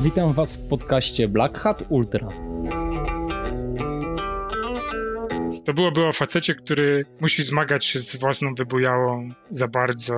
Witam 0.00 0.32
Was 0.32 0.56
w 0.56 0.68
podcaście 0.68 1.28
Black 1.28 1.58
Hat 1.58 1.82
Ultra. 1.88 2.28
To 5.64 5.72
byłoby 5.74 6.06
o 6.06 6.12
facecie, 6.12 6.54
który 6.54 7.06
musi 7.20 7.42
zmagać 7.42 7.84
się 7.84 7.98
z 7.98 8.16
własną 8.16 8.54
wybujałą 8.54 9.28
za 9.50 9.68
bardzo 9.68 10.14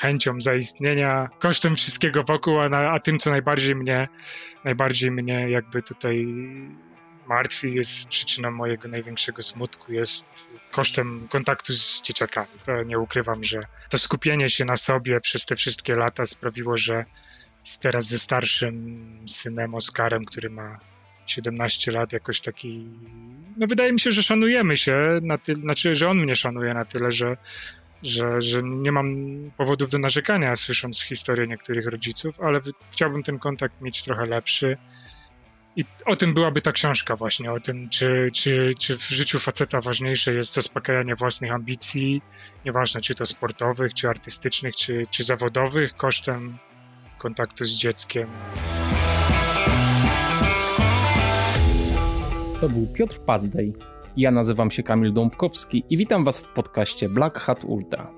chęcią 0.00 0.40
zaistnienia, 0.40 1.28
kosztem 1.38 1.76
wszystkiego 1.76 2.22
wokół, 2.22 2.60
a, 2.60 2.68
na, 2.68 2.90
a 2.90 3.00
tym, 3.00 3.18
co 3.18 3.30
najbardziej 3.30 3.74
mnie, 3.74 4.08
najbardziej 4.64 5.10
mnie 5.10 5.50
jakby 5.50 5.82
tutaj 5.82 6.26
martwi, 7.28 7.74
jest 7.74 8.08
przyczyną 8.08 8.50
mojego 8.50 8.88
największego 8.88 9.42
smutku, 9.42 9.92
jest 9.92 10.26
kosztem 10.70 11.28
kontaktu 11.28 11.72
z 11.72 12.02
dzieciakami. 12.02 12.48
To 12.66 12.82
nie 12.82 12.98
ukrywam, 12.98 13.44
że 13.44 13.60
to 13.88 13.98
skupienie 13.98 14.48
się 14.48 14.64
na 14.64 14.76
sobie 14.76 15.20
przez 15.20 15.46
te 15.46 15.56
wszystkie 15.56 15.96
lata 15.96 16.24
sprawiło, 16.24 16.76
że 16.76 17.04
teraz 17.82 18.08
ze 18.08 18.18
starszym 18.18 19.18
synem 19.26 19.74
Oskarem, 19.74 20.24
który 20.24 20.50
ma 20.50 20.78
17 21.26 21.92
lat, 21.92 22.12
jakoś 22.12 22.40
taki. 22.40 22.86
No 23.56 23.66
wydaje 23.66 23.92
mi 23.92 24.00
się, 24.00 24.12
że 24.12 24.22
szanujemy 24.22 24.76
się 24.76 25.18
na 25.22 25.38
tyle, 25.38 25.60
znaczy, 25.60 25.94
że 25.94 26.08
on 26.08 26.18
mnie 26.18 26.36
szanuje 26.36 26.74
na 26.74 26.84
tyle, 26.84 27.12
że, 27.12 27.36
że, 28.02 28.40
że 28.42 28.60
nie 28.62 28.92
mam 28.92 29.06
powodów 29.56 29.90
do 29.90 29.98
narzekania, 29.98 30.54
słysząc 30.54 31.02
historię 31.02 31.46
niektórych 31.46 31.86
rodziców, 31.86 32.40
ale 32.40 32.60
chciałbym 32.92 33.22
ten 33.22 33.38
kontakt 33.38 33.80
mieć 33.80 34.02
trochę 34.02 34.26
lepszy. 34.26 34.76
I 35.76 35.82
o 36.06 36.16
tym 36.16 36.34
byłaby 36.34 36.60
ta 36.60 36.72
książka 36.72 37.16
właśnie, 37.16 37.52
o 37.52 37.60
tym, 37.60 37.88
czy, 37.88 38.28
czy, 38.34 38.70
czy 38.78 38.98
w 38.98 39.08
życiu 39.08 39.38
faceta 39.38 39.80
ważniejsze 39.80 40.34
jest 40.34 40.52
zaspokajanie 40.52 41.14
własnych 41.14 41.52
ambicji, 41.52 42.22
nieważne 42.64 43.00
czy 43.00 43.14
to 43.14 43.24
sportowych, 43.24 43.94
czy 43.94 44.08
artystycznych, 44.08 44.76
czy, 44.76 45.02
czy 45.10 45.24
zawodowych, 45.24 45.96
kosztem 45.96 46.58
kontaktu 47.22 47.64
z 47.64 47.70
dzieckiem. 47.70 48.28
To 52.60 52.68
był 52.68 52.86
Piotr 52.86 53.20
Pazdej. 53.20 53.72
Ja 54.16 54.30
nazywam 54.30 54.70
się 54.70 54.82
Kamil 54.82 55.12
Dąbkowski 55.12 55.84
i 55.90 55.96
witam 55.96 56.24
Was 56.24 56.40
w 56.40 56.48
podcaście 56.48 57.08
Black 57.08 57.38
Hat 57.38 57.64
Ultra. 57.64 58.10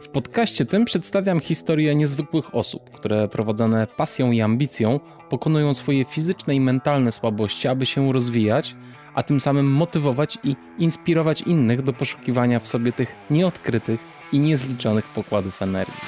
W 0.00 0.08
podcaście 0.08 0.66
tym 0.66 0.84
przedstawiam 0.84 1.40
historię 1.40 1.94
niezwykłych 1.94 2.54
osób, 2.54 2.90
które 2.90 3.28
prowadzone 3.28 3.86
pasją 3.86 4.30
i 4.30 4.40
ambicją 4.40 5.00
pokonują 5.28 5.74
swoje 5.74 6.04
fizyczne 6.04 6.54
i 6.54 6.60
mentalne 6.60 7.12
słabości, 7.12 7.68
aby 7.68 7.86
się 7.86 8.12
rozwijać, 8.12 8.76
a 9.14 9.22
tym 9.22 9.40
samym 9.40 9.66
motywować 9.72 10.38
i 10.44 10.56
inspirować 10.78 11.42
innych 11.42 11.82
do 11.82 11.92
poszukiwania 11.92 12.60
w 12.60 12.68
sobie 12.68 12.92
tych 12.92 13.14
nieodkrytych 13.30 14.00
i 14.32 14.40
niezliczonych 14.40 15.04
pokładów 15.04 15.62
energii. 15.62 16.00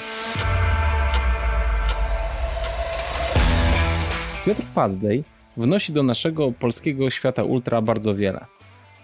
Piotr 4.46 4.62
Pazdej 4.74 5.24
wnosi 5.56 5.92
do 5.92 6.02
naszego 6.02 6.52
polskiego 6.52 7.10
świata 7.10 7.44
ultra 7.44 7.82
bardzo 7.82 8.14
wiele. 8.14 8.44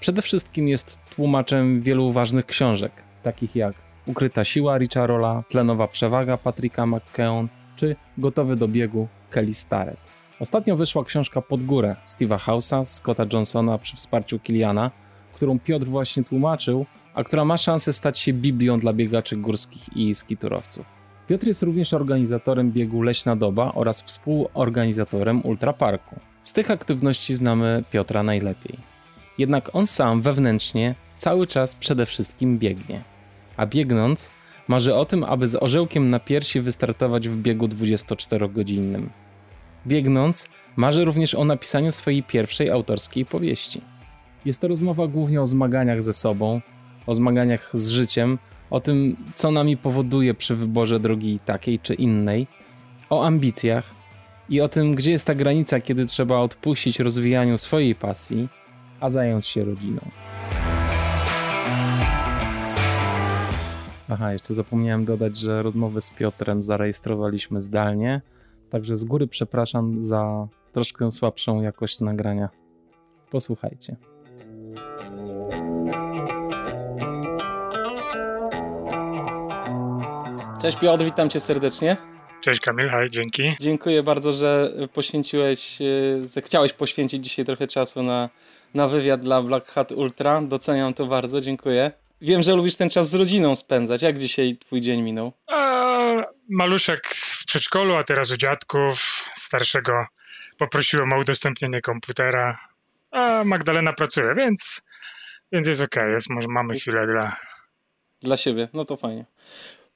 Przede 0.01 0.23
wszystkim 0.23 0.69
jest 0.69 0.99
tłumaczem 1.17 1.81
wielu 1.81 2.13
ważnych 2.13 2.47
książek, 2.47 2.93
takich 3.23 3.57
jak 3.57 3.75
Ukryta 4.07 4.45
siła 4.45 4.79
Richarola, 4.79 5.43
Tlenowa 5.49 5.89
przewaga 5.89 6.37
Patricka 6.37 6.87
McKeown 6.87 7.49
czy 7.77 7.97
Gotowy 8.19 8.57
do 8.57 8.69
biegu 8.69 9.09
Kelly 9.31 9.55
Starrett. 9.55 9.99
Ostatnio 10.41 10.77
wyszła 10.77 11.05
książka 11.05 11.43
Pod 11.43 11.65
górę 11.65 11.97
Steve'a 12.07 12.39
House'a, 12.39 12.85
Scotta 12.85 13.27
Johnsona 13.33 13.79
przy 13.79 13.97
wsparciu 13.97 14.39
Kiliana, 14.39 14.91
którą 15.35 15.59
Piotr 15.59 15.87
właśnie 15.87 16.25
tłumaczył, 16.25 16.87
a 17.15 17.25
która 17.25 17.45
ma 17.45 17.57
szansę 17.57 17.93
stać 17.93 18.19
się 18.19 18.33
biblią 18.33 18.79
dla 18.79 18.93
biegaczy 18.93 19.37
górskich 19.37 19.97
i 19.97 20.15
skiturowców. 20.15 20.98
Piotr 21.29 21.47
jest 21.47 21.63
również 21.63 21.95
organizatorem 21.95 22.73
biegu 22.73 23.03
Leśna 23.03 23.37
Doba 23.37 23.73
oraz 23.75 24.03
współorganizatorem 24.03 25.47
Ultraparku. 25.47 26.21
Z 26.43 26.53
tych 26.53 26.71
aktywności 26.71 27.35
znamy 27.35 27.85
Piotra 27.91 28.23
najlepiej. 28.23 28.79
Jednak 29.39 29.71
on 29.73 29.87
sam 29.87 30.23
wewnętrznie 30.23 30.95
cały 31.19 31.47
czas 31.47 31.75
przede 31.75 32.07
wszystkim 32.07 32.59
biegnie. 32.59 33.03
A 33.57 33.67
biegnąc, 33.67 34.31
marzy 34.69 34.95
o 34.95 35.05
tym, 35.05 35.25
aby 35.25 35.49
z 35.49 35.63
orzełkiem 35.63 36.11
na 36.11 36.21
piersi 36.21 36.61
wystartować 36.61 37.29
w 37.29 37.37
biegu 37.37 37.67
24-godzinnym. 37.67 39.07
Biegnąc, 39.87 40.47
marzy 40.77 41.05
również 41.05 41.35
o 41.35 41.45
napisaniu 41.45 41.93
swojej 41.93 42.23
pierwszej 42.23 42.71
autorskiej 42.71 43.25
powieści. 43.25 43.81
Jest 44.45 44.61
to 44.61 44.69
rozmowa 44.69 45.07
głównie 45.07 45.43
o 45.43 45.47
zmaganiach 45.47 46.03
ze 46.03 46.13
sobą, 46.13 46.61
o 47.07 47.15
zmaganiach 47.15 47.71
z 47.75 47.89
życiem 47.89 48.39
o 48.71 48.81
tym, 48.81 49.17
co 49.35 49.51
nami 49.51 49.77
powoduje 49.77 50.35
przy 50.35 50.57
wyborze 50.57 51.01
drogi 51.01 51.41
takiej 51.45 51.79
czy 51.79 51.95
innej, 51.95 52.47
o 53.11 53.25
ambicjach 53.25 53.85
i 54.49 54.61
o 54.61 54.69
tym, 54.69 54.95
gdzie 54.95 55.11
jest 55.11 55.27
ta 55.27 55.35
granica, 55.35 55.81
kiedy 55.81 56.07
trzeba 56.07 56.39
odpuścić 56.39 57.01
rozwijaniu 57.01 57.59
swojej 57.59 57.95
pasji, 57.95 58.49
a 59.01 59.11
zająć 59.11 59.47
się 59.47 59.65
rodziną. 59.65 60.01
Aha, 64.11 64.33
jeszcze 64.33 64.55
zapomniałem 64.55 65.05
dodać, 65.05 65.37
że 65.37 65.63
rozmowę 65.63 66.01
z 66.01 66.11
Piotrem 66.11 66.63
zarejestrowaliśmy 66.63 67.61
zdalnie, 67.61 68.21
także 68.71 68.97
z 68.97 69.05
góry 69.05 69.27
przepraszam 69.27 70.03
za 70.03 70.49
troszkę 70.73 71.13
słabszą 71.13 71.63
jakość 71.63 72.01
nagrania. 72.01 72.49
Posłuchajcie. 73.31 73.97
Cześć 80.63 80.79
Piotr, 80.79 81.05
witam 81.05 81.31
cię 81.31 81.41
serdecznie. 81.41 81.97
Cześć 82.41 82.61
Kamil, 82.61 82.89
hej, 82.89 83.11
dzięki. 83.11 83.57
Dziękuję 83.61 84.03
bardzo, 84.03 84.33
że 84.33 84.73
poświęciłeś, 84.95 85.79
że 86.35 86.43
chciałeś 86.43 86.73
poświęcić 86.73 87.25
dzisiaj 87.25 87.45
trochę 87.45 87.67
czasu 87.67 88.03
na, 88.03 88.31
na 88.75 88.89
wywiad 88.89 89.21
dla 89.21 89.43
Black 89.43 89.69
Hat 89.69 89.93
Ultra. 89.93 90.43
Doceniam 90.43 90.95
to 90.95 91.07
bardzo, 91.07 91.41
dziękuję. 91.41 91.93
Wiem, 92.21 92.43
że 92.43 92.55
lubisz 92.55 92.77
ten 92.77 92.91
czas 92.91 93.11
z 93.11 93.15
rodziną 93.15 93.57
spędzać. 93.57 94.03
Jak 94.03 94.19
dzisiaj 94.19 94.57
twój 94.57 94.81
dzień 94.81 95.03
minął? 95.03 95.33
Maluszek 96.49 97.07
w 97.09 97.47
przedszkolu, 97.47 97.95
a 97.97 98.03
teraz 98.03 98.33
u 98.33 98.37
dziadków. 98.37 98.95
Starszego 99.33 100.07
poprosiłem 100.59 101.13
o 101.13 101.19
udostępnienie 101.19 101.81
komputera, 101.81 102.59
a 103.11 103.45
Magdalena 103.45 103.93
pracuje, 103.93 104.35
więc, 104.35 104.85
więc 105.53 105.67
jest 105.67 105.83
okej, 105.83 106.03
okay. 106.03 106.15
jest, 106.15 106.31
może 106.31 106.49
mamy 106.49 106.75
chwilę 106.75 107.07
dla... 107.07 107.37
Dla 108.23 108.37
siebie, 108.37 108.69
no 108.73 108.85
to 108.85 108.97
fajnie. 108.97 109.25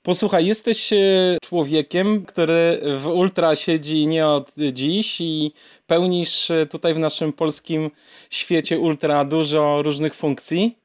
Posłuchaj, 0.03 0.47
jesteś 0.47 0.93
e, 0.93 0.97
człowiekiem, 1.43 2.25
który 2.25 2.81
w 2.99 3.07
ultra 3.07 3.57
siedzi 3.57 4.07
nie 4.07 4.27
od 4.27 4.53
dziś 4.73 5.21
i 5.21 5.55
pełnisz 5.87 6.51
e, 6.51 6.67
tutaj 6.67 6.95
w 6.95 6.99
naszym 6.99 7.33
polskim 7.33 7.91
świecie 8.31 8.79
ultra 8.79 9.25
dużo 9.25 9.83
różnych 9.83 10.15
funkcji, 10.15 10.79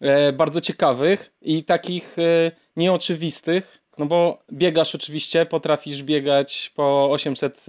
e, 0.00 0.32
bardzo 0.32 0.60
ciekawych 0.60 1.32
i 1.42 1.64
takich 1.64 2.16
nieoczywistych, 2.76 3.78
no 3.98 4.06
bo 4.06 4.42
biegasz 4.52 4.94
oczywiście, 4.94 5.46
potrafisz 5.46 6.02
biegać 6.02 6.72
po 6.76 7.10
800 7.10 7.66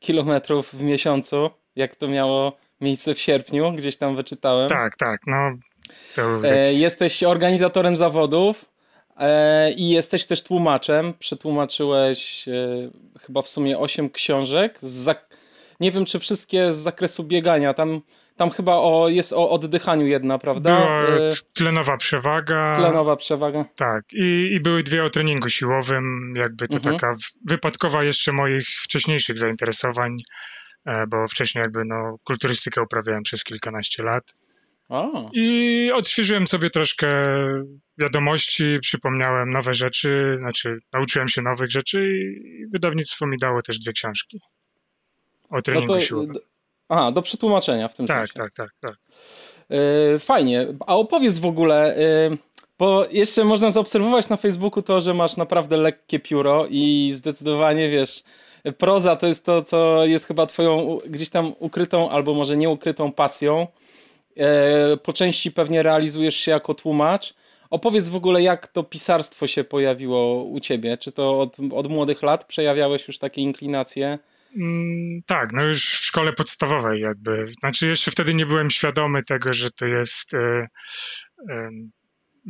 kilometrów 0.00 0.74
w 0.74 0.82
miesiącu, 0.82 1.50
jak 1.76 1.96
to 1.96 2.08
miało 2.08 2.56
miejsce 2.80 3.14
w 3.14 3.20
sierpniu, 3.20 3.72
gdzieś 3.72 3.96
tam 3.96 4.16
wyczytałem. 4.16 4.68
Tak, 4.68 4.96
tak, 4.96 5.20
no. 5.26 5.36
Jesteś 6.72 7.22
organizatorem 7.22 7.96
zawodów, 7.96 8.73
I 9.76 9.90
jesteś 9.90 10.26
też 10.26 10.42
tłumaczem. 10.42 11.14
Przetłumaczyłeś 11.18 12.48
e, 12.48 12.52
chyba 13.20 13.42
w 13.42 13.48
sumie 13.48 13.78
8 13.78 14.10
książek. 14.10 14.78
Nie 15.80 15.92
wiem, 15.92 16.04
czy 16.04 16.18
wszystkie 16.18 16.74
z 16.74 16.76
zakresu 16.78 17.24
biegania. 17.24 17.74
Tam, 17.74 18.00
tam 18.36 18.50
chyba 18.50 18.76
o, 18.76 19.08
jest 19.08 19.32
o 19.32 19.50
oddychaniu 19.50 20.06
jedna, 20.06 20.38
prawda? 20.38 20.76
Była 20.76 21.02
e, 21.02 21.30
tlenowa 21.54 21.96
przewaga. 21.96 22.74
Tlenowa 22.76 23.16
przewaga. 23.16 23.64
Tak. 23.76 24.04
I, 24.12 24.54
i 24.56 24.60
były 24.60 24.82
dwie 24.82 25.04
o 25.04 25.10
treningu 25.10 25.48
siłowym. 25.48 26.34
Jakby 26.36 26.68
to 26.68 26.76
mhm. 26.76 26.96
taka 26.98 27.14
wypadkowa 27.48 28.04
jeszcze 28.04 28.32
moich 28.32 28.66
wcześniejszych 28.68 29.38
zainteresowań, 29.38 30.16
bo 31.08 31.28
wcześniej 31.28 31.62
jakby 31.62 31.84
no, 31.84 32.16
kulturystykę 32.24 32.82
uprawiałem 32.82 33.22
przez 33.22 33.44
kilkanaście 33.44 34.02
lat. 34.02 34.34
O. 34.88 35.30
I 35.32 35.90
odświeżyłem 35.94 36.46
sobie 36.46 36.70
troszkę 36.70 37.08
wiadomości, 37.98 38.64
przypomniałem 38.80 39.50
nowe 39.50 39.74
rzeczy, 39.74 40.38
znaczy 40.40 40.76
nauczyłem 40.92 41.28
się 41.28 41.42
nowych 41.42 41.70
rzeczy 41.70 42.08
i 42.18 42.66
wydawnictwo 42.66 43.26
mi 43.26 43.36
dało 43.36 43.62
też 43.62 43.78
dwie 43.78 43.92
książki 43.92 44.40
o 45.50 45.62
treningu 45.62 45.92
no 45.92 45.98
to, 45.98 46.04
siłowym. 46.04 46.34
Aha, 46.88 47.12
do 47.12 47.22
przetłumaczenia 47.22 47.88
w 47.88 47.94
tym 47.94 48.06
tak, 48.06 48.18
sensie. 48.18 48.32
Tak, 48.34 48.54
tak, 48.54 48.70
tak. 48.80 48.96
Yy, 49.70 50.18
fajnie. 50.18 50.66
A 50.86 50.96
opowiedz 50.96 51.38
w 51.38 51.46
ogóle, 51.46 51.96
yy, 52.30 52.38
bo 52.78 53.06
jeszcze 53.10 53.44
można 53.44 53.70
zaobserwować 53.70 54.28
na 54.28 54.36
Facebooku 54.36 54.82
to, 54.82 55.00
że 55.00 55.14
masz 55.14 55.36
naprawdę 55.36 55.76
lekkie 55.76 56.20
pióro 56.20 56.66
i 56.70 57.12
zdecydowanie, 57.14 57.90
wiesz, 57.90 58.24
proza 58.78 59.16
to 59.16 59.26
jest 59.26 59.44
to, 59.44 59.62
co 59.62 60.06
jest 60.06 60.26
chyba 60.26 60.46
twoją 60.46 60.98
gdzieś 61.06 61.30
tam 61.30 61.52
ukrytą 61.58 62.10
albo 62.10 62.34
może 62.34 62.56
nieukrytą 62.56 63.12
pasją. 63.12 63.66
E, 64.36 64.96
po 64.96 65.12
części 65.12 65.52
pewnie 65.52 65.82
realizujesz 65.82 66.36
się 66.36 66.50
jako 66.50 66.74
tłumacz. 66.74 67.34
Opowiedz 67.70 68.08
w 68.08 68.16
ogóle, 68.16 68.42
jak 68.42 68.66
to 68.66 68.82
pisarstwo 68.82 69.46
się 69.46 69.64
pojawiło 69.64 70.44
u 70.44 70.60
ciebie? 70.60 70.98
Czy 70.98 71.12
to 71.12 71.40
od, 71.40 71.56
od 71.72 71.90
młodych 71.90 72.22
lat 72.22 72.44
przejawiałeś 72.44 73.08
już 73.08 73.18
takie 73.18 73.42
inklinacje 73.42 74.18
Mm, 74.56 75.22
tak, 75.26 75.52
no 75.52 75.62
już 75.62 75.84
w 75.84 76.04
szkole 76.04 76.32
podstawowej 76.32 77.00
jakby. 77.00 77.46
Znaczy 77.48 77.88
jeszcze 77.88 78.10
wtedy 78.10 78.34
nie 78.34 78.46
byłem 78.46 78.70
świadomy 78.70 79.22
tego, 79.22 79.52
że 79.52 79.70
to 79.70 79.86
jest, 79.86 80.34
e, 80.34 80.68
e, 81.50 81.70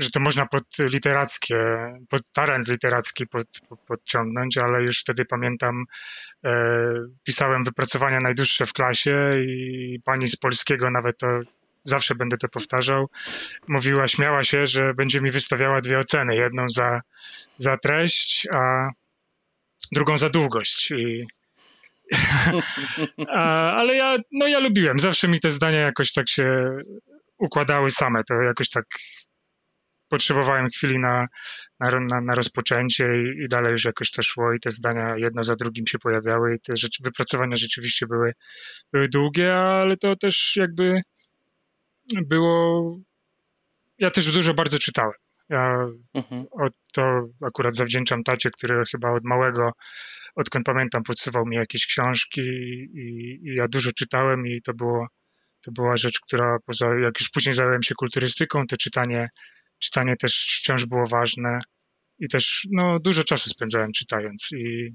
że 0.00 0.10
to 0.10 0.20
można 0.20 0.46
pod 0.46 0.64
literackie, 0.78 1.56
pod 2.08 2.22
talent 2.32 2.68
literacki 2.68 3.26
pod, 3.26 3.46
pod, 3.68 3.80
podciągnąć, 3.80 4.58
ale 4.58 4.82
już 4.82 5.00
wtedy 5.00 5.24
pamiętam, 5.24 5.84
e, 6.44 6.52
pisałem 7.24 7.64
wypracowania 7.64 8.18
najdłuższe 8.20 8.66
w 8.66 8.72
klasie 8.72 9.30
i 9.46 9.98
pani 10.04 10.26
z 10.26 10.36
polskiego 10.36 10.90
nawet 10.90 11.18
to 11.18 11.26
zawsze 11.84 12.14
będę 12.14 12.36
to 12.36 12.48
powtarzał, 12.48 13.08
mówiła, 13.68 14.08
śmiała 14.08 14.44
się, 14.44 14.66
że 14.66 14.94
będzie 14.94 15.20
mi 15.20 15.30
wystawiała 15.30 15.80
dwie 15.80 15.98
oceny. 15.98 16.36
Jedną 16.36 16.68
za, 16.68 17.00
za 17.56 17.76
treść, 17.76 18.48
a 18.54 18.90
drugą 19.92 20.18
za 20.18 20.28
długość. 20.28 20.90
I, 20.90 21.24
ale 23.78 23.96
ja, 23.96 24.16
no 24.32 24.46
ja 24.46 24.58
lubiłem. 24.58 24.98
Zawsze 24.98 25.28
mi 25.28 25.40
te 25.40 25.50
zdania 25.50 25.80
jakoś 25.80 26.12
tak 26.12 26.28
się 26.28 26.68
układały 27.38 27.90
same. 27.90 28.24
To 28.24 28.34
jakoś 28.34 28.70
tak 28.70 28.84
potrzebowałem 30.08 30.68
chwili 30.68 30.98
na, 30.98 31.26
na, 31.80 31.90
na, 32.00 32.20
na 32.20 32.34
rozpoczęcie 32.34 33.04
i, 33.04 33.44
i, 33.44 33.48
dalej 33.48 33.72
już 33.72 33.84
jakoś 33.84 34.10
to 34.10 34.22
szło 34.22 34.52
i 34.52 34.60
te 34.60 34.70
zdania 34.70 35.16
jedno 35.16 35.42
za 35.42 35.56
drugim 35.56 35.86
się 35.86 35.98
pojawiały 35.98 36.54
i 36.54 36.60
te 36.60 36.76
rzeczy, 36.76 37.02
wypracowania 37.02 37.56
rzeczywiście 37.56 38.06
były, 38.06 38.32
były 38.92 39.08
długie, 39.08 39.54
ale 39.54 39.96
to 39.96 40.16
też 40.16 40.56
jakby 40.56 41.00
było. 42.26 42.96
Ja 43.98 44.10
też 44.10 44.32
dużo 44.32 44.54
bardzo 44.54 44.78
czytałem. 44.78 45.14
Ja 45.48 45.88
mhm. 46.14 46.46
to 46.92 47.28
akurat 47.46 47.74
zawdzięczam 47.74 48.22
tacie, 48.22 48.50
który 48.50 48.84
chyba 48.92 49.12
od 49.12 49.24
małego, 49.24 49.72
odkąd 50.34 50.66
pamiętam, 50.66 51.02
podsuwał 51.02 51.46
mi 51.46 51.56
jakieś 51.56 51.86
książki 51.86 52.40
i, 52.94 53.38
i 53.42 53.54
ja 53.58 53.68
dużo 53.68 53.90
czytałem 53.92 54.46
i 54.46 54.62
to 54.62 54.74
było, 54.74 55.06
to 55.60 55.72
była 55.72 55.96
rzecz, 55.96 56.20
która 56.20 56.58
poza, 56.66 56.86
jak 57.02 57.20
już 57.20 57.30
później 57.30 57.52
zająłem 57.52 57.82
się 57.82 57.94
kulturystyką, 57.94 58.66
to 58.66 58.76
czytanie, 58.76 59.28
czytanie 59.78 60.16
też 60.16 60.58
wciąż 60.60 60.86
było 60.86 61.06
ważne 61.06 61.58
i 62.18 62.28
też 62.28 62.66
no, 62.70 62.98
dużo 63.00 63.24
czasu 63.24 63.50
spędzałem 63.50 63.92
czytając 63.92 64.48
i 64.52 64.90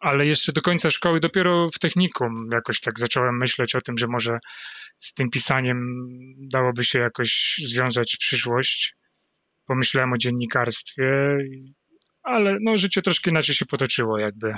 ale 0.00 0.26
jeszcze 0.26 0.52
do 0.52 0.62
końca 0.62 0.90
szkoły, 0.90 1.20
dopiero 1.20 1.68
w 1.74 1.78
technikum 1.78 2.48
jakoś 2.52 2.80
tak 2.80 2.98
zacząłem 2.98 3.38
myśleć 3.38 3.74
o 3.74 3.80
tym, 3.80 3.98
że 3.98 4.06
może 4.06 4.38
z 4.96 5.14
tym 5.14 5.30
pisaniem 5.30 6.04
dałoby 6.38 6.84
się 6.84 6.98
jakoś 6.98 7.60
związać 7.62 8.16
przyszłość. 8.16 8.94
Pomyślałem 9.66 10.12
o 10.12 10.18
dziennikarstwie, 10.18 11.38
ale 12.22 12.56
no, 12.60 12.78
życie 12.78 13.02
troszkę 13.02 13.30
inaczej 13.30 13.54
się 13.54 13.66
potoczyło 13.66 14.18
jakby. 14.18 14.54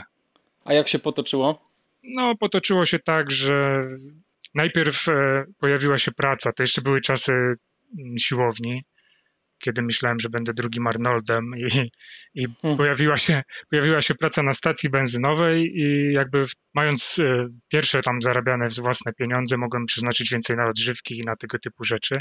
A 0.64 0.72
jak 0.75 0.88
się 0.88 0.98
potoczyło? 0.98 1.70
No, 2.02 2.37
potoczyło 2.37 2.87
się 2.87 2.98
tak, 2.98 3.31
że 3.31 3.84
najpierw 4.54 5.08
e, 5.08 5.44
pojawiła 5.58 5.98
się 5.98 6.12
praca, 6.12 6.52
to 6.52 6.62
jeszcze 6.62 6.82
były 6.82 7.00
czasy 7.00 7.32
mm, 7.32 8.19
siłowni, 8.19 8.84
kiedy 9.60 9.82
myślałem, 9.82 10.20
że 10.20 10.28
będę 10.28 10.54
drugim 10.54 10.86
Arnoldem 10.86 11.44
i, 11.56 11.90
i 12.34 12.46
hmm. 12.62 12.78
pojawiła, 12.78 13.16
się, 13.16 13.42
pojawiła 13.70 14.00
się 14.00 14.14
praca 14.14 14.42
na 14.42 14.52
stacji 14.52 14.90
benzynowej 14.90 15.72
i 15.74 16.12
jakby 16.12 16.44
mając 16.74 17.18
e, 17.18 17.48
pierwsze 17.68 18.02
tam 18.02 18.20
zarabiane 18.20 18.66
własne 18.80 19.12
pieniądze 19.12 19.56
mogłem 19.56 19.86
przeznaczyć 19.86 20.30
więcej 20.30 20.56
na 20.56 20.68
odżywki 20.68 21.18
i 21.18 21.22
na 21.26 21.36
tego 21.36 21.58
typu 21.58 21.84
rzeczy. 21.84 22.16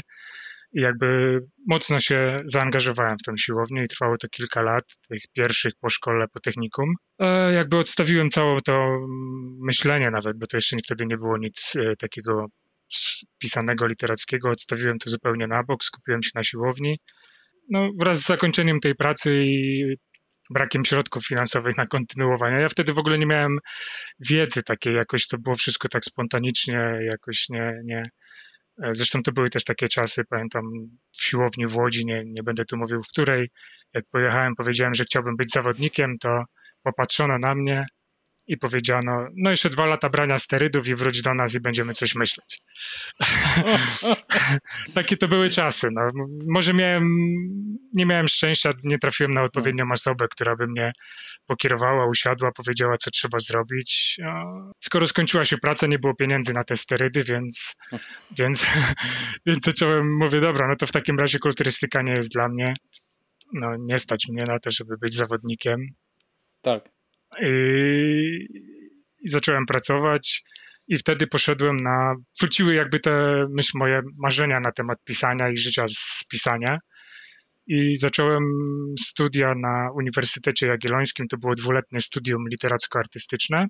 I 0.72 0.80
jakby 0.80 1.38
mocno 1.66 2.00
się 2.00 2.36
zaangażowałem 2.44 3.16
w 3.18 3.22
tą 3.22 3.36
siłownię 3.36 3.84
i 3.84 3.88
trwało 3.88 4.16
to 4.18 4.28
kilka 4.28 4.62
lat, 4.62 4.84
tych 5.08 5.22
pierwszych 5.32 5.72
po 5.80 5.88
szkole, 5.88 6.26
po 6.32 6.40
technikum. 6.40 6.94
E, 7.18 7.52
jakby 7.52 7.76
odstawiłem 7.76 8.30
całe 8.30 8.60
to 8.60 9.06
myślenie 9.60 10.10
nawet, 10.10 10.38
bo 10.38 10.46
to 10.46 10.56
jeszcze 10.56 10.76
wtedy 10.84 11.06
nie 11.06 11.16
było 11.16 11.38
nic 11.38 11.76
e, 11.76 11.96
takiego 11.96 12.46
pisanego, 13.38 13.86
literackiego. 13.86 14.50
Odstawiłem 14.50 14.98
to 14.98 15.10
zupełnie 15.10 15.46
na 15.46 15.62
bok, 15.62 15.84
skupiłem 15.84 16.22
się 16.22 16.30
na 16.34 16.44
siłowni 16.44 16.98
no, 17.70 17.90
wraz 17.98 18.20
z 18.20 18.26
zakończeniem 18.26 18.80
tej 18.80 18.94
pracy 18.94 19.42
i 19.44 19.84
brakiem 20.50 20.84
środków 20.84 21.26
finansowych 21.26 21.76
na 21.76 21.86
kontynuowanie. 21.86 22.60
Ja 22.60 22.68
wtedy 22.68 22.92
w 22.92 22.98
ogóle 22.98 23.18
nie 23.18 23.26
miałem 23.26 23.58
wiedzy 24.20 24.62
takiej, 24.62 24.94
jakoś 24.94 25.26
to 25.26 25.38
było 25.38 25.56
wszystko 25.56 25.88
tak 25.88 26.04
spontanicznie, 26.04 26.98
jakoś 27.12 27.48
nie, 27.48 27.80
nie. 27.84 28.02
Zresztą 28.90 29.22
to 29.22 29.32
były 29.32 29.50
też 29.50 29.64
takie 29.64 29.88
czasy, 29.88 30.24
pamiętam 30.30 30.62
w 31.12 31.24
siłowni 31.24 31.66
w 31.66 31.76
Łodzi, 31.76 32.06
nie, 32.06 32.22
nie 32.26 32.42
będę 32.42 32.64
tu 32.64 32.76
mówił 32.76 33.02
w 33.02 33.08
której, 33.08 33.50
jak 33.94 34.04
pojechałem, 34.10 34.54
powiedziałem, 34.56 34.94
że 34.94 35.04
chciałbym 35.04 35.36
być 35.36 35.50
zawodnikiem, 35.50 36.18
to 36.18 36.44
popatrzono 36.82 37.38
na 37.38 37.54
mnie, 37.54 37.86
i 38.50 38.56
powiedziano, 38.58 39.28
no 39.36 39.50
jeszcze 39.50 39.68
dwa 39.68 39.86
lata 39.86 40.08
brania 40.08 40.38
sterydów 40.38 40.88
i 40.88 40.94
wróć 40.94 41.22
do 41.22 41.34
nas 41.34 41.54
i 41.54 41.60
będziemy 41.60 41.92
coś 41.92 42.14
myśleć. 42.14 42.58
Takie 44.94 45.16
to 45.16 45.28
były 45.28 45.50
czasy. 45.50 45.88
No. 45.92 46.08
Może 46.48 46.74
miałem, 46.74 47.04
nie 47.92 48.06
miałem 48.06 48.28
szczęścia, 48.28 48.70
nie 48.84 48.98
trafiłem 48.98 49.32
na 49.32 49.42
odpowiednią 49.42 49.84
osobę, 49.92 50.26
która 50.30 50.56
by 50.56 50.66
mnie 50.66 50.92
pokierowała, 51.46 52.06
usiadła, 52.06 52.52
powiedziała, 52.52 52.96
co 52.96 53.10
trzeba 53.10 53.38
zrobić. 53.38 54.20
Skoro 54.78 55.06
skończyła 55.06 55.44
się 55.44 55.58
praca, 55.58 55.86
nie 55.86 55.98
było 55.98 56.14
pieniędzy 56.14 56.54
na 56.54 56.62
te 56.62 56.76
sterydy, 56.76 57.22
więc, 57.22 57.76
więc, 58.38 58.66
więc 59.46 59.64
zacząłem, 59.64 60.16
mówię, 60.16 60.40
dobra, 60.40 60.68
no 60.68 60.76
to 60.76 60.86
w 60.86 60.92
takim 60.92 61.18
razie 61.18 61.38
kulturystyka 61.38 62.02
nie 62.02 62.12
jest 62.12 62.32
dla 62.32 62.48
mnie. 62.48 62.74
No, 63.52 63.76
nie 63.78 63.98
stać 63.98 64.28
mnie 64.28 64.42
na 64.48 64.58
to, 64.58 64.70
żeby 64.70 64.96
być 64.98 65.14
zawodnikiem. 65.14 65.86
Tak. 66.62 66.99
I, 67.38 67.52
i 69.20 69.28
zacząłem 69.28 69.66
pracować 69.66 70.42
i 70.88 70.96
wtedy 70.96 71.26
poszedłem 71.26 71.76
na, 71.76 72.14
wróciły 72.40 72.74
jakby 72.74 73.00
te 73.00 73.46
myśl, 73.50 73.78
moje 73.78 74.00
marzenia 74.18 74.60
na 74.60 74.72
temat 74.72 75.04
pisania 75.04 75.50
i 75.50 75.56
życia 75.56 75.84
z 75.88 76.24
pisania. 76.30 76.78
I 77.66 77.96
zacząłem 77.96 78.44
studia 79.00 79.54
na 79.56 79.90
Uniwersytecie 79.94 80.66
Jagiellońskim. 80.66 81.28
To 81.28 81.36
było 81.36 81.54
dwuletnie 81.54 82.00
studium 82.00 82.44
literacko-artystyczne. 82.48 83.66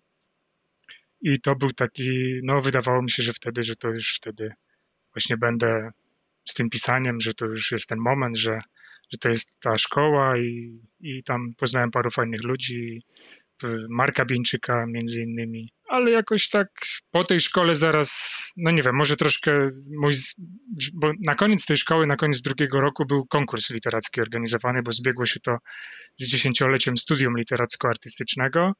I 1.23 1.41
to 1.41 1.55
był 1.55 1.73
taki, 1.73 2.41
no 2.43 2.61
wydawało 2.61 3.03
mi 3.03 3.11
się, 3.11 3.23
że 3.23 3.33
wtedy, 3.33 3.63
że 3.63 3.77
to 3.77 3.89
już 3.89 4.17
wtedy 4.17 4.53
właśnie 5.15 5.37
będę 5.37 5.91
z 6.49 6.55
tym 6.55 6.71
pisaniem, 6.71 7.21
że 7.21 7.35
to 7.35 7.47
już 7.47 7.73
jest 7.73 7.89
ten 7.89 7.99
moment, 7.99 8.37
że, 8.37 8.59
że 9.13 9.19
to 9.19 9.29
jest 9.29 9.61
ta 9.61 9.79
szkoła 9.79 10.39
i, 10.39 10.81
i 11.01 11.23
tam 11.23 11.55
poznałem 11.59 11.91
paru 11.91 12.11
fajnych 12.11 12.43
ludzi 12.43 13.03
Marka 13.89 14.25
Bieńczyka 14.25 14.87
między 14.93 15.23
innymi, 15.23 15.73
ale 15.89 16.11
jakoś 16.11 16.49
tak 16.49 16.69
po 17.11 17.25
tej 17.25 17.41
szkole 17.41 17.75
zaraz, 17.75 18.53
no 18.57 18.71
nie 18.71 18.83
wiem, 18.83 18.97
może 18.97 19.17
troszkę 19.17 19.71
mój, 20.01 20.13
bo 20.95 21.13
na 21.27 21.35
koniec 21.35 21.67
tej 21.67 21.77
szkoły, 21.77 22.07
na 22.07 22.17
koniec 22.17 22.43
drugiego 22.43 22.81
roku 22.81 23.07
był 23.07 23.27
konkurs 23.27 23.71
literacki 23.71 24.21
organizowany, 24.21 24.83
bo 24.83 24.93
zbiegło 24.93 25.27
się 25.27 25.41
to 25.41 25.59
z 26.17 26.29
dziesięcioleciem 26.29 26.97
studium 26.97 27.35
literacko-artystycznego 27.37 28.73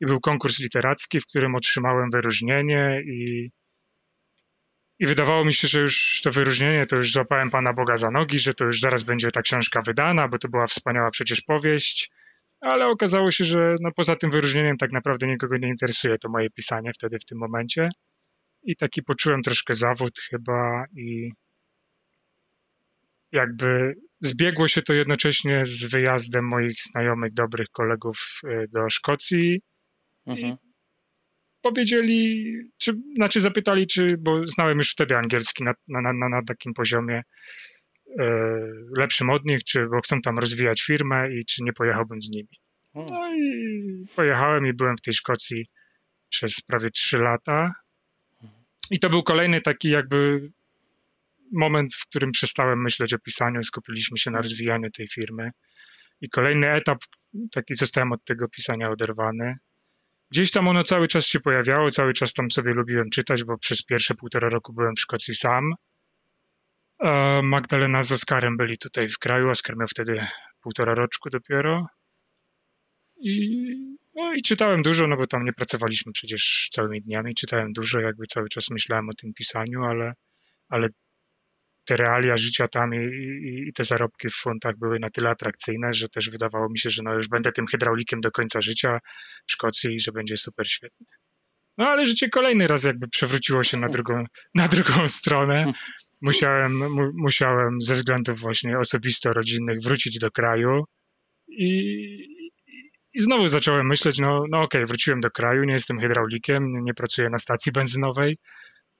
i 0.00 0.06
był 0.06 0.20
konkurs 0.20 0.58
literacki, 0.58 1.20
w 1.20 1.26
którym 1.26 1.54
otrzymałem 1.54 2.10
wyróżnienie 2.10 3.02
i 3.06 3.50
i 4.98 5.06
wydawało 5.06 5.44
mi 5.44 5.54
się, 5.54 5.68
że 5.68 5.80
już 5.80 6.20
to 6.24 6.30
wyróżnienie, 6.30 6.86
to 6.86 6.96
już 6.96 7.12
złapałem 7.12 7.50
Pana 7.50 7.72
Boga 7.72 7.96
za 7.96 8.10
nogi, 8.10 8.38
że 8.38 8.54
to 8.54 8.64
już 8.64 8.80
zaraz 8.80 9.02
będzie 9.02 9.30
ta 9.30 9.42
książka 9.42 9.82
wydana, 9.82 10.28
bo 10.28 10.38
to 10.38 10.48
była 10.48 10.66
wspaniała 10.66 11.10
przecież 11.10 11.40
powieść 11.40 12.10
ale 12.60 12.86
okazało 12.86 13.30
się, 13.30 13.44
że 13.44 13.74
no 13.80 13.90
poza 13.96 14.16
tym 14.16 14.30
wyróżnieniem 14.30 14.76
tak 14.76 14.92
naprawdę 14.92 15.26
nikogo 15.26 15.56
nie 15.56 15.68
interesuje 15.68 16.18
to 16.18 16.28
moje 16.28 16.50
pisanie 16.50 16.92
wtedy 16.92 17.18
w 17.18 17.24
tym 17.24 17.38
momencie. 17.38 17.88
I 18.62 18.76
taki 18.76 19.02
poczułem 19.02 19.42
troszkę 19.42 19.74
zawód 19.74 20.18
chyba 20.30 20.84
i 20.96 21.30
jakby 23.32 23.94
zbiegło 24.20 24.68
się 24.68 24.82
to 24.82 24.94
jednocześnie 24.94 25.64
z 25.64 25.90
wyjazdem 25.90 26.44
moich 26.44 26.76
znajomych, 26.82 27.32
dobrych 27.34 27.68
kolegów 27.72 28.40
y, 28.44 28.66
do 28.72 28.90
Szkocji. 28.90 29.60
Mhm. 30.26 30.56
powiedzieli, 31.62 32.52
czy, 32.78 32.92
znaczy 33.16 33.40
zapytali, 33.40 33.86
czy, 33.86 34.16
bo 34.18 34.46
znałem 34.46 34.78
już 34.78 34.90
wtedy 34.90 35.16
angielski 35.16 35.64
na, 35.64 35.72
na, 35.88 36.12
na, 36.12 36.28
na 36.28 36.42
takim 36.42 36.74
poziomie, 36.74 37.22
lepszym 38.96 39.30
od 39.30 39.44
nich, 39.44 39.64
czy 39.64 39.86
bo 39.86 40.00
chcą 40.00 40.20
tam 40.20 40.38
rozwijać 40.38 40.82
firmę 40.82 41.34
i 41.34 41.44
czy 41.44 41.64
nie 41.64 41.72
pojechałbym 41.72 42.22
z 42.22 42.30
nimi. 42.30 42.60
Hmm. 42.92 43.08
No 43.12 43.36
i 43.36 44.06
pojechałem 44.16 44.66
i 44.66 44.72
byłem 44.72 44.96
w 44.96 45.00
tej 45.00 45.14
Szkocji 45.14 45.66
przez 46.28 46.60
prawie 46.60 46.88
trzy 46.88 47.18
lata. 47.18 47.74
I 48.90 48.98
to 48.98 49.10
był 49.10 49.22
kolejny 49.22 49.60
taki 49.60 49.90
jakby 49.90 50.50
moment, 51.52 51.94
w 51.94 52.06
którym 52.06 52.32
przestałem 52.32 52.82
myśleć 52.82 53.14
o 53.14 53.18
pisaniu, 53.18 53.62
skupiliśmy 53.62 54.18
się 54.18 54.30
na 54.30 54.40
rozwijaniu 54.40 54.90
tej 54.90 55.08
firmy. 55.08 55.50
I 56.20 56.28
kolejny 56.28 56.70
etap, 56.70 56.98
taki 57.52 57.74
zostałem 57.74 58.12
od 58.12 58.24
tego 58.24 58.48
pisania 58.48 58.90
oderwany. 58.90 59.56
Gdzieś 60.30 60.50
tam 60.50 60.68
ono 60.68 60.82
cały 60.82 61.08
czas 61.08 61.26
się 61.26 61.40
pojawiało, 61.40 61.90
cały 61.90 62.12
czas 62.12 62.32
tam 62.32 62.50
sobie 62.50 62.74
lubiłem 62.74 63.10
czytać, 63.10 63.44
bo 63.44 63.58
przez 63.58 63.82
pierwsze 63.82 64.14
półtora 64.14 64.48
roku 64.48 64.72
byłem 64.72 64.96
w 64.96 65.00
Szkocji 65.00 65.34
sam. 65.34 65.72
Magdalena 67.42 68.02
z 68.02 68.12
Oskarem 68.12 68.56
byli 68.56 68.78
tutaj 68.78 69.08
w 69.08 69.18
kraju. 69.18 69.50
Oskar 69.50 69.76
miał 69.76 69.86
wtedy 69.86 70.26
półtora 70.60 70.94
roczku 70.94 71.30
dopiero. 71.30 71.86
I 73.16 73.96
No 74.16 74.34
i 74.34 74.42
czytałem 74.42 74.82
dużo, 74.82 75.06
no 75.06 75.16
bo 75.16 75.26
tam 75.26 75.44
nie 75.44 75.52
pracowaliśmy 75.52 76.12
przecież 76.12 76.68
całymi 76.70 77.02
dniami, 77.02 77.34
czytałem 77.34 77.72
dużo, 77.72 78.00
jakby 78.00 78.26
cały 78.26 78.48
czas 78.48 78.70
myślałem 78.70 79.08
o 79.08 79.12
tym 79.12 79.34
pisaniu, 79.34 79.84
ale, 79.84 80.12
ale 80.68 80.88
te 81.84 81.96
realia 81.96 82.36
życia 82.36 82.68
tam 82.68 82.94
i, 82.94 82.98
i, 82.98 83.68
i, 83.68 83.72
te 83.72 83.84
zarobki 83.84 84.28
w 84.28 84.34
funtach 84.34 84.78
były 84.78 84.98
na 84.98 85.10
tyle 85.10 85.30
atrakcyjne, 85.30 85.92
że 85.92 86.08
też 86.08 86.30
wydawało 86.30 86.68
mi 86.68 86.78
się, 86.78 86.90
że 86.90 87.02
no 87.02 87.14
już 87.14 87.28
będę 87.28 87.52
tym 87.52 87.66
hydraulikiem 87.66 88.20
do 88.20 88.30
końca 88.30 88.60
życia 88.60 88.98
w 89.46 89.52
Szkocji 89.52 89.94
i 89.94 90.00
że 90.00 90.12
będzie 90.12 90.36
super 90.36 90.68
świetnie. 90.68 91.06
No 91.78 91.86
ale 91.86 92.06
życie 92.06 92.28
kolejny 92.28 92.66
raz 92.66 92.84
jakby 92.84 93.08
przewróciło 93.08 93.64
się 93.64 93.76
na 93.76 93.88
drugą, 93.94 94.24
na 94.54 94.68
drugą 94.68 95.08
stronę. 95.08 95.72
Musiałem, 96.22 96.76
mu, 96.76 97.10
musiałem 97.14 97.80
ze 97.80 97.94
względów 97.94 98.38
właśnie 98.38 98.78
osobisto-rodzinnych 98.78 99.78
wrócić 99.82 100.18
do 100.18 100.30
kraju 100.30 100.84
i, 101.48 101.70
i 103.14 103.20
znowu 103.20 103.48
zacząłem 103.48 103.86
myśleć, 103.86 104.18
no, 104.18 104.44
no 104.50 104.58
okej, 104.58 104.80
okay, 104.80 104.86
wróciłem 104.86 105.20
do 105.20 105.30
kraju, 105.30 105.64
nie 105.64 105.72
jestem 105.72 106.00
hydraulikiem, 106.00 106.84
nie 106.84 106.94
pracuję 106.94 107.30
na 107.30 107.38
stacji 107.38 107.72
benzynowej, 107.72 108.38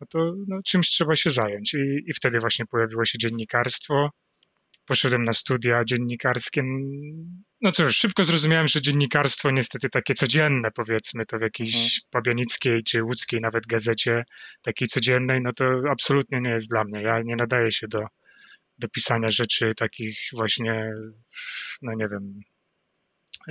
no 0.00 0.06
to 0.11 0.32
no, 0.49 0.61
czymś 0.64 0.88
trzeba 0.88 1.16
się 1.16 1.30
zająć. 1.30 1.75
I, 1.75 1.78
I 2.06 2.14
wtedy 2.14 2.38
właśnie 2.38 2.66
pojawiło 2.66 3.04
się 3.04 3.18
dziennikarstwo. 3.18 4.11
Poszedłem 4.87 5.25
na 5.25 5.33
studia 5.33 5.85
dziennikarskie. 5.85 6.62
No 7.61 7.73
cóż, 7.73 7.97
szybko 7.97 8.25
zrozumiałem, 8.25 8.66
że 8.66 8.81
dziennikarstwo 8.81 9.50
niestety 9.50 9.88
takie 9.88 10.14
codzienne, 10.14 10.71
powiedzmy, 10.75 11.26
to 11.26 11.38
w 11.38 11.43
jakiejś 11.43 11.75
mhm. 11.75 11.90
pabianickiej 12.11 12.83
czy 12.83 13.02
łódzkiej 13.02 13.40
nawet 13.40 13.66
gazecie, 13.66 14.25
takiej 14.62 14.88
codziennej, 14.88 15.40
no 15.43 15.52
to 15.52 15.64
absolutnie 15.90 16.40
nie 16.40 16.50
jest 16.50 16.71
dla 16.71 16.85
mnie. 16.85 17.02
Ja 17.02 17.23
nie 17.23 17.37
nadaję 17.37 17.73
się 17.73 17.88
do, 17.88 18.07
do 18.78 18.88
pisania 18.88 19.28
rzeczy 19.28 19.71
takich 19.76 20.19
właśnie, 20.33 20.95
no 21.83 21.93
nie 21.97 22.07
wiem, 22.09 22.40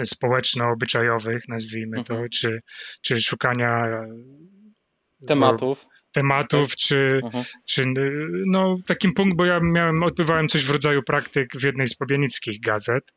społeczno-obyczajowych, 0.03 1.47
nazwijmy 1.47 2.03
to, 2.03 2.13
mhm. 2.13 2.29
czy, 2.29 2.59
czy 3.01 3.21
szukania 3.21 3.69
tematów 5.27 5.85
tematów, 6.15 6.75
czy, 6.75 7.19
uh-huh. 7.23 7.45
czy 7.65 7.85
no, 8.45 8.77
takim 8.87 9.13
punkt, 9.13 9.37
bo 9.37 9.45
ja 9.45 9.59
miałem, 9.63 10.03
odbywałem 10.03 10.47
coś 10.47 10.65
w 10.65 10.71
rodzaju 10.71 11.03
praktyk 11.03 11.47
w 11.53 11.63
jednej 11.63 11.87
z 11.87 11.95
pobianickich 11.95 12.61
gazet 12.61 13.13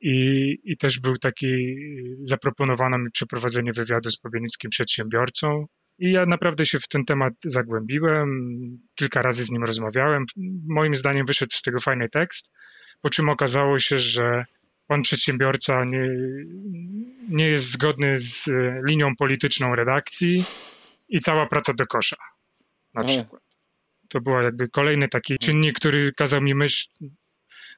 i, 0.00 0.56
i 0.64 0.76
też 0.76 1.00
był 1.00 1.18
taki, 1.18 1.76
zaproponowano 2.22 2.98
mi 2.98 3.10
przeprowadzenie 3.12 3.72
wywiadu 3.72 4.10
z 4.10 4.18
pobienickim 4.18 4.70
przedsiębiorcą 4.70 5.66
i 5.98 6.12
ja 6.12 6.26
naprawdę 6.26 6.66
się 6.66 6.78
w 6.78 6.88
ten 6.88 7.04
temat 7.04 7.32
zagłębiłem, 7.44 8.28
kilka 8.94 9.22
razy 9.22 9.44
z 9.44 9.50
nim 9.50 9.64
rozmawiałem. 9.64 10.24
Moim 10.68 10.94
zdaniem 10.94 11.26
wyszedł 11.26 11.52
z 11.54 11.62
tego 11.62 11.80
fajny 11.80 12.08
tekst, 12.08 12.52
po 13.02 13.10
czym 13.10 13.28
okazało 13.28 13.78
się, 13.78 13.98
że 13.98 14.44
pan 14.86 15.02
przedsiębiorca 15.02 15.84
nie, 15.84 16.08
nie 17.28 17.48
jest 17.48 17.70
zgodny 17.70 18.16
z 18.16 18.50
linią 18.88 19.16
polityczną 19.16 19.74
redakcji, 19.74 20.44
i 21.08 21.18
cała 21.18 21.46
praca 21.46 21.72
do 21.72 21.86
kosza 21.86 22.16
na 22.94 23.04
przykład. 23.04 23.42
To 24.08 24.20
był 24.20 24.42
jakby 24.42 24.68
kolejny 24.68 25.08
taki 25.08 25.38
czynnik, 25.38 25.76
który 25.76 26.12
kazał 26.12 26.40
mi 26.40 26.54
myśl, 26.54 26.88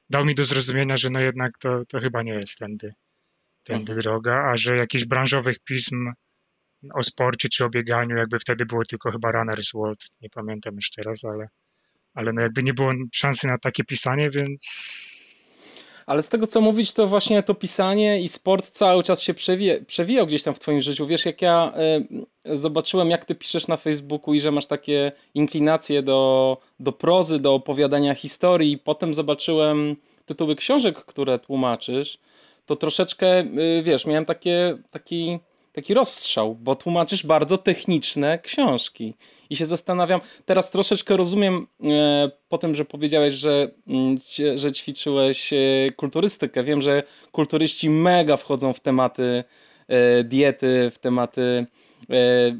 dał 0.09 0.25
mi 0.25 0.35
do 0.35 0.43
zrozumienia, 0.43 0.97
że 0.97 1.09
no 1.09 1.19
jednak 1.19 1.57
to, 1.57 1.85
to 1.85 1.99
chyba 1.99 2.23
nie 2.23 2.33
jest 2.33 2.59
tędy, 2.59 2.93
tędy 3.63 3.91
mhm. 3.91 4.01
droga, 4.01 4.51
a 4.51 4.57
że 4.57 4.75
jakichś 4.75 5.05
branżowych 5.05 5.59
pism 5.59 6.11
o 6.93 7.03
sporcie 7.03 7.49
czy 7.49 7.65
o 7.65 7.69
bieganiu, 7.69 8.17
jakby 8.17 8.39
wtedy 8.39 8.65
było 8.65 8.83
tylko 8.85 9.11
chyba 9.11 9.31
Runner's 9.31 9.73
World, 9.73 9.99
nie 10.21 10.29
pamiętam 10.29 10.75
już 10.75 10.91
teraz, 10.91 11.25
ale, 11.25 11.47
ale 12.13 12.33
no 12.33 12.41
jakby 12.41 12.63
nie 12.63 12.73
było 12.73 12.93
szansy 13.13 13.47
na 13.47 13.57
takie 13.57 13.83
pisanie, 13.83 14.29
więc 14.29 15.30
ale 16.11 16.23
z 16.23 16.29
tego 16.29 16.47
co 16.47 16.61
mówić, 16.61 16.93
to 16.93 17.07
właśnie 17.07 17.43
to 17.43 17.53
pisanie 17.53 18.21
i 18.21 18.29
sport 18.29 18.69
cały 18.69 19.03
czas 19.03 19.21
się 19.21 19.33
przewie, 19.33 19.81
przewijał 19.87 20.27
gdzieś 20.27 20.43
tam 20.43 20.53
w 20.53 20.59
twoim 20.59 20.81
życiu. 20.81 21.07
Wiesz, 21.07 21.25
jak 21.25 21.41
ja 21.41 21.73
y, 22.47 22.57
zobaczyłem, 22.57 23.09
jak 23.09 23.25
ty 23.25 23.35
piszesz 23.35 23.67
na 23.67 23.77
Facebooku 23.77 24.33
i 24.33 24.41
że 24.41 24.51
masz 24.51 24.65
takie 24.65 25.11
inklinacje 25.33 26.03
do, 26.03 26.57
do 26.79 26.91
prozy, 26.91 27.39
do 27.39 27.53
opowiadania 27.53 28.15
historii, 28.15 28.71
i 28.71 28.77
potem 28.77 29.13
zobaczyłem 29.13 29.95
tytuły 30.25 30.55
książek, 30.55 31.05
które 31.05 31.39
tłumaczysz, 31.39 32.17
to 32.65 32.75
troszeczkę, 32.75 33.39
y, 33.39 33.83
wiesz, 33.83 34.05
miałem 34.05 34.25
takie, 34.25 34.77
taki, 34.91 35.39
taki 35.73 35.93
rozstrzał, 35.93 36.55
bo 36.55 36.75
tłumaczysz 36.75 37.25
bardzo 37.25 37.57
techniczne 37.57 38.39
książki 38.39 39.13
i 39.51 39.55
się 39.55 39.65
zastanawiam, 39.65 40.21
teraz 40.45 40.71
troszeczkę 40.71 41.17
rozumiem 41.17 41.67
e, 41.83 42.31
po 42.49 42.57
tym, 42.57 42.75
że 42.75 42.85
powiedziałeś, 42.85 43.33
że, 43.33 43.71
mm, 43.87 44.17
że 44.55 44.71
ćwiczyłeś 44.71 45.53
e, 45.53 45.57
kulturystykę. 45.95 46.63
Wiem, 46.63 46.81
że 46.81 47.03
kulturyści 47.31 47.89
mega 47.89 48.37
wchodzą 48.37 48.73
w 48.73 48.79
tematy 48.79 49.43
e, 49.87 50.23
diety, 50.23 50.91
w 50.93 50.99
tematy 50.99 51.65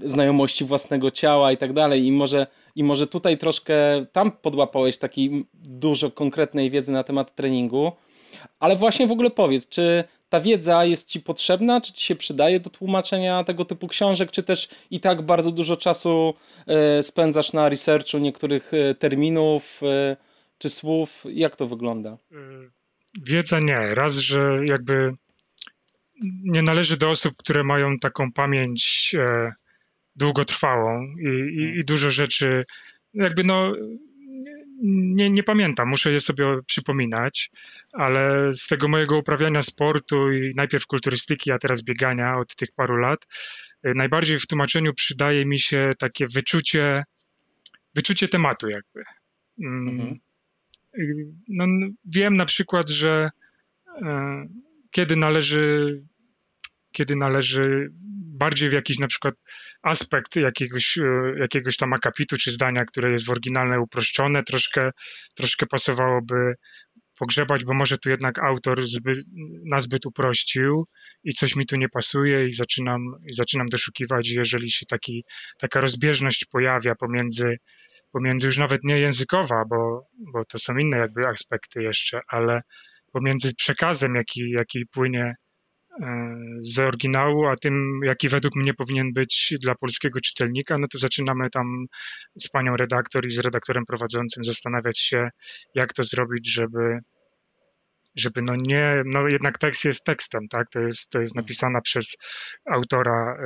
znajomości 0.06 0.66
własnego 0.66 1.12
ciała 1.12 1.52
i 1.52 1.58
tak 1.58 1.74
dalej 1.74 2.06
i 2.06 2.12
może, 2.12 2.48
i 2.76 2.84
może 2.84 3.08
tutaj 3.08 3.38
troszkę 3.38 4.06
tam 4.12 4.32
podłapałeś 4.32 4.98
takiej 4.98 5.46
dużo 5.54 6.12
konkretnej 6.12 6.72
wiedzy 6.72 6.92
na 6.92 7.04
temat 7.04 7.36
treningu, 7.36 7.92
ale 8.60 8.76
właśnie 8.76 9.08
w 9.08 9.12
ogóle 9.12 9.30
powiedz, 9.30 9.70
czy 9.70 10.04
ta 10.32 10.42
wiedza 10.42 10.86
jest 10.86 11.08
ci 11.08 11.20
potrzebna, 11.20 11.82
czy 11.82 11.94
ci 11.94 12.06
się 12.06 12.16
przydaje 12.16 12.60
do 12.60 12.70
tłumaczenia 12.70 13.44
tego 13.44 13.66
typu 13.66 13.88
książek, 13.88 14.32
czy 14.32 14.44
też 14.44 14.70
i 14.92 15.00
tak 15.00 15.22
bardzo 15.22 15.52
dużo 15.52 15.78
czasu 15.78 16.34
e, 16.68 17.04
spędzasz 17.04 17.54
na 17.54 17.70
researchu 17.70 18.18
niektórych 18.18 18.72
e, 18.74 18.96
terminów 18.96 19.82
e, 19.84 20.18
czy 20.58 20.70
słów? 20.70 21.24
Jak 21.26 21.56
to 21.56 21.68
wygląda? 21.68 22.18
Wiedza 23.28 23.60
nie. 23.60 23.96
Raz, 23.96 24.16
że 24.16 24.56
jakby 24.70 25.14
nie 26.44 26.62
należy 26.62 26.98
do 26.98 27.10
osób, 27.10 27.34
które 27.38 27.64
mają 27.64 27.98
taką 27.98 28.32
pamięć 28.32 29.12
długotrwałą 30.16 31.04
i, 31.04 31.28
i, 31.62 31.80
i 31.80 31.86
dużo 31.86 32.10
rzeczy 32.10 32.64
jakby 33.14 33.44
no 33.44 33.74
nie, 34.84 35.30
nie 35.30 35.44
pamiętam, 35.44 35.90
muszę 35.90 36.12
je 36.12 36.20
sobie 36.20 36.46
przypominać, 36.66 37.52
ale 37.94 38.54
z 38.54 38.68
tego 38.68 38.88
mojego 38.88 39.18
uprawiania 39.18 39.62
sportu 39.62 40.32
i 40.32 40.54
najpierw 40.56 40.88
kulturystyki, 40.88 41.52
a 41.52 41.58
teraz 41.58 41.84
biegania 41.84 42.38
od 42.38 42.56
tych 42.56 42.72
paru 42.72 42.98
lat, 42.98 43.28
y, 43.86 43.94
najbardziej 43.96 44.40
w 44.40 44.48
tłumaczeniu 44.48 44.94
przydaje 44.94 45.46
mi 45.46 45.60
się 45.60 45.90
takie 46.00 46.26
wyczucie, 46.34 47.04
wyczucie 47.96 48.28
tematu 48.28 48.70
jakby. 48.70 49.04
Mm, 49.64 49.90
mhm. 49.90 50.20
Y, 51.00 51.28
no, 51.48 51.66
wiem 52.06 52.34
na 52.34 52.46
przykład, 52.46 52.90
że 52.90 53.30
e, 54.02 54.48
kiedy 54.92 55.16
należy 55.16 56.02
kiedy 56.92 57.16
należy 57.16 57.92
bardziej 58.42 58.70
w 58.70 58.74
jakiś 58.74 59.00
na 59.00 59.08
przykład 59.08 59.36
aspekt 59.84 60.36
jakiegoś, 60.36 60.98
e, 60.98 61.04
jakiegoś 61.40 61.78
tam 61.78 61.94
akapitu 61.94 62.38
czy 62.38 62.52
zdania, 62.52 62.86
które 62.86 63.12
jest 63.12 63.26
w 63.26 63.30
oryginalne 63.30 63.80
uproszczone, 63.80 64.44
troszkę, 64.44 64.92
troszkę 65.36 65.66
pasowałoby 65.66 66.54
pogrzebać, 67.20 67.66
bo 67.66 67.74
może 67.74 67.98
tu 67.98 68.10
jednak 68.10 68.44
autor 68.44 68.86
zbyt, 68.86 69.18
nazbyt 69.66 70.06
uprościł 70.06 70.86
i 71.24 71.34
coś 71.34 71.56
mi 71.56 71.66
tu 71.66 71.76
nie 71.78 71.90
pasuje 71.90 72.48
i 72.48 72.52
zaczynam, 72.52 73.02
i 73.30 73.34
zaczynam 73.34 73.68
doszukiwać, 73.72 74.30
jeżeli 74.30 74.72
się 74.72 74.86
taki, 74.86 75.24
taka 75.58 75.82
rozbieżność 75.82 76.46
pojawia 76.46 76.96
pomiędzy, 76.96 77.58
pomiędzy 78.12 78.48
już 78.48 78.58
nawet 78.58 78.84
nie 78.84 79.00
językowa, 79.00 79.64
bo, 79.70 80.08
bo 80.34 80.46
to 80.46 80.60
są 80.60 80.78
inne 80.78 80.98
jakby 80.98 81.28
aspekty 81.28 81.84
jeszcze, 81.84 82.20
ale 82.28 82.62
pomiędzy 83.12 83.56
przekazem, 83.56 84.16
jaki, 84.16 84.52
jaki 84.60 84.86
płynie 84.86 85.36
z 86.60 86.80
oryginału, 86.80 87.46
a 87.46 87.56
tym, 87.56 88.00
jaki 88.08 88.30
według 88.30 88.56
mnie 88.56 88.74
powinien 88.74 89.14
być 89.14 89.54
dla 89.62 89.76
polskiego 89.76 90.20
czytelnika, 90.20 90.76
no 90.80 90.88
to 90.88 90.98
zaczynamy 90.98 91.50
tam 91.50 91.86
z 92.36 92.50
panią 92.50 92.78
redaktor 92.78 93.26
i 93.26 93.32
z 93.32 93.40
redaktorem 93.40 93.86
prowadzącym 93.86 94.44
zastanawiać 94.44 95.00
się, 95.00 95.30
jak 95.76 95.94
to 95.94 96.04
zrobić, 96.04 96.54
żeby 96.54 97.00
żeby 98.16 98.42
no 98.42 98.54
nie, 98.62 99.04
no 99.06 99.28
jednak 99.32 99.58
tekst 99.58 99.86
jest 99.86 100.06
tekstem, 100.06 100.48
tak, 100.48 100.70
to 100.70 100.80
jest, 100.80 101.10
to 101.10 101.20
jest 101.20 101.36
napisana 101.36 101.82
przez 101.82 102.18
autora, 102.72 103.38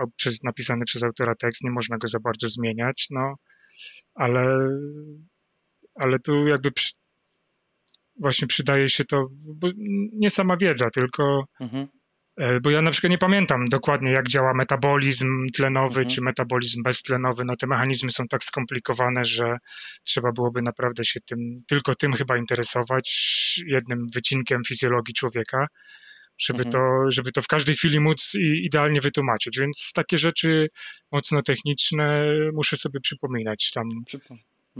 y, 0.00 0.06
przez, 0.16 0.42
napisany 0.42 0.84
przez 0.84 1.02
autora 1.02 1.34
tekst, 1.34 1.64
nie 1.64 1.70
można 1.70 1.98
go 1.98 2.08
za 2.08 2.20
bardzo 2.20 2.48
zmieniać, 2.48 3.06
no, 3.10 3.34
ale, 4.14 4.68
ale 5.94 6.18
tu 6.18 6.46
jakby 6.46 6.72
przy, 6.72 6.92
właśnie 8.20 8.48
przydaje 8.48 8.88
się 8.88 9.04
to, 9.04 9.26
nie 10.12 10.30
sama 10.30 10.56
wiedza, 10.56 10.90
tylko 10.90 11.44
mhm. 11.60 11.88
E, 12.38 12.60
bo 12.60 12.70
ja 12.70 12.82
na 12.82 12.90
przykład 12.90 13.10
nie 13.10 13.18
pamiętam 13.18 13.64
dokładnie, 13.68 14.12
jak 14.12 14.28
działa 14.28 14.54
metabolizm 14.54 15.46
tlenowy 15.54 16.00
mhm. 16.00 16.08
czy 16.08 16.22
metabolizm 16.22 16.82
beztlenowy. 16.82 17.44
No 17.46 17.56
te 17.56 17.66
mechanizmy 17.66 18.10
są 18.10 18.24
tak 18.30 18.44
skomplikowane, 18.44 19.24
że 19.24 19.56
trzeba 20.04 20.32
byłoby 20.32 20.62
naprawdę 20.62 21.04
się 21.04 21.20
tym, 21.20 21.62
tylko 21.68 21.94
tym 21.94 22.12
chyba 22.12 22.36
interesować, 22.36 23.08
jednym 23.66 24.06
wycinkiem 24.14 24.60
fizjologii 24.68 25.14
człowieka, 25.14 25.66
żeby, 26.38 26.64
mhm. 26.64 26.72
to, 26.72 27.10
żeby 27.10 27.32
to 27.32 27.42
w 27.42 27.46
każdej 27.46 27.76
chwili 27.76 28.00
móc 28.00 28.32
idealnie 28.64 29.00
wytłumaczyć. 29.00 29.58
Więc 29.58 29.92
takie 29.94 30.18
rzeczy 30.18 30.68
mocno 31.12 31.42
techniczne 31.42 32.24
muszę 32.52 32.76
sobie 32.76 33.00
przypominać 33.00 33.70
tam. 33.74 33.84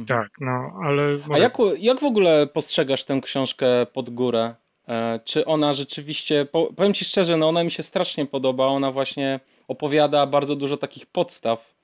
Tak, 0.06 0.28
no, 0.40 0.72
ale... 0.82 1.02
A 1.30 1.38
jak, 1.38 1.56
jak 1.78 2.00
w 2.00 2.04
ogóle 2.04 2.46
postrzegasz 2.46 3.04
tę 3.04 3.20
książkę 3.22 3.86
pod 3.92 4.10
górę? 4.10 4.54
E, 4.88 5.20
czy 5.24 5.44
ona 5.44 5.72
rzeczywiście, 5.72 6.46
powiem 6.76 6.94
Ci 6.94 7.04
szczerze, 7.04 7.36
no 7.36 7.48
ona 7.48 7.64
mi 7.64 7.70
się 7.70 7.82
strasznie 7.82 8.26
podoba. 8.26 8.66
Ona 8.66 8.92
właśnie 8.92 9.40
opowiada 9.68 10.26
bardzo 10.26 10.56
dużo 10.56 10.76
takich 10.76 11.06
podstaw, 11.06 11.74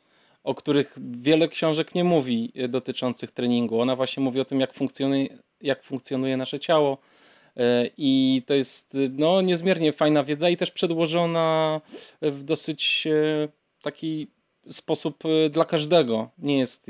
o 0.44 0.54
których 0.54 0.94
wiele 0.99 1.49
książek 1.49 1.94
nie 1.94 2.04
mówi 2.04 2.52
e, 2.54 2.68
dotyczących 2.68 3.30
treningu. 3.30 3.80
Ona 3.80 3.97
właśnie 3.97 4.23
mówi 4.23 4.40
o 4.40 4.44
tym, 4.44 4.61
jak 4.61 4.75
funkcjonuje, 4.75 5.28
jak 5.61 5.83
funkcjonuje 5.83 6.37
nasze 6.37 6.61
ciało. 6.61 6.99
E, 7.56 7.90
I 7.97 8.42
to 8.47 8.54
jest 8.54 8.97
no, 9.11 9.40
niezmiernie 9.40 9.92
fajna 9.92 10.25
wiedza 10.25 10.49
i 10.49 10.56
też 10.56 10.71
przedłożona 10.71 11.80
w 12.23 12.44
dosyć 12.44 13.09
taki 13.83 14.28
sposób 14.68 15.23
dla 15.50 15.64
każdego. 15.64 16.30
Nie 16.38 16.59
jest, 16.59 16.87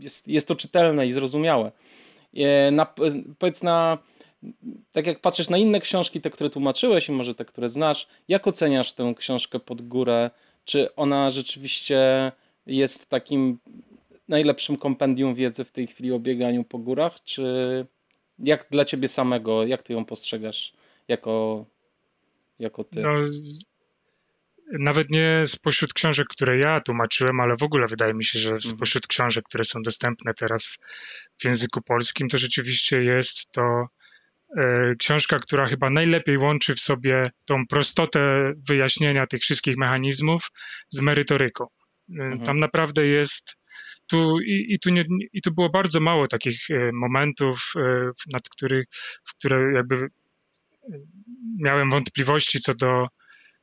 jest, 0.00 0.28
jest 0.28 0.48
to 0.48 0.56
czytelne 0.56 1.06
i 1.06 1.12
zrozumiałe. 1.12 1.72
Na, 2.72 2.86
powiedz 3.38 3.62
na 3.62 3.98
tak 4.92 5.06
jak 5.06 5.20
patrzysz 5.20 5.48
na 5.48 5.58
inne 5.58 5.80
książki, 5.80 6.20
te, 6.20 6.30
które 6.30 6.50
tłumaczyłeś 6.50 7.08
i 7.08 7.12
może 7.12 7.34
te, 7.34 7.44
które 7.44 7.68
znasz, 7.68 8.06
jak 8.28 8.46
oceniasz 8.46 8.92
tę 8.92 9.14
książkę 9.16 9.60
pod 9.60 9.82
górę? 9.82 10.30
Czy 10.64 10.94
ona 10.94 11.30
rzeczywiście 11.30 12.32
jest 12.66 13.08
takim 13.08 13.58
najlepszym 14.28 14.76
kompendium 14.76 15.34
wiedzy 15.34 15.64
w 15.64 15.70
tej 15.70 15.86
chwili 15.86 16.12
o 16.12 16.18
bieganiu 16.18 16.64
po 16.64 16.78
górach, 16.78 17.22
czy 17.24 17.86
jak 18.38 18.66
dla 18.70 18.84
ciebie 18.84 19.08
samego, 19.08 19.66
jak 19.66 19.82
ty 19.82 19.92
ją 19.92 20.04
postrzegasz 20.04 20.72
jako, 21.08 21.64
jako 22.58 22.84
ty? 22.84 23.00
No, 23.00 23.10
nawet 24.78 25.10
nie 25.10 25.42
spośród 25.46 25.92
książek, 25.92 26.26
które 26.28 26.58
ja 26.58 26.80
tłumaczyłem, 26.80 27.40
ale 27.40 27.56
w 27.56 27.62
ogóle 27.62 27.86
wydaje 27.86 28.14
mi 28.14 28.24
się, 28.24 28.38
że 28.38 28.52
mhm. 28.52 28.76
spośród 28.76 29.06
książek, 29.06 29.44
które 29.44 29.64
są 29.64 29.82
dostępne 29.82 30.34
teraz 30.34 30.78
w 31.40 31.44
języku 31.44 31.82
polskim, 31.82 32.28
to 32.28 32.38
rzeczywiście 32.38 33.02
jest 33.02 33.50
to 33.52 33.86
E, 34.56 34.94
książka, 34.98 35.36
która 35.38 35.66
chyba 35.66 35.90
najlepiej 35.90 36.38
łączy 36.38 36.74
w 36.74 36.80
sobie 36.80 37.22
tą 37.44 37.66
prostotę 37.66 38.52
wyjaśnienia 38.68 39.26
tych 39.26 39.40
wszystkich 39.40 39.76
mechanizmów 39.76 40.50
z 40.88 41.00
merytoryką. 41.00 41.64
E, 41.64 42.22
mhm. 42.22 42.40
Tam 42.40 42.56
naprawdę 42.60 43.06
jest 43.06 43.56
tu 44.06 44.40
i, 44.40 44.66
i, 44.68 44.78
tu 44.78 44.90
nie, 44.90 45.04
i 45.32 45.42
tu 45.42 45.54
było 45.54 45.70
bardzo 45.70 46.00
mało 46.00 46.26
takich 46.26 46.70
e, 46.70 46.90
momentów, 46.92 47.72
nad 48.32 48.48
których, 48.48 48.86
w 49.24 49.34
które 49.34 49.72
jakby 49.74 50.08
miałem 51.58 51.90
wątpliwości 51.90 52.60
co 52.60 52.74
do, 52.74 53.06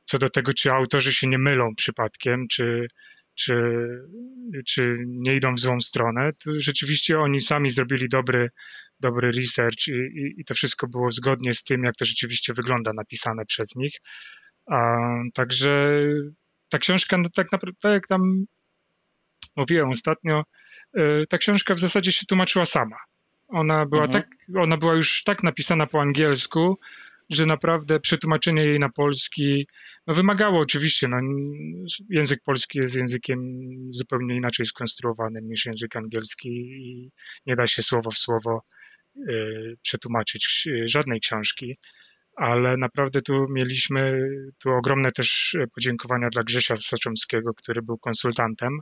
co 0.04 0.18
do 0.18 0.28
tego, 0.28 0.52
czy 0.52 0.70
autorzy 0.70 1.12
się 1.14 1.26
nie 1.26 1.38
mylą 1.38 1.74
przypadkiem, 1.76 2.46
czy, 2.50 2.86
czy, 3.34 3.54
czy 4.66 4.96
nie 5.06 5.36
idą 5.36 5.54
w 5.54 5.58
złą 5.58 5.80
stronę. 5.80 6.30
To 6.44 6.50
rzeczywiście 6.56 7.18
oni 7.18 7.40
sami 7.40 7.70
zrobili 7.70 8.08
dobry, 8.08 8.50
dobry 9.00 9.30
research 9.30 9.88
i, 9.88 9.92
i, 9.92 10.40
i, 10.40 10.44
to 10.44 10.54
wszystko 10.54 10.86
było 10.88 11.10
zgodnie 11.10 11.52
z 11.52 11.64
tym, 11.64 11.82
jak 11.86 11.96
to 11.96 12.04
rzeczywiście 12.04 12.52
wygląda 12.52 12.92
napisane 12.92 13.44
przez 13.46 13.76
nich. 13.76 13.92
A, 14.66 14.96
także 15.34 16.02
ta 16.68 16.78
książka, 16.78 17.18
no, 17.18 17.28
tak 17.34 17.52
naprawdę, 17.52 17.78
tak 17.82 17.92
jak 17.92 18.06
tam 18.06 18.46
mówiłem 19.56 19.90
ostatnio, 19.90 20.44
y, 20.98 21.24
ta 21.28 21.38
książka 21.38 21.74
w 21.74 21.80
zasadzie 21.80 22.12
się 22.12 22.26
tłumaczyła 22.26 22.64
sama. 22.64 22.96
Ona 23.48 23.86
była, 23.86 24.04
mhm. 24.04 24.22
tak, 24.22 24.30
ona 24.56 24.76
była 24.76 24.94
już 24.94 25.22
tak 25.24 25.42
napisana 25.42 25.86
po 25.86 26.00
angielsku, 26.00 26.78
że 27.30 27.46
naprawdę 27.46 28.00
przetłumaczenie 28.00 28.64
jej 28.64 28.78
na 28.78 28.88
polski 28.88 29.66
no 30.06 30.14
wymagało 30.14 30.60
oczywiście, 30.60 31.08
no, 31.08 31.16
język 32.08 32.42
polski 32.44 32.78
jest 32.78 32.96
językiem 32.96 33.38
zupełnie 33.90 34.36
inaczej 34.36 34.66
skonstruowanym 34.66 35.48
niż 35.48 35.66
język 35.66 35.96
angielski 35.96 36.48
i 36.50 37.10
nie 37.46 37.54
da 37.54 37.66
się 37.66 37.82
słowo 37.82 38.10
w 38.10 38.18
słowo 38.18 38.62
y, 39.16 39.76
przetłumaczyć 39.82 40.68
żadnej 40.84 41.20
książki, 41.20 41.78
ale 42.36 42.76
naprawdę 42.76 43.22
tu 43.22 43.46
mieliśmy 43.50 44.28
tu 44.58 44.70
ogromne 44.70 45.10
też 45.10 45.56
podziękowania 45.74 46.28
dla 46.30 46.42
Grzesia 46.42 46.76
Saczomskiego, 46.76 47.54
który 47.54 47.82
był 47.82 47.98
konsultantem 47.98 48.78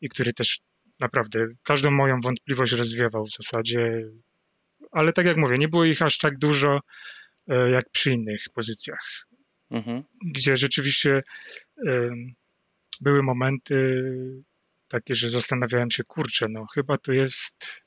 i 0.00 0.08
który 0.08 0.32
też 0.32 0.60
naprawdę 1.00 1.46
każdą 1.62 1.90
moją 1.90 2.20
wątpliwość 2.20 2.72
rozwiewał 2.72 3.24
w 3.24 3.32
zasadzie, 3.32 4.02
ale 4.90 5.12
tak 5.12 5.26
jak 5.26 5.36
mówię, 5.36 5.56
nie 5.58 5.68
było 5.68 5.84
ich 5.84 6.02
aż 6.02 6.18
tak 6.18 6.38
dużo, 6.38 6.80
jak 7.72 7.90
przy 7.90 8.12
innych 8.12 8.44
pozycjach, 8.54 9.26
mhm. 9.70 10.02
gdzie 10.34 10.56
rzeczywiście 10.56 11.22
były 13.00 13.22
momenty 13.22 14.02
takie, 14.88 15.14
że 15.14 15.30
zastanawiałem 15.30 15.90
się, 15.90 16.04
kurczę, 16.04 16.46
no 16.50 16.66
chyba 16.74 16.98
to 16.98 17.12
jest, 17.12 17.82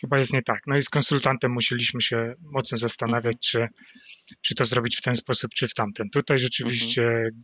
chyba 0.00 0.18
jest 0.18 0.32
nie 0.32 0.42
tak. 0.42 0.60
No 0.66 0.76
i 0.76 0.82
z 0.82 0.88
konsultantem 0.88 1.52
musieliśmy 1.52 2.00
się 2.00 2.34
mocno 2.40 2.78
zastanawiać, 2.78 3.54
mhm. 3.54 3.72
czy, 3.74 4.34
czy 4.40 4.54
to 4.54 4.64
zrobić 4.64 4.96
w 4.96 5.02
ten 5.02 5.14
sposób, 5.14 5.50
czy 5.54 5.68
w 5.68 5.74
tamten. 5.74 6.10
Tutaj 6.10 6.38
rzeczywiście 6.38 7.02
mhm. 7.02 7.42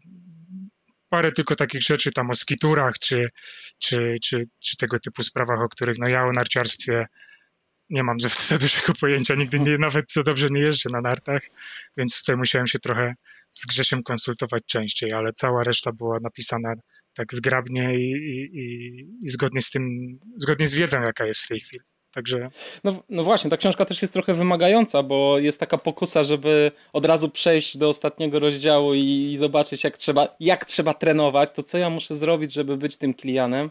parę 1.09 1.33
tylko 1.33 1.57
takich 1.57 1.83
rzeczy 1.83 2.13
tam 2.13 2.31
o 2.31 2.35
skiturach, 2.35 2.99
czy, 2.99 3.29
czy, 3.79 4.15
czy, 4.23 4.49
czy 4.59 4.77
tego 4.77 4.99
typu 4.99 5.23
sprawach, 5.23 5.61
o 5.61 5.69
których 5.69 5.99
no 5.99 6.09
ja 6.09 6.25
o 6.25 6.33
narciarstwie 6.33 7.07
nie 7.90 8.03
mam 8.03 8.20
za, 8.48 8.59
dużego 8.59 8.92
pojęcia, 9.00 9.35
nigdy 9.35 9.61
nie, 9.61 9.79
nawet 9.79 10.12
co 10.12 10.22
dobrze 10.22 10.46
nie 10.50 10.61
jeżdżę 10.61 10.90
na 10.92 11.00
nartach, 11.00 11.42
więc 11.96 12.20
tutaj 12.20 12.37
musiałem 12.37 12.66
się 12.66 12.79
trochę 12.79 13.14
z 13.50 13.66
Grzesiem 13.66 14.03
konsultować 14.03 14.62
częściej, 14.66 15.12
ale 15.12 15.33
cała 15.33 15.64
reszta 15.64 15.92
była 15.92 16.16
napisana 16.22 16.74
tak 17.14 17.35
zgrabnie 17.35 17.94
i, 17.94 18.12
i, 18.12 18.61
i 19.24 19.29
zgodnie 19.29 19.61
z 19.61 19.70
tym, 19.70 20.18
zgodnie 20.37 20.66
z 20.66 20.74
wiedzą, 20.74 21.00
jaka 21.00 21.26
jest 21.26 21.40
w 21.40 21.48
tej 21.48 21.61
chwili. 21.61 21.83
Także... 22.12 22.50
No, 22.85 23.03
no 23.09 23.24
właśnie, 23.24 23.50
ta 23.50 23.57
książka 23.57 23.85
też 23.85 24.03
jest 24.03 24.12
trochę 24.12 24.35
wymagająca, 24.35 25.03
bo 25.03 25.38
jest 25.38 25.61
taka 25.61 25.79
pokusa, 25.79 26.22
żeby 26.22 26.72
od 26.92 27.05
razu 27.05 27.29
przejść 27.29 27.76
do 27.76 27.88
ostatniego 27.88 28.38
rozdziału 28.38 28.94
i, 28.94 29.33
i 29.33 29.37
zobaczyć, 29.37 29.85
jak 29.85 29.96
trzeba, 29.96 30.37
jak 30.40 30.64
trzeba 30.64 30.94
trenować, 30.94 31.50
to 31.50 31.62
co 31.62 31.79
ja 31.79 31.90
muszę 31.90 32.16
zrobić, 32.16 32.53
żeby 32.53 32.76
być 32.76 32.96
tym 32.96 33.14
Kilianem 33.14 33.70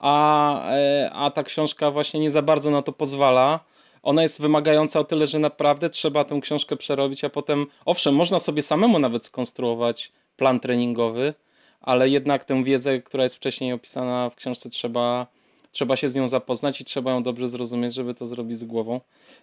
a, 0.00 0.70
e, 0.70 1.10
a 1.12 1.30
ta 1.30 1.42
książka 1.42 1.90
właśnie 1.90 2.20
nie 2.20 2.30
za 2.30 2.42
bardzo 2.42 2.70
na 2.70 2.82
to 2.82 2.92
pozwala. 2.92 3.60
Ona 4.02 4.22
jest 4.22 4.40
wymagająca 4.40 5.00
o 5.00 5.04
tyle, 5.04 5.26
że 5.26 5.38
naprawdę 5.38 5.90
trzeba 5.90 6.24
tę 6.24 6.40
książkę 6.40 6.76
przerobić, 6.76 7.24
a 7.24 7.30
potem, 7.30 7.66
owszem, 7.84 8.14
można 8.14 8.38
sobie 8.38 8.62
samemu 8.62 8.98
nawet 8.98 9.24
skonstruować 9.24 10.12
plan 10.36 10.60
treningowy, 10.60 11.34
ale 11.80 12.08
jednak 12.08 12.44
tę 12.44 12.64
wiedzę, 12.64 13.02
która 13.02 13.24
jest 13.24 13.36
wcześniej 13.36 13.72
opisana 13.72 14.30
w 14.30 14.36
książce, 14.36 14.70
trzeba, 14.70 15.26
trzeba 15.70 15.96
się 15.96 16.08
z 16.08 16.14
nią 16.14 16.28
zapoznać 16.28 16.80
i 16.80 16.84
trzeba 16.84 17.10
ją 17.10 17.22
dobrze 17.22 17.48
zrozumieć, 17.48 17.94
żeby 17.94 18.14
to 18.14 18.26
zrobić 18.26 18.58
z 18.58 18.64
głową. 18.64 19.00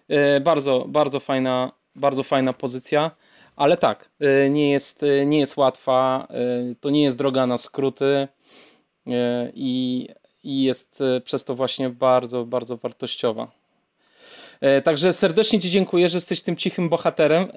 E, 0.08 0.40
bardzo, 0.40 0.84
bardzo 0.88 1.20
fajna, 1.20 1.72
bardzo 1.94 2.22
fajna 2.22 2.52
pozycja, 2.52 3.10
ale 3.56 3.76
tak, 3.76 4.10
e, 4.20 4.50
nie 4.50 4.70
jest, 4.70 5.04
nie 5.26 5.38
jest 5.38 5.56
łatwa, 5.56 6.28
to 6.80 6.90
nie 6.90 7.02
jest 7.02 7.18
droga 7.18 7.46
na 7.46 7.58
skróty 7.58 8.28
i 9.54 10.08
i 10.48 10.62
jest 10.62 11.00
e, 11.00 11.20
przez 11.20 11.44
to 11.44 11.54
właśnie 11.54 11.90
bardzo, 11.90 12.44
bardzo 12.44 12.76
wartościowa. 12.76 13.50
E, 14.60 14.82
także 14.82 15.12
serdecznie 15.12 15.60
Ci 15.60 15.70
dziękuję, 15.70 16.08
że 16.08 16.16
jesteś 16.16 16.42
tym 16.42 16.56
cichym 16.56 16.88
bohaterem 16.88 17.46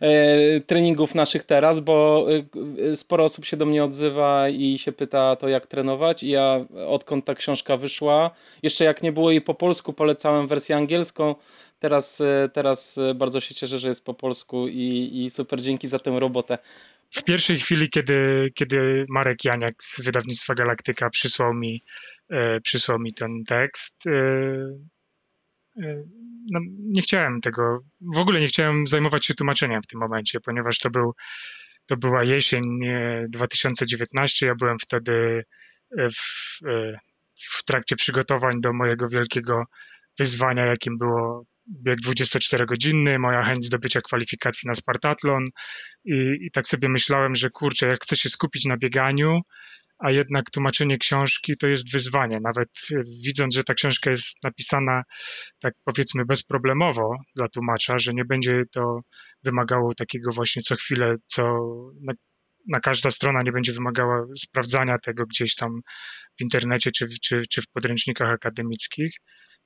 e, 0.00 0.60
treningów 0.60 1.14
naszych 1.14 1.44
teraz, 1.44 1.80
bo 1.80 2.26
sporo 2.94 3.24
osób 3.24 3.44
się 3.44 3.56
do 3.56 3.66
mnie 3.66 3.84
odzywa 3.84 4.48
i 4.48 4.78
się 4.78 4.92
pyta 4.92 5.36
to 5.36 5.48
jak 5.48 5.66
trenować. 5.66 6.22
I 6.22 6.28
ja 6.28 6.64
odkąd 6.88 7.24
ta 7.24 7.34
książka 7.34 7.76
wyszła, 7.76 8.30
jeszcze 8.62 8.84
jak 8.84 9.02
nie 9.02 9.12
było 9.12 9.30
jej 9.30 9.40
po 9.40 9.54
polsku, 9.54 9.92
polecałem 9.92 10.46
wersję 10.48 10.76
angielską. 10.76 11.34
Teraz, 11.80 12.22
teraz 12.52 12.98
bardzo 13.14 13.40
się 13.40 13.54
cieszę, 13.54 13.78
że 13.78 13.88
jest 13.88 14.04
po 14.04 14.14
polsku 14.14 14.68
i, 14.68 15.10
i 15.12 15.30
super 15.30 15.62
dzięki 15.62 15.88
za 15.88 15.98
tę 15.98 16.20
robotę 16.20 16.58
w 17.12 17.24
pierwszej 17.24 17.56
chwili, 17.56 17.90
kiedy, 17.90 18.50
kiedy 18.54 19.04
Marek 19.08 19.44
Janiak 19.44 19.82
z 19.82 20.00
wydawnictwa 20.00 20.54
Galaktyka 20.54 21.10
przysłał 21.10 21.54
mi, 21.54 21.84
e, 22.30 22.60
przysłał 22.60 22.98
mi 22.98 23.14
ten 23.14 23.44
tekst, 23.44 24.06
e, 24.06 24.10
e, 25.82 26.02
no, 26.50 26.60
nie 26.78 27.02
chciałem 27.02 27.40
tego, 27.40 27.80
w 28.14 28.18
ogóle 28.18 28.40
nie 28.40 28.46
chciałem 28.46 28.86
zajmować 28.86 29.26
się 29.26 29.34
tłumaczeniem 29.34 29.82
w 29.82 29.86
tym 29.86 30.00
momencie, 30.00 30.40
ponieważ 30.40 30.78
to, 30.78 30.90
był, 30.90 31.14
to 31.86 31.96
była 31.96 32.24
jesień 32.24 32.62
2019. 33.28 34.46
Ja 34.46 34.54
byłem 34.54 34.78
wtedy 34.78 35.44
w, 35.90 36.58
w 37.36 37.64
trakcie 37.64 37.96
przygotowań 37.96 38.60
do 38.60 38.72
mojego 38.72 39.08
wielkiego 39.08 39.64
wyzwania, 40.18 40.66
jakim 40.66 40.98
było 40.98 41.44
bieg 41.66 41.98
24-godzinny, 42.00 43.18
moja 43.18 43.42
chęć 43.44 43.64
zdobycia 43.64 44.00
kwalifikacji 44.00 44.68
na 44.68 44.74
Spartatlon 44.74 45.44
i, 46.04 46.36
i 46.40 46.50
tak 46.50 46.66
sobie 46.66 46.88
myślałem, 46.88 47.34
że 47.34 47.50
kurczę, 47.50 47.86
jak 47.86 48.02
chcę 48.02 48.16
się 48.16 48.28
skupić 48.28 48.64
na 48.64 48.76
bieganiu, 48.76 49.40
a 49.98 50.10
jednak 50.10 50.50
tłumaczenie 50.50 50.98
książki 50.98 51.56
to 51.56 51.66
jest 51.66 51.92
wyzwanie. 51.92 52.40
Nawet 52.40 52.68
widząc, 53.24 53.54
że 53.54 53.64
ta 53.64 53.74
książka 53.74 54.10
jest 54.10 54.44
napisana 54.44 55.02
tak 55.60 55.74
powiedzmy 55.84 56.24
bezproblemowo 56.24 57.16
dla 57.36 57.48
tłumacza, 57.48 57.98
że 57.98 58.12
nie 58.14 58.24
będzie 58.24 58.60
to 58.72 59.00
wymagało 59.44 59.94
takiego 59.94 60.32
właśnie 60.32 60.62
co 60.62 60.76
chwilę, 60.76 61.16
co 61.26 61.42
na, 62.02 62.12
na 62.68 62.80
każda 62.80 63.10
strona 63.10 63.40
nie 63.44 63.52
będzie 63.52 63.72
wymagała 63.72 64.26
sprawdzania 64.36 64.98
tego 64.98 65.26
gdzieś 65.26 65.54
tam 65.54 65.80
w 66.38 66.42
internecie 66.42 66.90
czy, 66.90 67.06
czy, 67.22 67.42
czy 67.50 67.62
w 67.62 67.68
podręcznikach 67.68 68.28
akademickich, 68.28 69.16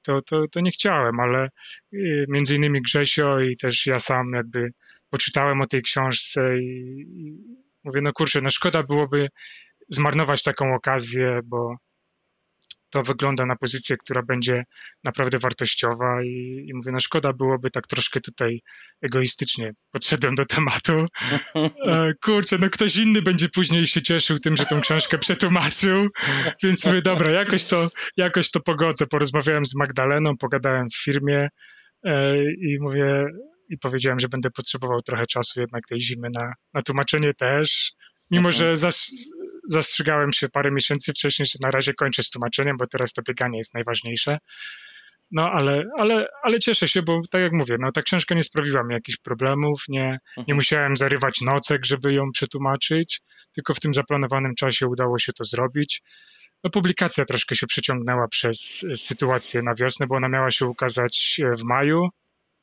to, 0.07 0.21
to, 0.21 0.45
to 0.53 0.61
nie 0.61 0.71
chciałem, 0.71 1.21
ale 1.21 1.49
y, 1.95 2.25
między 2.29 2.57
innymi 2.57 2.83
Grzesio 2.83 3.41
i 3.41 3.57
też 3.57 3.87
ja 3.87 3.99
sam 3.99 4.33
jakby 4.35 4.71
poczytałem 5.11 5.61
o 5.61 5.67
tej 5.67 5.83
książce 5.83 6.59
i, 6.59 7.01
i 7.01 7.39
mówię, 7.85 8.01
no 8.03 8.13
kurczę, 8.13 8.41
no 8.43 8.51
szkoda 8.51 8.83
byłoby 8.83 9.29
zmarnować 9.89 10.43
taką 10.43 10.75
okazję, 10.75 11.41
bo 11.45 11.77
to 12.97 13.03
wygląda 13.03 13.47
na 13.47 13.57
pozycję, 13.57 13.97
która 13.97 14.23
będzie 14.23 14.65
naprawdę 15.05 15.39
wartościowa 15.39 16.23
i, 16.23 16.65
i 16.69 16.75
mówię, 16.75 16.93
no 16.93 17.01
szkoda 17.01 17.33
byłoby 17.33 17.71
tak 17.71 17.87
troszkę 17.87 18.21
tutaj 18.21 18.61
egoistycznie 19.03 19.73
podszedłem 19.91 20.35
do 20.35 20.45
tematu. 20.45 21.07
E, 21.87 22.15
kurczę, 22.25 22.59
no 22.61 22.71
ktoś 22.71 22.97
inny 22.97 23.23
będzie 23.23 23.49
później 23.49 23.87
się 23.87 24.03
cieszył 24.03 24.39
tym, 24.39 24.57
że 24.57 24.67
tą 24.67 24.81
książkę 24.81 25.19
przetłumaczył, 25.19 26.09
więc 26.63 26.87
mówię, 26.87 27.03
dobra, 27.03 27.39
jakoś 27.39 27.65
to, 27.65 27.91
jakoś 28.17 28.51
to 28.51 28.61
pogodzę. 28.61 29.07
Porozmawiałem 29.07 29.67
z 29.67 29.75
Magdaleną, 29.75 30.37
pogadałem 30.37 30.87
w 30.91 30.97
firmie 30.97 31.49
e, 32.05 32.37
i 32.53 32.79
mówię, 32.81 33.25
i 33.69 33.79
powiedziałem, 33.79 34.21
że 34.21 34.29
będę 34.29 34.51
potrzebował 34.51 35.01
trochę 35.01 35.27
czasu 35.27 35.61
jednak 35.61 35.87
tej 35.87 36.01
zimy 36.01 36.29
na, 36.35 36.53
na 36.75 36.83
tłumaczenie 36.83 37.35
też, 37.35 37.93
mimo 38.31 38.49
mhm. 38.49 38.53
że 38.53 38.77
zas, 38.77 39.11
zastrzegałem 39.69 40.33
się 40.33 40.49
parę 40.49 40.71
miesięcy 40.71 41.13
wcześniej, 41.13 41.47
że 41.47 41.59
na 41.63 41.71
razie 41.71 41.95
kończę 41.95 42.23
z 42.23 42.31
tłumaczeniem, 42.31 42.77
bo 42.77 42.87
teraz 42.87 43.13
to 43.13 43.23
bieganie 43.23 43.59
jest 43.59 43.75
najważniejsze. 43.75 44.39
No 45.31 45.51
ale, 45.51 45.85
ale, 45.99 46.27
ale 46.43 46.59
cieszę 46.59 46.89
się, 46.89 47.03
bo 47.03 47.21
tak 47.31 47.41
jak 47.41 47.53
mówię, 47.53 47.77
no 47.81 47.93
ta 47.93 48.03
książka 48.03 48.35
nie 48.35 48.43
sprawiła 48.43 48.85
mi 48.85 48.95
jakichś 48.95 49.19
problemów, 49.19 49.85
nie, 49.89 50.19
nie 50.37 50.43
mhm. 50.43 50.57
musiałem 50.57 50.97
zarywać 50.97 51.41
nocek, 51.41 51.85
żeby 51.85 52.13
ją 52.13 52.31
przetłumaczyć, 52.33 53.21
tylko 53.55 53.75
w 53.75 53.81
tym 53.81 53.95
zaplanowanym 53.95 54.55
czasie 54.55 54.87
udało 54.87 55.19
się 55.19 55.33
to 55.33 55.45
zrobić. 55.45 56.03
No, 56.65 56.71
publikacja 56.71 57.25
troszkę 57.25 57.57
się 57.57 57.67
przeciągnęła 57.67 58.29
przez 58.29 58.87
sytuację 58.95 59.63
na 59.63 59.75
wiosnę, 59.75 60.07
bo 60.07 60.17
ona 60.17 60.29
miała 60.29 60.51
się 60.51 60.67
ukazać 60.67 61.41
w 61.59 61.65
maju, 61.65 62.09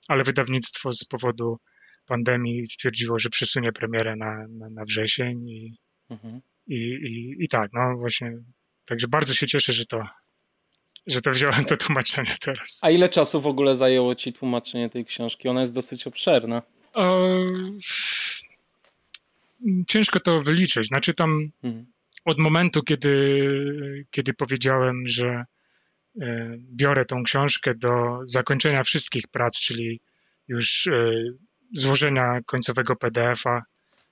ale 0.07 0.23
wydawnictwo 0.23 0.91
z 0.91 1.03
powodu 1.03 1.57
pandemii 2.05 2.65
stwierdziło, 2.65 3.19
że 3.19 3.29
przesunie 3.29 3.71
premierę 3.71 4.15
na, 4.15 4.47
na, 4.49 4.69
na 4.69 4.83
wrzesień 4.83 5.49
i, 5.49 5.77
mhm. 6.09 6.41
i, 6.67 6.75
i, 6.75 7.43
i 7.43 7.47
tak, 7.47 7.71
no 7.73 7.97
właśnie, 7.97 8.31
także 8.85 9.07
bardzo 9.07 9.33
się 9.33 9.47
cieszę, 9.47 9.73
że 9.73 9.85
to, 9.85 10.03
że 11.07 11.21
to 11.21 11.31
wziąłem 11.31 11.65
to 11.65 11.77
tłumaczenie 11.77 12.35
teraz. 12.41 12.79
A 12.83 12.89
ile 12.89 13.09
czasu 13.09 13.41
w 13.41 13.47
ogóle 13.47 13.75
zajęło 13.75 14.15
ci 14.15 14.33
tłumaczenie 14.33 14.89
tej 14.89 15.05
książki? 15.05 15.47
Ona 15.47 15.61
jest 15.61 15.73
dosyć 15.73 16.07
obszerna. 16.07 16.61
O, 16.93 17.27
ciężko 19.87 20.19
to 20.19 20.41
wyliczyć. 20.41 20.87
Znaczy 20.87 21.13
tam 21.13 21.51
mhm. 21.63 21.85
od 22.25 22.39
momentu, 22.39 22.83
kiedy, 22.83 24.05
kiedy 24.11 24.33
powiedziałem, 24.33 25.07
że 25.07 25.45
e, 26.21 26.57
biorę 26.59 27.05
tą 27.05 27.23
książkę 27.23 27.75
do 27.75 28.19
zakończenia 28.25 28.83
wszystkich 28.83 29.27
prac, 29.27 29.59
czyli 29.59 29.99
już 30.47 30.87
e, 30.87 31.13
złożenia 31.73 32.39
końcowego 32.45 32.95
PDF-a 32.95 33.61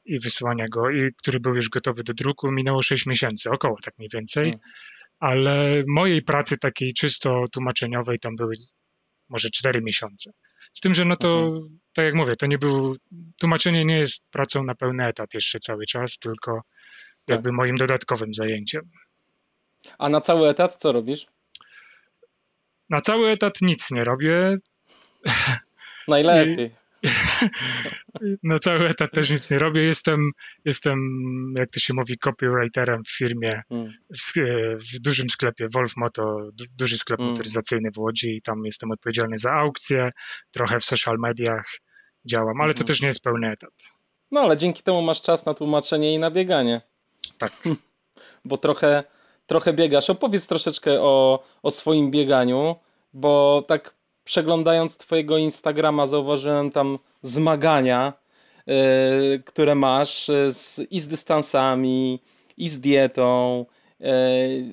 i 0.06 0.20
wysłania 0.20 0.66
go, 0.72 0.90
i 0.90 1.14
który 1.18 1.40
był 1.40 1.56
już 1.56 1.70
gotowy 1.70 2.04
do 2.04 2.14
druku, 2.14 2.52
minęło 2.52 2.82
6 2.82 3.06
miesięcy, 3.06 3.50
około 3.50 3.78
tak 3.84 3.98
mniej 3.98 4.10
więcej. 4.14 4.44
Hmm. 4.44 4.60
Ale 5.20 5.84
mojej 5.88 6.22
pracy 6.22 6.58
takiej 6.58 6.94
czysto 6.94 7.46
tłumaczeniowej 7.52 8.20
tam 8.20 8.36
były 8.36 8.56
może 9.30 9.50
4 9.50 9.82
miesiące. 9.82 10.32
Z 10.74 10.82
tym, 10.82 10.94
że 10.94 11.06
no 11.06 11.16
to, 11.16 11.40
mhm. 11.40 11.80
tak 11.94 12.06
jak 12.06 12.16
mówię, 12.16 12.36
to 12.36 12.46
nie 12.46 12.58
był, 12.58 12.98
tłumaczenie 13.40 13.86
nie 13.86 14.00
jest 14.00 14.26
pracą 14.32 14.64
na 14.64 14.76
pełny 14.76 15.06
etat 15.08 15.34
jeszcze 15.34 15.60
cały 15.60 15.86
czas, 15.86 16.20
tylko 16.20 16.52
tak. 16.52 17.36
jakby 17.36 17.52
moim 17.52 17.76
dodatkowym 17.76 18.34
zajęciem. 18.34 18.90
A 19.98 20.10
na 20.10 20.22
cały 20.22 20.50
etat 20.50 20.76
co 20.76 20.92
robisz? 20.92 21.26
Na 22.90 23.02
cały 23.02 23.30
etat 23.30 23.62
nic 23.62 23.92
nie 23.92 24.04
robię. 24.04 24.58
Najlepiej. 26.08 26.81
No 28.44 28.60
cały 28.60 28.90
etat 28.90 29.12
też 29.12 29.32
nic 29.32 29.52
nie 29.52 29.58
robię. 29.58 29.82
Jestem, 29.82 30.32
jestem 30.66 30.98
jak 31.60 31.72
to 31.72 31.80
się 31.80 31.94
mówi, 31.94 32.18
copywriterem 32.18 33.04
w 33.04 33.12
firmie, 33.18 33.62
mm. 33.70 33.94
w, 34.10 34.34
w, 34.94 35.00
dużym 35.00 35.30
sklepie 35.30 35.68
Wolf 35.74 35.98
Moto, 35.98 36.50
duży 36.78 36.98
sklep 36.98 37.20
mm. 37.20 37.32
motoryzacyjny 37.32 37.92
w 37.92 38.00
Łodzi 38.00 38.36
i 38.36 38.42
tam 38.42 38.66
jestem 38.66 38.92
odpowiedzialny 38.92 39.38
za 39.38 39.52
aukcje, 39.52 40.12
trochę 40.52 40.80
w 40.80 40.86
social 40.86 41.18
mediach 41.20 41.66
działam, 42.26 42.62
ale 42.62 42.74
to 42.74 42.80
mm. 42.80 42.88
też 42.88 43.02
nie 43.02 43.08
jest 43.08 43.24
pełny 43.24 43.48
etat. 43.48 43.74
No 44.32 44.42
ale 44.42 44.58
dzięki 44.58 44.84
temu 44.84 45.02
masz 45.02 45.22
czas 45.22 45.46
na 45.46 45.54
tłumaczenie 45.54 46.14
i 46.14 46.20
na 46.20 46.32
bieganie. 46.32 46.82
Tak. 47.38 47.54
Bo 48.46 48.58
trochę, 48.58 49.04
trochę 49.48 49.74
biegasz. 49.74 50.10
Opowiedz 50.10 50.48
troszeczkę 50.48 51.02
o, 51.02 51.44
o 51.64 51.72
swoim 51.72 52.12
bieganiu, 52.12 52.76
bo 53.14 53.64
tak 53.68 54.01
przeglądając 54.24 54.98
Twojego 54.98 55.38
Instagrama, 55.38 56.08
zauważyłem 56.08 56.72
tam 56.72 57.00
zmagania, 57.22 58.14
yy, 58.68 58.76
które 59.46 59.76
masz 59.76 60.28
yy, 60.28 60.54
z, 60.54 60.80
i 60.92 61.00
z 61.00 61.08
dystansami, 61.08 62.20
i 62.58 62.70
z 62.70 62.80
dietą. 62.80 63.66
Yy, 64.00 64.08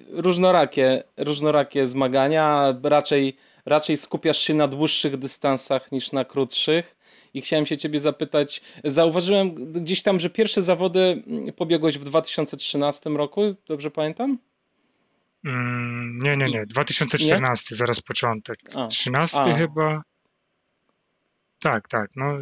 różnorakie, 0.09 1.03
różnorakie 1.17 1.89
zmagania. 1.89 2.75
Raczej, 2.83 3.37
raczej 3.67 3.97
skupiasz 3.97 4.39
się 4.39 4.55
na 4.55 4.69
dłuższych 4.69 5.17
dystansach 5.17 5.93
niż 5.93 6.13
na 6.13 6.25
krótszych. 6.25 6.99
I 7.35 7.41
chciałem 7.41 7.67
się 7.67 7.77
Ciebie 7.77 8.01
zapytać, 8.01 8.63
zauważyłem 8.85 9.73
gdzieś 9.73 10.03
tam, 10.03 10.21
że 10.21 10.31
pierwsze 10.31 10.63
zawody 10.63 11.23
pobiegłeś 11.57 11.99
w 11.99 12.05
2013 12.05 13.11
roku, 13.11 13.41
dobrze 13.67 13.91
pamiętam? 13.91 14.39
Mm, 15.49 16.17
nie, 16.17 16.37
nie, 16.37 16.47
nie. 16.47 16.67
2014, 16.67 17.75
nie? 17.75 17.77
zaraz 17.77 18.01
początek. 18.01 18.59
A. 18.75 18.87
13 18.87 19.39
A. 19.41 19.57
chyba. 19.59 20.03
Tak, 21.59 21.89
tak. 21.89 22.11
No, 22.17 22.39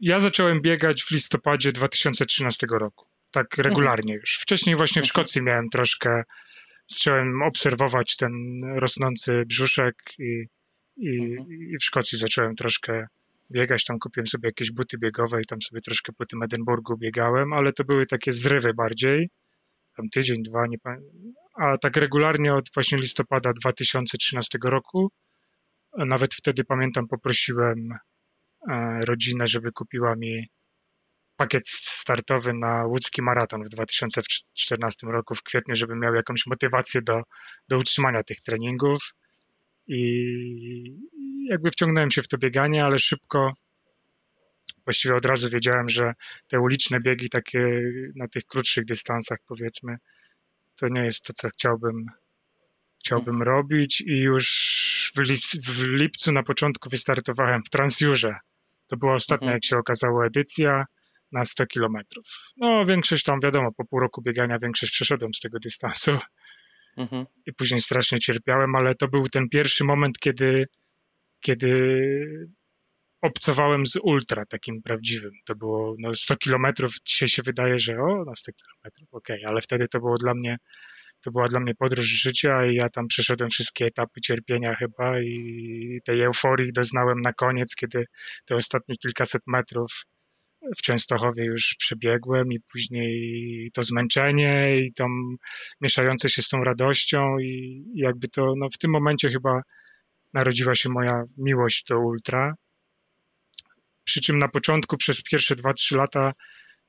ja 0.00 0.20
zacząłem 0.20 0.62
biegać 0.62 1.02
w 1.04 1.10
listopadzie 1.10 1.72
2013 1.72 2.66
roku. 2.70 3.06
Tak 3.30 3.58
mhm. 3.58 3.64
regularnie 3.64 4.14
już. 4.14 4.38
Wcześniej 4.40 4.76
właśnie 4.76 5.02
w 5.02 5.04
mhm. 5.04 5.08
Szkocji 5.08 5.42
miałem 5.42 5.68
troszkę, 5.68 6.22
zacząłem 6.84 7.42
obserwować 7.42 8.16
ten 8.16 8.32
rosnący 8.76 9.42
brzuszek 9.46 9.94
i, 10.18 10.44
i, 10.96 11.36
mhm. 11.38 11.52
i 11.52 11.76
w 11.80 11.84
Szkocji 11.84 12.18
zacząłem 12.18 12.54
troszkę 12.54 13.06
biegać. 13.50 13.84
Tam 13.84 13.98
kupiłem 13.98 14.26
sobie 14.26 14.48
jakieś 14.48 14.72
buty 14.72 14.98
biegowe 14.98 15.40
i 15.40 15.46
tam 15.46 15.62
sobie 15.62 15.80
troszkę 15.80 16.12
po 16.12 16.26
tym 16.26 16.42
Edynburgu 16.42 16.96
biegałem, 16.98 17.52
ale 17.52 17.72
to 17.72 17.84
były 17.84 18.06
takie 18.06 18.32
zrywy 18.32 18.74
bardziej. 18.74 19.30
Tam 19.96 20.08
tydzień, 20.08 20.42
dwa, 20.42 20.66
nie 20.66 20.78
pamiętam 20.78 21.34
a 21.54 21.78
tak 21.78 21.96
regularnie 21.96 22.54
od 22.54 22.64
właśnie 22.74 22.98
listopada 22.98 23.52
2013 23.52 24.58
roku. 24.64 25.12
Nawet 25.98 26.34
wtedy 26.34 26.64
pamiętam, 26.64 27.08
poprosiłem 27.08 27.88
e, 28.70 29.00
rodzinę, 29.04 29.46
żeby 29.46 29.72
kupiła 29.72 30.16
mi 30.16 30.46
pakiet 31.36 31.68
startowy 31.68 32.52
na 32.54 32.86
łódzki 32.86 33.22
maraton 33.22 33.64
w 33.64 33.68
2014 33.68 35.06
roku, 35.06 35.34
w 35.34 35.42
kwietniu, 35.42 35.74
żeby 35.74 35.96
miał 35.96 36.14
jakąś 36.14 36.46
motywację 36.46 37.02
do, 37.02 37.22
do 37.68 37.78
utrzymania 37.78 38.22
tych 38.22 38.40
treningów. 38.40 39.14
I 39.86 40.98
jakby 41.50 41.70
wciągnąłem 41.70 42.10
się 42.10 42.22
w 42.22 42.28
to 42.28 42.38
bieganie, 42.38 42.84
ale 42.84 42.98
szybko, 42.98 43.52
właściwie 44.84 45.14
od 45.14 45.24
razu 45.24 45.50
wiedziałem, 45.50 45.88
że 45.88 46.12
te 46.48 46.60
uliczne 46.60 47.00
biegi 47.00 47.28
takie 47.28 47.82
na 48.16 48.28
tych 48.28 48.46
krótszych 48.46 48.84
dystansach, 48.84 49.38
powiedzmy, 49.48 49.96
to 50.76 50.88
nie 50.88 51.04
jest 51.04 51.24
to, 51.24 51.32
co 51.32 51.48
chciałbym, 51.48 52.06
chciałbym 52.98 53.42
robić 53.42 54.00
i 54.00 54.18
już 54.18 55.12
w, 55.16 55.20
w 55.70 55.88
lipcu 55.88 56.32
na 56.32 56.42
początku 56.42 56.90
wystartowałem 56.90 57.62
w 57.62 57.70
Transjurze. 57.70 58.36
To 58.86 58.96
była 58.96 59.14
ostatnia, 59.14 59.46
mhm. 59.46 59.56
jak 59.56 59.64
się 59.64 59.78
okazało, 59.78 60.26
edycja 60.26 60.84
na 61.32 61.44
100 61.44 61.66
kilometrów. 61.66 62.26
No, 62.56 62.84
większość 62.86 63.24
tam, 63.24 63.38
wiadomo, 63.42 63.72
po 63.72 63.84
pół 63.84 64.00
roku 64.00 64.22
biegania 64.22 64.58
większość 64.58 64.92
przeszedłem 64.92 65.34
z 65.34 65.40
tego 65.40 65.58
dystansu 65.58 66.18
mhm. 66.96 67.26
i 67.46 67.52
później 67.52 67.80
strasznie 67.80 68.18
cierpiałem, 68.18 68.76
ale 68.76 68.94
to 68.94 69.08
był 69.08 69.28
ten 69.28 69.48
pierwszy 69.48 69.84
moment, 69.84 70.18
kiedy, 70.18 70.66
kiedy 71.40 71.68
obcowałem 73.24 73.86
z 73.86 73.96
ultra 74.02 74.46
takim 74.46 74.82
prawdziwym. 74.82 75.32
To 75.44 75.54
było 75.54 75.94
no, 75.98 76.14
100 76.14 76.36
kilometrów. 76.36 76.92
Dzisiaj 77.04 77.28
się 77.28 77.42
wydaje, 77.42 77.78
że 77.78 77.96
o, 77.98 78.24
na 78.24 78.34
100 78.34 78.52
kilometrów, 78.52 79.08
okej, 79.14 79.36
okay. 79.36 79.50
ale 79.50 79.60
wtedy 79.60 79.88
to 79.88 79.98
było 79.98 80.14
dla 80.14 80.34
mnie, 80.34 80.56
to 81.20 81.30
była 81.30 81.44
dla 81.46 81.60
mnie 81.60 81.74
podróż 81.74 82.04
życia 82.06 82.66
i 82.66 82.74
ja 82.74 82.88
tam 82.88 83.06
przeszedłem 83.08 83.50
wszystkie 83.50 83.84
etapy 83.84 84.20
cierpienia 84.20 84.74
chyba 84.74 85.20
i 85.20 86.00
tej 86.04 86.22
euforii 86.22 86.72
doznałem 86.72 87.20
na 87.20 87.32
koniec, 87.32 87.76
kiedy 87.76 88.04
te 88.44 88.56
ostatnie 88.56 88.96
kilkaset 88.96 89.42
metrów 89.46 89.90
w 90.78 90.82
Częstochowie 90.82 91.44
już 91.44 91.74
przebiegłem 91.78 92.52
i 92.52 92.60
później 92.72 93.70
to 93.72 93.82
zmęczenie 93.82 94.76
i 94.76 94.92
to 94.92 95.06
mieszające 95.80 96.30
się 96.30 96.42
z 96.42 96.48
tą 96.48 96.64
radością 96.64 97.38
i 97.38 97.84
jakby 97.94 98.28
to, 98.28 98.54
no 98.56 98.68
w 98.74 98.78
tym 98.78 98.90
momencie 98.90 99.30
chyba 99.30 99.62
narodziła 100.32 100.74
się 100.74 100.88
moja 100.88 101.22
miłość 101.36 101.84
do 101.84 101.98
ultra 101.98 102.54
przy 104.04 104.20
czym 104.20 104.38
na 104.38 104.48
początku 104.48 104.96
przez 104.96 105.22
pierwsze 105.22 105.54
2-3 105.54 105.96
lata 105.96 106.32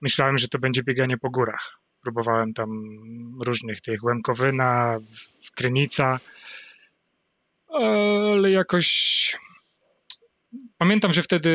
myślałem, 0.02 0.38
że 0.38 0.48
to 0.48 0.60
będzie 0.60 0.84
bieganie 0.84 1.18
po 1.18 1.30
górach. 1.30 1.80
Próbowałem 2.02 2.54
tam 2.54 2.70
różnych 3.46 3.82
tych 3.82 4.04
Łemkowyna, 4.04 5.00
Krynica, 5.56 6.20
ale 7.68 8.52
jakoś 8.52 9.38
pamiętam, 10.78 11.14
że 11.14 11.24
wtedy 11.24 11.52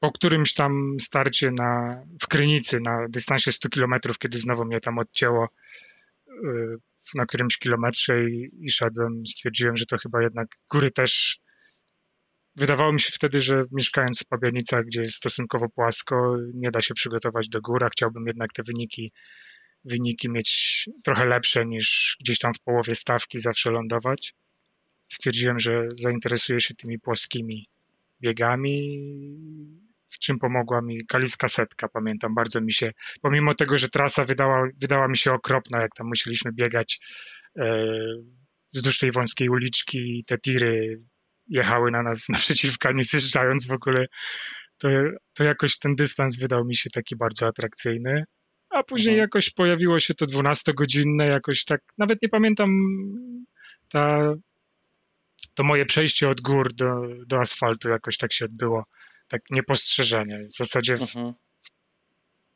po 0.00 0.12
którymś 0.12 0.54
tam 0.54 0.96
starcie 1.00 1.50
na, 1.50 2.02
w 2.22 2.28
Krynicy 2.28 2.80
na 2.80 3.08
dystansie 3.08 3.52
100 3.52 3.68
km, 3.68 3.94
kiedy 4.18 4.38
znowu 4.38 4.64
mnie 4.64 4.80
tam 4.80 4.98
odcięło 4.98 5.48
y, 6.28 6.76
na 7.14 7.26
którymś 7.26 7.58
kilometrze 7.58 8.24
i, 8.24 8.50
i 8.60 8.70
szedłem, 8.70 9.26
stwierdziłem, 9.26 9.76
że 9.76 9.86
to 9.86 9.98
chyba 9.98 10.22
jednak 10.22 10.48
góry 10.70 10.90
też 10.90 11.38
wydawało 12.56 12.92
mi 12.92 13.00
się 13.00 13.10
wtedy, 13.12 13.40
że 13.40 13.64
mieszkając 13.72 14.20
w 14.20 14.28
Pabianicach, 14.28 14.84
gdzie 14.84 15.02
jest 15.02 15.14
stosunkowo 15.14 15.68
płasko, 15.68 16.36
nie 16.54 16.70
da 16.70 16.80
się 16.80 16.94
przygotować 16.94 17.48
do 17.48 17.60
góra. 17.60 17.88
Chciałbym 17.92 18.26
jednak 18.26 18.52
te 18.52 18.62
wyniki, 18.62 19.12
wyniki 19.84 20.30
mieć 20.30 20.84
trochę 21.04 21.24
lepsze 21.24 21.66
niż 21.66 22.16
gdzieś 22.20 22.38
tam 22.38 22.54
w 22.54 22.60
połowie 22.60 22.94
stawki 22.94 23.38
zawsze 23.38 23.70
lądować. 23.70 24.34
Stwierdziłem, 25.06 25.58
że 25.58 25.88
zainteresuję 25.92 26.60
się 26.60 26.74
tymi 26.74 26.98
płaskimi 26.98 27.68
biegami, 28.20 29.00
w 30.06 30.18
czym 30.18 30.38
pomogła 30.38 30.82
mi 30.82 31.06
kaliska 31.06 31.48
setka, 31.48 31.88
pamiętam, 31.88 32.34
bardzo 32.34 32.60
mi 32.60 32.72
się, 32.72 32.92
pomimo 33.22 33.54
tego, 33.54 33.78
że 33.78 33.88
trasa 33.88 34.24
wydała, 34.24 34.68
wydała 34.80 35.08
mi 35.08 35.16
się 35.16 35.32
okropna, 35.32 35.80
jak 35.80 35.94
tam 35.94 36.06
musieliśmy 36.06 36.52
biegać 36.52 37.00
e, 37.58 37.86
wzdłuż 38.74 38.98
tej 38.98 39.12
wąskiej 39.12 39.48
uliczki 39.48 40.24
te 40.26 40.38
tiry 40.38 41.02
jechały 41.48 41.90
na 41.90 42.02
nas 42.02 42.28
naprzeciwka, 42.32 42.92
nie 42.92 43.02
zjeżdżając 43.02 43.66
w 43.66 43.72
ogóle, 43.72 44.06
to, 44.78 44.88
to 45.34 45.44
jakoś 45.44 45.78
ten 45.78 45.94
dystans 45.94 46.38
wydał 46.38 46.64
mi 46.64 46.76
się 46.76 46.90
taki 46.90 47.16
bardzo 47.16 47.46
atrakcyjny. 47.46 48.24
A 48.70 48.82
później 48.82 49.14
mhm. 49.14 49.24
jakoś 49.24 49.50
pojawiło 49.50 50.00
się 50.00 50.14
to 50.14 50.24
12-godzinne, 50.24 51.24
jakoś 51.32 51.64
tak, 51.64 51.80
nawet 51.98 52.22
nie 52.22 52.28
pamiętam 52.28 52.70
ta, 53.88 54.34
to 55.54 55.64
moje 55.64 55.86
przejście 55.86 56.28
od 56.28 56.40
gór 56.40 56.74
do, 56.74 56.86
do 57.26 57.40
asfaltu 57.40 57.88
jakoś 57.88 58.16
tak 58.16 58.32
się 58.32 58.44
odbyło, 58.44 58.84
tak 59.28 59.42
niepostrzeżenie. 59.50 60.44
W 60.44 60.56
zasadzie 60.56 60.92
mhm. 60.92 61.32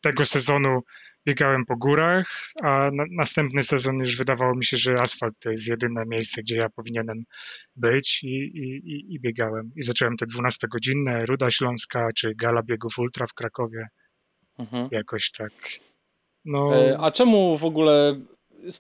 tego 0.01 0.25
sezonu 0.25 0.83
biegałem 1.29 1.67
po 1.67 1.77
górach, 1.77 2.27
a 2.63 2.91
na, 2.93 3.05
następny 3.11 3.63
sezon 3.63 3.99
już 3.99 4.17
wydawało 4.17 4.55
mi 4.55 4.65
się, 4.65 4.77
że 4.77 4.95
asfalt 5.01 5.35
to 5.39 5.51
jest 5.51 5.69
jedyne 5.69 6.05
miejsce, 6.07 6.43
gdzie 6.43 6.57
ja 6.57 6.69
powinienem 6.69 7.25
być 7.77 8.25
i, 8.25 8.29
i, 8.29 9.15
i 9.15 9.21
biegałem. 9.21 9.71
I 9.77 9.83
zacząłem 9.83 10.17
te 10.17 10.27
12-godzinne, 10.27 11.27
Ruda 11.27 11.51
Śląska 11.51 12.09
czy 12.17 12.35
Gala 12.35 12.63
Biegów 12.63 12.99
Ultra 12.99 13.27
w 13.27 13.35
Krakowie. 13.35 13.89
Mhm. 14.59 14.89
Jakoś 14.91 15.31
tak. 15.31 15.53
No... 16.45 16.77
E, 16.77 16.99
a 16.99 17.11
czemu 17.11 17.59
w 17.59 17.65
ogóle 17.65 18.21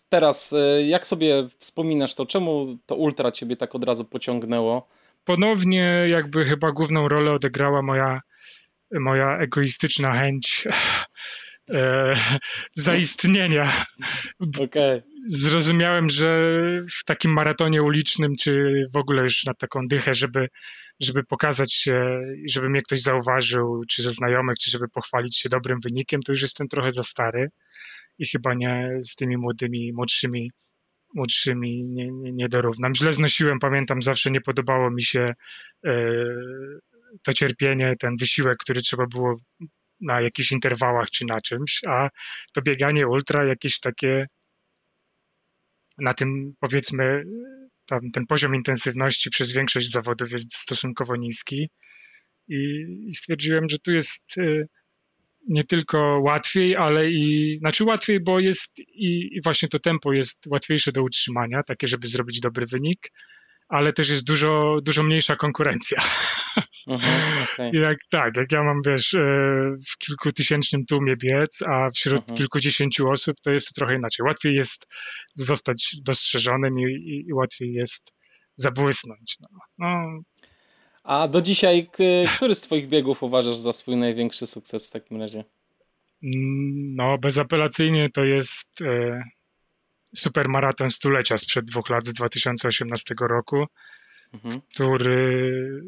teraz, 0.09 0.53
e, 0.53 0.87
jak 0.87 1.07
sobie 1.07 1.49
wspominasz 1.59 2.15
to, 2.15 2.27
czemu 2.27 2.79
to 2.87 2.97
Ultra 2.97 3.33
ciebie 3.33 3.57
tak 3.57 3.75
od 3.75 3.85
razu 3.85 4.05
pociągnęło? 4.05 4.89
Ponownie 5.25 6.05
jakby 6.09 6.45
chyba 6.45 6.73
główną 6.73 7.09
rolę 7.09 7.33
odegrała 7.33 7.83
moja, 7.83 8.21
moja 8.91 9.39
egoistyczna 9.39 10.15
chęć 10.15 10.69
e, 11.71 12.15
zaistnienia. 12.75 13.85
Okay. 14.61 15.03
Zrozumiałem, 15.27 16.11
że 16.11 16.51
w 17.01 17.05
takim 17.05 17.33
maratonie 17.33 17.83
ulicznym, 17.83 18.37
czy 18.41 18.85
w 18.95 18.97
ogóle 18.97 19.23
już 19.23 19.45
na 19.45 19.55
taką 19.55 19.81
dychę, 19.91 20.15
żeby, 20.15 20.49
żeby 21.01 21.25
pokazać 21.25 21.75
się, 21.75 22.23
żeby 22.49 22.69
mnie 22.69 22.83
ktoś 22.83 23.01
zauważył, 23.01 23.83
czy 23.89 24.03
ze 24.03 24.11
znajomych, 24.11 24.59
czy 24.59 24.71
żeby 24.71 24.89
pochwalić 24.89 25.39
się 25.39 25.49
dobrym 25.49 25.79
wynikiem, 25.81 26.23
to 26.23 26.33
już 26.33 26.43
jestem 26.43 26.69
trochę 26.69 26.91
za 26.91 27.03
stary 27.03 27.51
i 28.19 28.27
chyba 28.27 28.55
nie 28.55 28.97
z 29.01 29.15
tymi 29.15 29.37
młodymi, 29.37 29.93
młodszymi 29.93 30.51
młodszymi 31.15 31.85
nie, 31.85 32.11
nie, 32.11 32.33
nie 32.33 32.49
dorównam. 32.49 32.95
Źle 32.95 33.13
znosiłem, 33.13 33.59
pamiętam, 33.59 34.03
zawsze 34.03 34.31
nie 34.31 34.41
podobało 34.41 34.91
mi 34.91 35.03
się 35.03 35.35
e, 35.87 35.93
to 37.23 37.33
cierpienie, 37.33 37.95
ten 38.01 38.17
wysiłek, 38.21 38.59
który 38.59 38.81
trzeba 38.81 39.07
było 39.07 39.37
na 40.01 40.21
jakichś 40.21 40.53
interwałach 40.53 41.11
czy 41.11 41.25
na 41.25 41.41
czymś, 41.41 41.81
a 41.89 42.09
to 42.53 42.63
bieganie 42.63 43.09
ultra 43.09 43.45
jakieś 43.45 43.81
takie 43.81 44.27
na 45.99 46.15
tym 46.15 46.55
powiedzmy 46.61 47.25
tam, 47.87 48.11
ten 48.11 48.27
poziom 48.27 48.55
intensywności 48.55 49.31
przez 49.31 49.53
większość 49.53 49.91
zawodów 49.91 50.33
jest 50.33 50.55
stosunkowo 50.55 51.17
niski 51.17 51.71
i, 52.49 52.85
i 53.07 53.13
stwierdziłem, 53.13 53.69
że 53.69 53.79
tu 53.79 53.93
jest 53.93 54.39
y, 54.39 54.69
nie 55.49 55.65
tylko 55.65 56.21
łatwiej, 56.21 56.77
ale 56.77 57.11
i, 57.11 57.59
znaczy 57.59 57.85
łatwiej, 57.85 58.21
bo 58.21 58.41
jest 58.41 58.79
i, 58.79 59.37
i 59.37 59.41
właśnie 59.45 59.69
to 59.69 59.79
tempo 59.79 60.13
jest 60.13 60.47
łatwiejsze 60.47 60.93
do 60.93 61.03
utrzymania, 61.03 61.63
takie, 61.63 61.87
żeby 61.87 62.09
zrobić 62.09 62.41
dobry 62.41 62.67
wynik, 62.67 63.13
ale 63.69 63.93
też 63.93 64.09
jest 64.09 64.27
dużo, 64.27 64.79
dużo 64.83 65.03
mniejsza 65.03 65.37
konkurencja. 65.37 66.03
Mhm, 66.89 67.45
okay. 67.45 67.71
Jak, 67.73 67.99
tak, 68.11 68.37
jak 68.37 68.53
ja 68.53 68.63
mam, 68.63 68.81
wiesz, 68.87 69.15
e, 69.15 69.21
w 69.89 69.99
kilkutysięcznym 69.99 70.87
tłumie 70.87 71.17
biec, 71.17 71.63
a 71.63 71.89
wśród 71.95 72.21
mhm. 72.21 72.39
kilkudziesięciu 72.39 73.11
osób 73.11 73.37
to 73.43 73.51
jest 73.51 73.75
trochę 73.75 73.95
inaczej. 73.95 74.27
Łatwiej 74.27 74.55
jest 74.55 74.87
zostać 75.35 75.91
dostrzeżonym 76.05 76.79
i, 76.79 76.83
i, 76.85 77.29
i 77.29 77.33
łatwiej 77.33 77.73
jest 77.73 78.13
zabłysnąć. 78.57 79.37
No. 79.41 79.59
no. 79.79 80.21
A 81.05 81.29
do 81.29 81.41
dzisiaj, 81.41 81.89
który 82.37 82.55
z 82.55 82.61
Twoich 82.61 82.89
biegów 82.89 83.23
uważasz 83.23 83.57
za 83.57 83.73
swój 83.73 83.97
największy 83.97 84.47
sukces 84.47 84.89
w 84.89 84.91
takim 84.91 85.21
razie? 85.21 85.45
Mm, 86.23 86.95
no, 86.95 87.19
bezapelacyjnie 87.19 88.09
to 88.15 88.25
jest 88.25 88.83
e, 88.83 89.23
supermaraton 90.17 90.91
stulecia 90.91 91.39
sprzed 91.39 91.65
dwóch 91.65 91.91
lat, 91.91 92.07
z 92.07 92.15
2018 92.15 93.15
roku, 93.21 93.65
mhm. 94.35 94.61
który, 94.75 95.83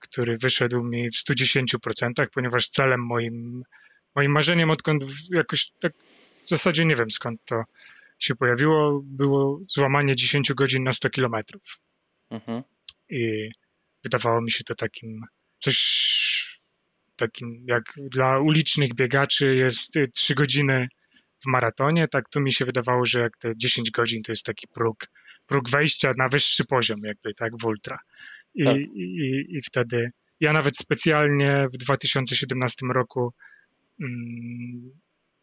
który 0.00 0.36
wyszedł 0.38 0.82
mi 0.82 1.10
w 1.10 1.14
110%, 1.14 2.26
ponieważ 2.34 2.68
celem 2.68 3.00
moim, 3.06 3.62
moim 4.14 4.32
marzeniem, 4.32 4.70
odkąd 4.70 5.04
jakoś 5.30 5.70
tak 5.80 5.92
w 6.44 6.48
zasadzie 6.48 6.84
nie 6.84 6.94
wiem 6.94 7.10
skąd 7.10 7.40
to 7.44 7.62
się 8.18 8.34
pojawiło, 8.34 9.00
było 9.04 9.60
złamanie 9.68 10.16
10 10.16 10.52
godzin 10.52 10.84
na 10.84 10.92
100 10.92 11.10
kilometrów. 11.10 11.62
Mhm. 12.30 12.62
I 13.08 13.50
wydawało 14.04 14.40
mi 14.40 14.50
się 14.50 14.64
to 14.64 14.74
takim 14.74 15.24
coś 15.58 15.80
takim 17.16 17.64
jak 17.66 17.82
dla 17.96 18.38
ulicznych 18.38 18.94
biegaczy 18.94 19.54
jest 19.54 19.94
3 20.14 20.34
godziny 20.34 20.88
w 21.42 21.46
maratonie, 21.46 22.08
tak 22.08 22.28
tu 22.28 22.40
mi 22.40 22.52
się 22.52 22.64
wydawało, 22.64 23.04
że 23.04 23.20
jak 23.20 23.36
te 23.36 23.52
10 23.56 23.90
godzin 23.90 24.22
to 24.22 24.32
jest 24.32 24.46
taki 24.46 24.68
próg, 24.68 24.96
próg 25.46 25.70
wejścia 25.70 26.12
na 26.18 26.28
wyższy 26.28 26.64
poziom 26.64 27.00
jakby, 27.02 27.34
tak, 27.34 27.52
w 27.60 27.66
ultra. 27.66 27.98
I, 28.54 28.64
tak. 28.64 28.76
i, 28.76 29.46
i 29.48 29.60
wtedy 29.60 30.10
ja 30.40 30.52
nawet 30.52 30.76
specjalnie 30.76 31.66
w 31.74 31.76
2017 31.76 32.86
roku 32.94 33.32
mm, 34.00 34.90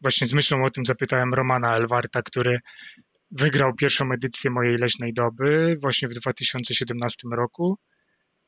właśnie 0.00 0.26
z 0.26 0.32
myślą 0.32 0.64
o 0.64 0.70
tym 0.70 0.84
zapytałem 0.84 1.34
Romana 1.34 1.76
Elwarta, 1.76 2.22
który 2.22 2.60
wygrał 3.30 3.74
pierwszą 3.74 4.12
edycję 4.12 4.50
mojej 4.50 4.76
leśnej 4.76 5.12
doby 5.12 5.76
właśnie 5.82 6.08
w 6.08 6.14
2017 6.14 7.28
roku 7.32 7.78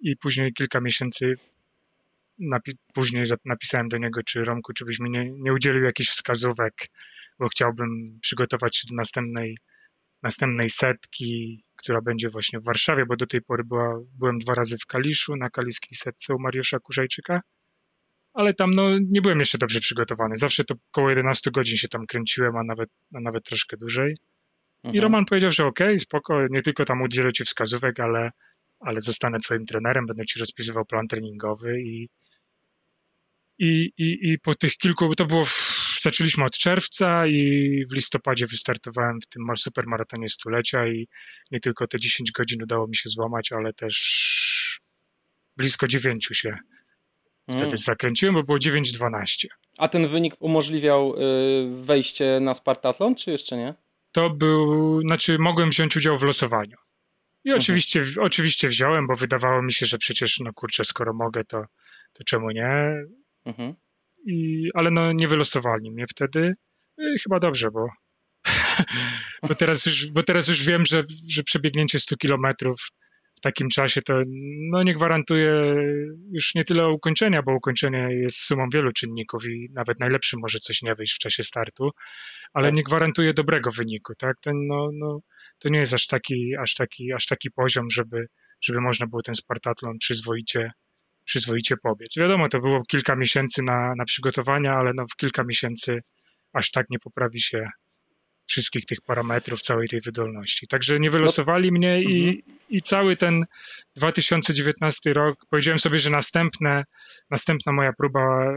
i 0.00 0.16
później 0.16 0.52
kilka 0.52 0.80
miesięcy 0.80 1.34
napi 2.38 2.72
później 2.94 3.24
napisałem 3.44 3.88
do 3.88 3.98
niego, 3.98 4.22
czy 4.22 4.44
Romku, 4.44 4.72
czy 4.72 4.84
byś 4.84 4.98
mi 4.98 5.10
nie, 5.10 5.30
nie 5.30 5.52
udzielił 5.52 5.84
jakichś 5.84 6.10
wskazówek, 6.10 6.74
bo 7.38 7.48
chciałbym 7.48 8.18
przygotować 8.20 8.76
się 8.76 8.82
do 8.90 8.96
następnej, 8.96 9.56
następnej 10.22 10.68
setki, 10.68 11.64
która 11.76 12.00
będzie 12.00 12.30
właśnie 12.30 12.60
w 12.60 12.64
Warszawie, 12.64 13.06
bo 13.06 13.16
do 13.16 13.26
tej 13.26 13.42
pory 13.42 13.64
była, 13.64 14.00
byłem 14.18 14.38
dwa 14.38 14.54
razy 14.54 14.78
w 14.78 14.86
Kaliszu, 14.86 15.36
na 15.36 15.50
kaliskiej 15.50 15.96
setce 15.96 16.34
u 16.34 16.38
Mariusza 16.38 16.78
Kurzajczyka, 16.78 17.40
ale 18.32 18.52
tam 18.52 18.70
no, 18.70 18.98
nie 18.98 19.20
byłem 19.20 19.38
jeszcze 19.38 19.58
dobrze 19.58 19.80
przygotowany. 19.80 20.36
Zawsze 20.36 20.64
to 20.64 20.74
około 20.92 21.10
11 21.10 21.50
godzin 21.50 21.76
się 21.76 21.88
tam 21.88 22.06
kręciłem, 22.06 22.56
a 22.56 22.62
nawet, 22.64 22.90
a 23.14 23.20
nawet 23.20 23.44
troszkę 23.44 23.76
dłużej. 23.76 24.16
Mhm. 24.84 24.94
I 24.94 25.00
Roman 25.00 25.24
powiedział, 25.24 25.50
że 25.50 25.66
okej, 25.66 25.86
okay, 25.86 25.98
spoko, 25.98 26.46
nie 26.50 26.62
tylko 26.62 26.84
tam 26.84 27.02
udzielę 27.02 27.32
ci 27.32 27.44
wskazówek, 27.44 28.00
ale, 28.00 28.30
ale 28.80 29.00
zostanę 29.00 29.38
twoim 29.38 29.66
trenerem, 29.66 30.06
będę 30.06 30.24
ci 30.24 30.38
rozpisywał 30.38 30.84
plan 30.84 31.08
treningowy 31.08 31.80
i, 31.80 32.08
i, 33.58 33.92
i, 33.98 34.32
i 34.32 34.38
po 34.38 34.54
tych 34.54 34.72
kilku, 34.72 35.14
to 35.14 35.26
było, 35.26 35.44
w, 35.44 35.89
zaczęliśmy 36.00 36.44
od 36.44 36.58
czerwca 36.58 37.26
i 37.26 37.84
w 37.90 37.94
listopadzie 37.94 38.46
wystartowałem 38.46 39.20
w 39.20 39.26
tym 39.26 39.42
supermaratonie 39.56 40.28
stulecia 40.28 40.86
i 40.86 41.08
nie 41.50 41.60
tylko 41.60 41.86
te 41.86 41.98
10 41.98 42.32
godzin 42.32 42.62
udało 42.62 42.86
mi 42.86 42.96
się 42.96 43.08
złamać, 43.08 43.52
ale 43.52 43.72
też 43.72 44.80
blisko 45.56 45.86
9 45.86 46.28
się 46.32 46.56
wtedy 47.48 47.64
mm. 47.64 47.76
zakręciłem, 47.76 48.34
bo 48.34 48.42
było 48.42 48.58
9-12. 48.58 49.46
A 49.78 49.88
ten 49.88 50.08
wynik 50.08 50.34
umożliwiał 50.38 51.14
y, 51.14 51.84
wejście 51.84 52.40
na 52.40 52.54
Spartatlon, 52.54 53.14
czy 53.14 53.30
jeszcze 53.30 53.56
nie? 53.56 53.74
To 54.12 54.30
był, 54.30 55.00
znaczy 55.00 55.38
mogłem 55.38 55.70
wziąć 55.70 55.96
udział 55.96 56.18
w 56.18 56.22
losowaniu. 56.22 56.76
I 57.44 57.48
mhm. 57.48 57.60
oczywiście, 57.60 58.04
oczywiście 58.20 58.68
wziąłem, 58.68 59.06
bo 59.06 59.14
wydawało 59.14 59.62
mi 59.62 59.72
się, 59.72 59.86
że 59.86 59.98
przecież, 59.98 60.40
no 60.40 60.52
kurczę, 60.52 60.84
skoro 60.84 61.12
mogę, 61.14 61.44
to, 61.44 61.64
to 62.12 62.24
czemu 62.24 62.50
nie? 62.50 62.92
Mhm. 63.46 63.74
I, 64.26 64.68
ale 64.74 64.90
no 64.90 65.12
nie 65.12 65.28
wylosowali 65.28 65.90
mnie 65.90 66.04
wtedy. 66.08 66.54
I 66.98 67.18
chyba 67.22 67.38
dobrze, 67.38 67.70
bo 67.70 67.88
bo, 69.48 69.54
teraz 69.54 69.86
już, 69.86 70.10
bo 70.10 70.22
teraz 70.22 70.48
już 70.48 70.64
wiem, 70.64 70.84
że, 70.84 71.04
że 71.28 71.42
przebiegnięcie 71.42 71.98
100 71.98 72.16
kilometrów 72.16 72.80
w 73.34 73.40
takim 73.40 73.68
czasie 73.68 74.02
to 74.02 74.22
no, 74.72 74.82
nie 74.82 74.94
gwarantuje 74.94 75.52
już 76.32 76.54
nie 76.54 76.64
tyle 76.64 76.88
ukończenia, 76.88 77.42
bo 77.42 77.54
ukończenie 77.54 78.08
jest 78.12 78.38
sumą 78.38 78.68
wielu 78.72 78.92
czynników 78.92 79.48
i 79.48 79.68
nawet 79.72 80.00
najlepszy 80.00 80.36
może 80.38 80.58
coś 80.58 80.82
nie 80.82 80.94
wyjść 80.94 81.14
w 81.14 81.18
czasie 81.18 81.42
startu, 81.42 81.90
ale 82.52 82.68
tak. 82.68 82.74
nie 82.74 82.82
gwarantuje 82.82 83.34
dobrego 83.34 83.70
wyniku. 83.70 84.14
Tak? 84.18 84.36
Ten, 84.42 84.66
no, 84.66 84.90
no, 84.92 85.20
to 85.58 85.68
nie 85.68 85.78
jest 85.78 85.94
aż 85.94 86.06
taki, 86.06 86.56
aż 86.56 86.74
taki, 86.74 87.12
aż 87.12 87.26
taki 87.26 87.50
poziom, 87.50 87.90
żeby, 87.90 88.26
żeby 88.60 88.80
można 88.80 89.06
było 89.06 89.22
ten 89.22 89.34
Spartatlon 89.34 89.98
przyzwoicie, 89.98 90.72
przyzwoicie 91.24 91.76
pobiec. 91.76 92.18
Wiadomo, 92.18 92.48
to 92.48 92.60
było 92.60 92.82
kilka 92.82 93.16
miesięcy 93.16 93.62
na, 93.62 93.94
na 93.96 94.04
przygotowania, 94.04 94.72
ale 94.72 94.90
no, 94.94 95.04
w 95.12 95.16
kilka 95.16 95.44
miesięcy 95.44 96.00
aż 96.52 96.70
tak 96.70 96.90
nie 96.90 96.98
poprawi 96.98 97.40
się 97.40 97.68
wszystkich 98.50 98.86
tych 98.86 98.98
parametrów, 99.00 99.60
całej 99.60 99.88
tej 99.88 100.00
wydolności. 100.00 100.66
Także 100.66 101.00
nie 101.00 101.10
wylosowali 101.10 101.72
mnie 101.72 102.02
i, 102.02 102.28
mhm. 102.28 102.58
i 102.70 102.80
cały 102.80 103.16
ten 103.16 103.44
2019 103.96 105.12
rok, 105.12 105.46
powiedziałem 105.50 105.78
sobie, 105.78 105.98
że 105.98 106.10
następne, 106.10 106.84
następna 107.30 107.72
moja 107.72 107.92
próba 107.92 108.52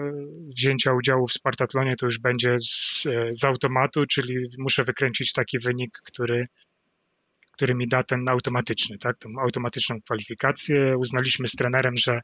wzięcia 0.58 0.94
udziału 0.94 1.28
w 1.28 1.34
Spartatlonie 1.34 1.96
to 1.96 2.06
już 2.06 2.20
będzie 2.20 2.56
z, 2.60 3.04
z 3.32 3.44
automatu, 3.44 4.06
czyli 4.06 4.36
muszę 4.58 4.84
wykręcić 4.84 5.34
taki 5.34 5.60
wynik, 5.60 5.92
który, 6.04 6.48
który 7.54 7.76
mi 7.76 7.88
da 7.88 8.04
ten 8.04 8.30
automatyczny, 8.30 8.98
tak, 8.98 9.18
tą 9.18 9.30
automatyczną 9.42 10.02
kwalifikację. 10.02 10.98
Uznaliśmy 10.98 11.48
z 11.48 11.52
trenerem, 11.52 11.98
że 11.98 12.22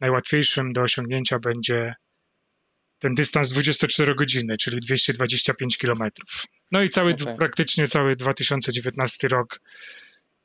najłatwiejszym 0.00 0.72
do 0.72 0.82
osiągnięcia 0.82 1.38
będzie 1.38 1.94
ten 2.98 3.14
dystans 3.14 3.52
24 3.52 4.14
godziny, 4.14 4.56
czyli 4.56 4.80
225 4.80 5.78
kilometrów. 5.78 6.44
No 6.72 6.82
i 6.82 6.88
cały, 6.88 7.14
okay. 7.14 7.36
praktycznie 7.36 7.86
cały 7.86 8.16
2019 8.16 9.28
rok 9.28 9.60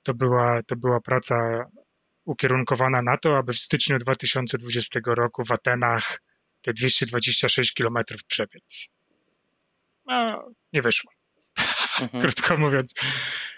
to 0.04 0.14
była, 0.14 0.64
to 0.64 0.76
była 0.76 1.00
praca 1.00 1.36
ukierunkowana 2.26 3.02
na 3.02 3.18
to, 3.18 3.38
aby 3.38 3.54
w 3.54 3.60
styczniu 3.60 3.98
2020 3.98 5.00
roku 5.06 5.44
w 5.46 5.52
Atenach 5.52 6.22
te 6.62 6.74
226 6.74 7.74
kilometrów 7.74 8.24
przebiec. 8.24 8.90
No, 10.06 10.48
nie 10.74 10.82
wyszło. 10.82 11.12
Mhm. 12.02 12.22
Krótko 12.22 12.58
mówiąc, 12.58 12.96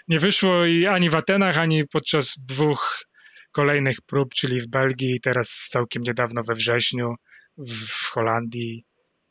nie 0.08 0.18
wyszło 0.18 0.66
i 0.66 0.86
ani 0.86 1.10
w 1.10 1.16
Atenach, 1.16 1.58
ani 1.58 1.86
podczas 1.86 2.38
dwóch 2.38 3.04
kolejnych 3.52 4.00
prób, 4.00 4.34
czyli 4.34 4.60
w 4.60 4.66
Belgii 4.66 5.14
i 5.14 5.20
teraz 5.20 5.68
całkiem 5.70 6.02
niedawno 6.02 6.42
we 6.42 6.54
wrześniu 6.54 7.14
w 7.58 8.10
Holandii 8.12 8.84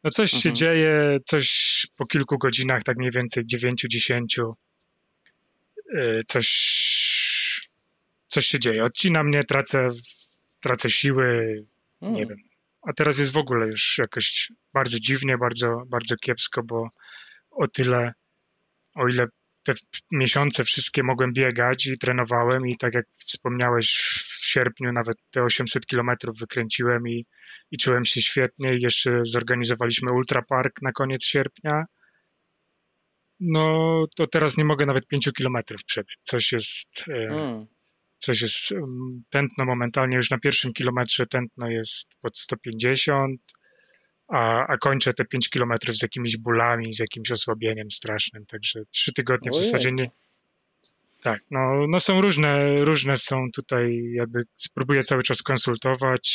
no 0.04 0.10
coś 0.10 0.34
mhm. 0.34 0.42
się 0.42 0.54
dzieje, 0.54 1.10
coś 1.24 1.88
po 1.96 2.06
kilku 2.06 2.38
godzinach, 2.38 2.84
tak 2.84 2.98
mniej 2.98 3.12
więcej 3.12 3.44
9-10, 3.46 4.54
y, 5.96 6.22
coś, 6.26 6.48
coś 8.28 8.46
się 8.46 8.60
dzieje. 8.60 8.84
Odcina 8.84 9.24
mnie, 9.24 9.44
tracę, 9.44 9.88
tracę 10.60 10.90
siły, 10.90 11.56
nie 12.02 12.08
mm. 12.08 12.28
wiem. 12.28 12.38
A 12.82 12.94
teraz 12.94 13.20
jest 13.20 13.34
w 13.34 13.38
ogóle 13.38 13.68
już 13.68 13.98
jakoś 13.98 14.52
bardzo 14.74 15.00
dziwnie, 15.00 15.38
bardzo, 15.38 15.84
bardzo 15.88 16.16
kiepsko, 16.16 16.64
bo 16.64 16.90
o 17.52 17.68
tyle, 17.68 18.14
o 19.00 19.08
ile 19.08 19.28
te 19.64 19.74
miesiące 20.14 20.64
wszystkie 20.64 21.04
mogłem 21.04 21.34
biegać 21.34 21.86
i 21.86 21.98
trenowałem 21.98 22.68
i 22.68 22.78
tak 22.78 22.96
jak 22.96 23.06
wspomniałeś 23.18 23.90
w 24.28 24.46
sierpniu 24.46 24.94
nawet 24.94 25.18
te 25.32 25.44
800 25.44 25.86
kilometrów 25.86 26.40
wykręciłem 26.40 27.08
i, 27.08 27.26
i 27.72 27.78
czułem 27.78 28.06
się 28.06 28.22
świetnie 28.22 28.76
i 28.76 28.82
jeszcze 28.82 29.20
zorganizowaliśmy 29.24 30.12
ultrapark 30.12 30.82
na 30.82 30.92
koniec 30.92 31.26
sierpnia 31.26 31.86
no 33.40 34.06
to 34.16 34.28
teraz 34.28 34.58
nie 34.58 34.66
mogę 34.66 34.86
nawet 34.86 35.08
5 35.08 35.30
kilometrów 35.38 35.84
przebiec. 35.84 36.18
Coś 36.22 36.52
jest, 36.52 37.04
hmm. 37.06 37.66
coś 38.18 38.42
jest 38.42 38.72
mm, 38.72 39.24
tętno 39.30 39.66
momentalnie, 39.66 40.16
już 40.16 40.30
na 40.30 40.40
pierwszym 40.40 40.74
kilometrze 40.74 41.26
tętno 41.28 41.70
jest 41.70 42.16
pod 42.22 42.38
150, 42.38 43.42
a, 44.30 44.68
a 44.68 44.78
kończę 44.78 45.14
te 45.14 45.26
5 45.26 45.50
kilometrów 45.50 45.96
z 45.96 46.02
jakimiś 46.02 46.38
bólami, 46.38 46.94
z 46.94 47.00
jakimś 47.00 47.32
osłabieniem 47.32 47.92
strasznym, 47.92 48.46
także 48.46 48.80
trzy 48.92 49.14
tygodnie 49.14 49.52
w 49.52 49.56
zasadzie 49.56 49.92
nie... 49.92 50.12
Tak, 51.22 51.40
no, 51.52 51.88
no 51.90 52.00
są 52.00 52.22
różne, 52.22 52.84
różne 52.86 53.18
są 53.18 53.48
tutaj, 53.56 54.12
jakby 54.14 54.44
spróbuję 54.56 55.04
cały 55.04 55.24
czas 55.24 55.42
konsultować 55.42 56.30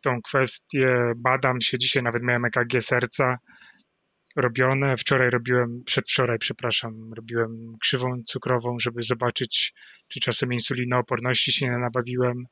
tą 0.00 0.22
kwestię, 0.22 1.12
badam 1.16 1.60
się, 1.60 1.78
dzisiaj 1.78 2.02
nawet 2.02 2.22
miałem 2.22 2.44
EKG 2.44 2.80
serca 2.80 3.38
robione, 4.36 4.96
wczoraj 4.96 5.30
robiłem, 5.30 5.82
przedwczoraj, 5.86 6.38
przepraszam, 6.38 7.12
robiłem 7.14 7.76
krzywą 7.80 8.22
cukrową, 8.24 8.78
żeby 8.78 9.02
zobaczyć, 9.02 9.74
czy 10.08 10.20
czasem 10.20 10.52
insulinooporności 10.52 11.52
się 11.52 11.66
nie 11.66 11.80
nabawiłem, 11.80 12.46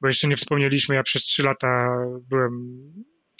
bo 0.00 0.08
jeszcze 0.08 0.28
nie 0.28 0.36
wspomnieliśmy, 0.36 0.94
ja 0.94 1.02
przez 1.02 1.22
3 1.22 1.42
lata 1.42 1.88
byłem 2.30 2.52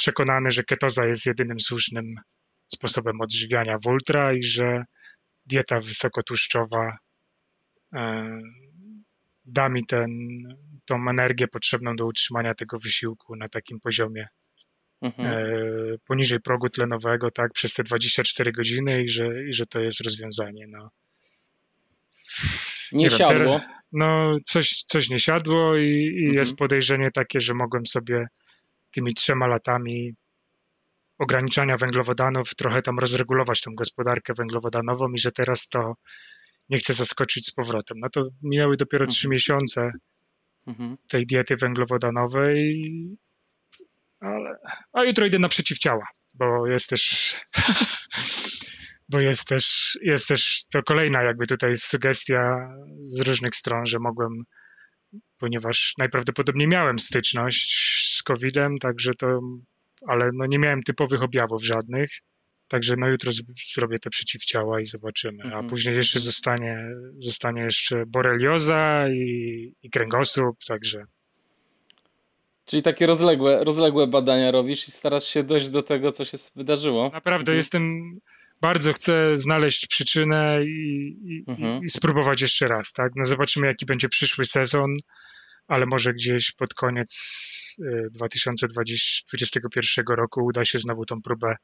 przekonany, 0.00 0.50
że 0.50 0.64
ketoza 0.64 1.06
jest 1.06 1.26
jedynym 1.26 1.60
słusznym 1.60 2.14
sposobem 2.66 3.20
odżywiania 3.20 3.78
w 3.78 3.86
ultra 3.86 4.32
i 4.32 4.42
że 4.42 4.84
dieta 5.46 5.80
wysokotłuszczowa 5.80 6.98
e, 7.94 8.38
da 9.44 9.68
mi 9.68 9.86
ten, 9.86 10.10
tą 10.84 11.08
energię 11.10 11.48
potrzebną 11.48 11.96
do 11.96 12.06
utrzymania 12.06 12.54
tego 12.54 12.78
wysiłku 12.78 13.36
na 13.36 13.48
takim 13.48 13.80
poziomie 13.80 14.28
mhm. 15.02 15.28
E, 15.28 15.44
poniżej 16.06 16.40
progu 16.40 16.68
tlenowego, 16.68 17.30
tak, 17.30 17.52
przez 17.52 17.74
te 17.74 17.82
24 17.82 18.52
godziny 18.52 19.02
i 19.02 19.08
że, 19.08 19.44
i 19.44 19.54
że 19.54 19.66
to 19.66 19.80
jest 19.80 20.00
rozwiązanie. 20.00 20.66
No. 20.68 20.90
Nie, 22.92 23.04
nie 23.04 23.10
siadło. 23.10 23.58
Wiem, 23.58 23.68
no, 23.92 24.36
coś, 24.44 24.82
coś 24.86 25.08
nie 25.10 25.18
siadło 25.18 25.76
i, 25.76 25.88
i 26.16 26.26
mhm. 26.26 26.38
jest 26.38 26.56
podejrzenie 26.56 27.08
takie, 27.14 27.40
że 27.40 27.54
mogłem 27.54 27.86
sobie 27.86 28.26
tymi 28.90 29.14
trzema 29.14 29.46
latami 29.46 30.14
ograniczania 31.18 31.76
węglowodanów 31.76 32.54
trochę 32.54 32.82
tam 32.82 32.98
rozregulować 32.98 33.60
tą 33.60 33.74
gospodarkę 33.74 34.32
węglowodanową 34.34 35.12
i 35.12 35.18
że 35.18 35.32
teraz 35.32 35.68
to 35.68 35.94
nie 36.68 36.78
chcę 36.78 36.92
zaskoczyć 36.92 37.46
z 37.46 37.54
powrotem. 37.54 37.98
No 38.00 38.08
to 38.10 38.28
minęły 38.44 38.76
dopiero 38.76 39.06
trzy 39.06 39.26
mhm. 39.26 39.32
miesiące 39.32 39.90
mhm. 40.66 40.96
tej 41.08 41.26
diety 41.26 41.56
węglowodanowej, 41.56 42.84
ale 44.20 44.56
a 44.92 45.04
jutro 45.04 45.26
idę 45.26 45.38
na 45.38 45.48
przeciwciała, 45.48 46.06
bo 46.34 46.66
jest 46.66 46.90
też 46.90 47.34
bo 49.10 49.20
jest 49.20 49.48
też, 49.48 49.98
jest 50.02 50.28
też 50.28 50.64
to 50.72 50.82
kolejna 50.82 51.22
jakby 51.22 51.46
tutaj 51.46 51.76
sugestia 51.76 52.40
z 52.98 53.20
różnych 53.20 53.54
stron, 53.54 53.86
że 53.86 53.98
mogłem 53.98 54.44
ponieważ 55.38 55.94
najprawdopodobniej 55.98 56.68
miałem 56.68 56.98
styczność 56.98 57.76
z 58.16 58.22
COVID-em, 58.22 58.78
także 58.78 59.14
to, 59.14 59.40
ale 60.06 60.30
no 60.34 60.46
nie 60.46 60.58
miałem 60.58 60.82
typowych 60.82 61.22
objawów 61.22 61.64
żadnych. 61.64 62.10
Także 62.68 62.94
no 62.98 63.08
jutro 63.08 63.32
zrobię 63.74 63.98
te 63.98 64.10
przeciwciała 64.10 64.80
i 64.80 64.84
zobaczymy. 64.84 65.42
A 65.42 65.46
mhm. 65.46 65.66
później 65.66 65.96
jeszcze 65.96 66.18
mhm. 66.18 66.24
zostanie, 66.24 66.88
zostanie 67.16 67.62
jeszcze 67.62 68.06
borelioza 68.06 69.08
i, 69.08 69.74
i 69.82 69.90
kręgosłup, 69.90 70.56
także. 70.68 71.04
Czyli 72.64 72.82
takie 72.82 73.06
rozległe, 73.06 73.64
rozległe 73.64 74.06
badania 74.06 74.50
robisz 74.50 74.88
i 74.88 74.90
starasz 74.90 75.24
się 75.24 75.42
dojść 75.42 75.70
do 75.70 75.82
tego, 75.82 76.12
co 76.12 76.24
się 76.24 76.38
wydarzyło. 76.56 77.10
Naprawdę 77.12 77.52
mhm. 77.52 77.56
jestem 77.56 78.12
bardzo 78.60 78.92
chcę 78.92 79.36
znaleźć 79.36 79.86
przyczynę 79.86 80.64
i, 80.64 81.16
i, 81.24 81.44
mhm. 81.48 81.84
i, 81.84 81.88
spróbować 81.88 82.40
jeszcze 82.40 82.66
raz, 82.66 82.92
tak? 82.92 83.12
No 83.16 83.24
zobaczymy, 83.24 83.66
jaki 83.66 83.86
będzie 83.86 84.08
przyszły 84.08 84.44
sezon, 84.44 84.96
ale 85.68 85.86
może 85.86 86.12
gdzieś 86.12 86.52
pod 86.52 86.74
koniec 86.74 87.76
2021 88.12 90.04
y, 90.10 90.16
roku 90.16 90.44
uda 90.44 90.64
się 90.64 90.78
znowu 90.78 91.04
tą 91.04 91.22
próbę 91.22 91.56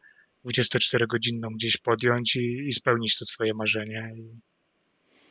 24-godzinną 0.46 1.48
gdzieś 1.54 1.76
podjąć 1.76 2.36
i, 2.36 2.68
i 2.68 2.72
spełnić 2.72 3.18
to 3.18 3.24
swoje 3.24 3.54
marzenie 3.54 4.12
i 4.16 4.40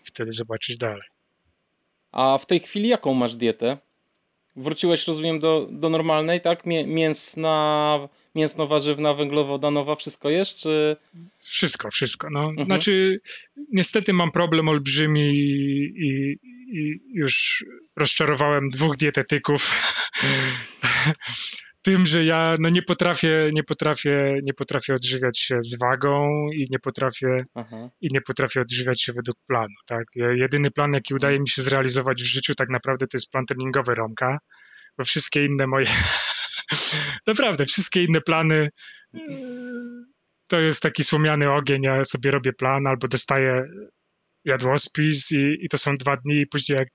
wtedy 0.03 0.31
zobaczyć 0.31 0.77
dalej. 0.77 1.09
A 2.11 2.37
w 2.37 2.45
tej 2.45 2.59
chwili 2.59 2.89
jaką 2.89 3.13
masz 3.13 3.35
dietę? 3.35 3.77
Wróciłeś, 4.55 5.07
rozumiem, 5.07 5.39
do, 5.39 5.67
do 5.71 5.89
normalnej, 5.89 6.41
tak? 6.41 6.65
Mięsna, 6.85 7.99
mięsno-warzywna, 8.35 9.13
węglowodanowa, 9.13 9.95
wszystko 9.95 10.29
jest, 10.29 10.57
czy... 10.57 10.95
Wszystko, 11.39 11.91
wszystko. 11.91 12.27
No, 12.31 12.49
mhm. 12.49 12.65
Znaczy, 12.65 13.19
niestety 13.73 14.13
mam 14.13 14.31
problem 14.31 14.69
olbrzymi 14.69 15.21
i, 15.21 15.83
i, 16.07 16.39
już 17.13 17.65
rozczarowałem 17.95 18.69
dwóch 18.69 18.97
dietetyków. 18.97 19.81
tym, 21.85 22.05
że 22.05 22.25
ja 22.25 22.53
no 22.59 22.69
nie 22.69 22.81
potrafię, 22.81 23.49
nie 23.53 23.63
potrafię, 23.63 24.39
nie 24.47 24.53
potrafię 24.53 24.93
odżywiać 24.93 25.39
się 25.39 25.55
z 25.59 25.79
wagą 25.79 26.47
i 26.53 26.65
nie 26.69 26.79
potrafię 26.79 27.45
i 28.01 28.07
nie 28.13 28.21
potrafię 28.21 28.61
odżywiać 28.61 29.01
się 29.01 29.13
według 29.13 29.37
planu. 29.47 29.73
Tak? 29.87 30.03
Jedyny 30.15 30.71
plan, 30.71 30.91
jaki 30.93 31.13
udaje 31.13 31.39
mi 31.39 31.49
się 31.49 31.61
zrealizować 31.61 32.23
w 32.23 32.25
życiu, 32.25 32.55
tak 32.55 32.69
naprawdę 32.69 33.07
to 33.07 33.17
jest 33.17 33.31
plan 33.31 33.45
treningowy 33.45 33.95
Romka, 33.95 34.37
bo 34.97 35.03
wszystkie 35.03 35.45
inne 35.45 35.67
moje, 35.67 35.85
naprawdę, 37.27 37.65
wszystkie 37.65 38.03
inne 38.03 38.21
plany 38.21 38.69
to 40.47 40.59
jest 40.59 40.83
taki 40.83 41.03
słomiany 41.03 41.51
ogień, 41.51 41.83
ja 41.83 42.03
sobie 42.03 42.31
robię 42.31 42.53
plan 42.53 42.87
albo 42.87 43.07
dostaję 43.07 43.63
jadłospis 44.45 45.31
i, 45.31 45.57
i 45.61 45.69
to 45.69 45.77
są 45.77 45.95
dwa 45.95 46.17
dni 46.17 46.41
i 46.41 46.47
później 46.47 46.77
jak, 46.77 46.89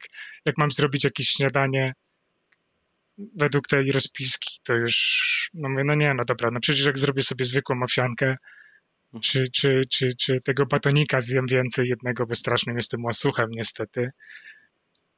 jak 0.44 0.58
mam 0.58 0.70
zrobić 0.70 1.04
jakieś 1.04 1.28
śniadanie 1.28 1.92
według 3.36 3.68
tej 3.68 3.92
rozpiski, 3.92 4.60
to 4.64 4.74
już 4.74 5.50
no 5.54 5.68
mówię, 5.68 5.84
no 5.84 5.94
nie, 5.94 6.14
no 6.14 6.22
dobra, 6.28 6.50
no 6.50 6.60
przecież 6.60 6.86
jak 6.86 6.98
zrobię 6.98 7.22
sobie 7.22 7.44
zwykłą 7.44 7.82
owsiankę, 7.82 8.36
czy, 9.22 9.44
czy, 9.54 9.80
czy, 9.90 10.08
czy 10.20 10.40
tego 10.44 10.66
batonika 10.66 11.20
zjem 11.20 11.46
więcej 11.46 11.88
jednego, 11.88 12.26
bo 12.26 12.34
strasznym 12.34 12.76
jestem 12.76 13.04
łasuchem 13.04 13.50
niestety. 13.50 14.10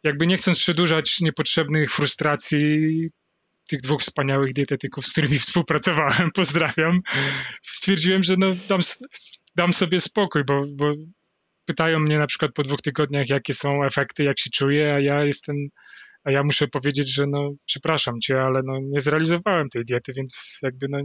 Jakby 0.05 0.27
nie 0.27 0.37
chcąc 0.37 0.59
przedłużać 0.59 1.21
niepotrzebnych 1.21 1.91
frustracji 1.91 3.11
tych 3.69 3.81
dwóch 3.81 4.01
wspaniałych 4.01 4.53
dietetyków, 4.53 5.07
z 5.07 5.13
którymi 5.13 5.39
współpracowałem, 5.39 6.31
pozdrawiam, 6.35 7.01
stwierdziłem, 7.63 8.23
że 8.23 8.37
no 8.39 8.47
dam, 8.69 8.81
dam 9.57 9.73
sobie 9.73 10.01
spokój, 10.01 10.45
bo, 10.45 10.65
bo 10.75 10.95
pytają 11.65 11.99
mnie 11.99 12.19
na 12.19 12.27
przykład 12.27 12.53
po 12.53 12.63
dwóch 12.63 12.83
tygodniach, 12.83 13.29
jakie 13.29 13.55
są 13.55 13.85
efekty, 13.85 14.25
jak 14.25 14.39
się 14.39 14.51
czuję, 14.51 14.95
a 14.95 15.01
ja 15.01 15.25
jestem, 15.25 15.57
a 16.25 16.31
ja 16.31 16.43
muszę 16.43 16.69
powiedzieć, 16.69 17.15
że 17.15 17.27
no 17.27 17.51
przepraszam 17.67 18.21
cię, 18.21 18.37
ale 18.37 18.63
no 18.65 18.79
nie 18.83 19.01
zrealizowałem 19.01 19.69
tej 19.69 19.85
diety, 19.85 20.13
więc 20.13 20.61
jakby 20.63 20.87
no... 20.89 20.99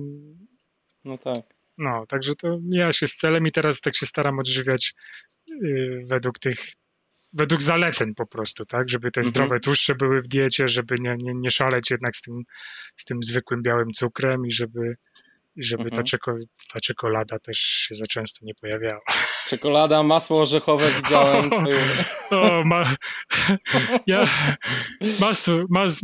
No 1.06 1.18
tak. 1.18 1.58
No, 1.78 2.06
także 2.08 2.36
to 2.36 2.60
mija 2.62 2.92
się 2.92 3.08
z 3.08 3.16
celem 3.16 3.48
i 3.48 3.52
teraz 3.52 3.82
tak 3.82 3.96
się 3.96 4.06
staram 4.06 4.40
odżywiać 4.40 4.94
yy, 5.48 6.04
według 6.10 6.40
tych, 6.40 6.58
według 7.34 7.62
zaleceń 7.62 8.16
po 8.16 8.28
prostu, 8.28 8.66
tak, 8.66 8.90
żeby 8.90 9.12
te 9.12 9.20
mhm. 9.20 9.30
zdrowe 9.30 9.60
tłuszcze 9.60 9.96
były 9.96 10.22
w 10.22 10.28
diecie, 10.28 10.68
żeby 10.68 10.96
nie, 11.00 11.16
nie, 11.20 11.34
nie 11.36 11.52
szaleć 11.52 11.92
jednak 11.92 12.16
z 12.16 12.22
tym, 12.22 12.44
z 12.96 13.06
tym 13.06 13.24
zwykłym 13.24 13.62
białym 13.62 13.92
cukrem 13.92 14.46
i 14.46 14.52
żeby, 14.52 14.96
i 15.56 15.64
żeby 15.64 15.84
mhm. 15.84 15.96
ta, 15.96 16.04
czeko, 16.04 16.36
ta 16.74 16.80
czekolada 16.80 17.40
też 17.40 17.58
się 17.58 17.96
za 17.96 18.06
często 18.06 18.46
nie 18.46 18.54
pojawiała. 18.62 19.02
Czekolada, 19.48 20.04
masło 20.04 20.42
orzechowe 20.42 20.92
widziałem. 20.92 21.50
O, 22.32 22.60
o 22.60 22.64
ma, 22.64 22.84
ja 24.08 24.26
masło, 25.20 25.66
mas, 25.70 26.02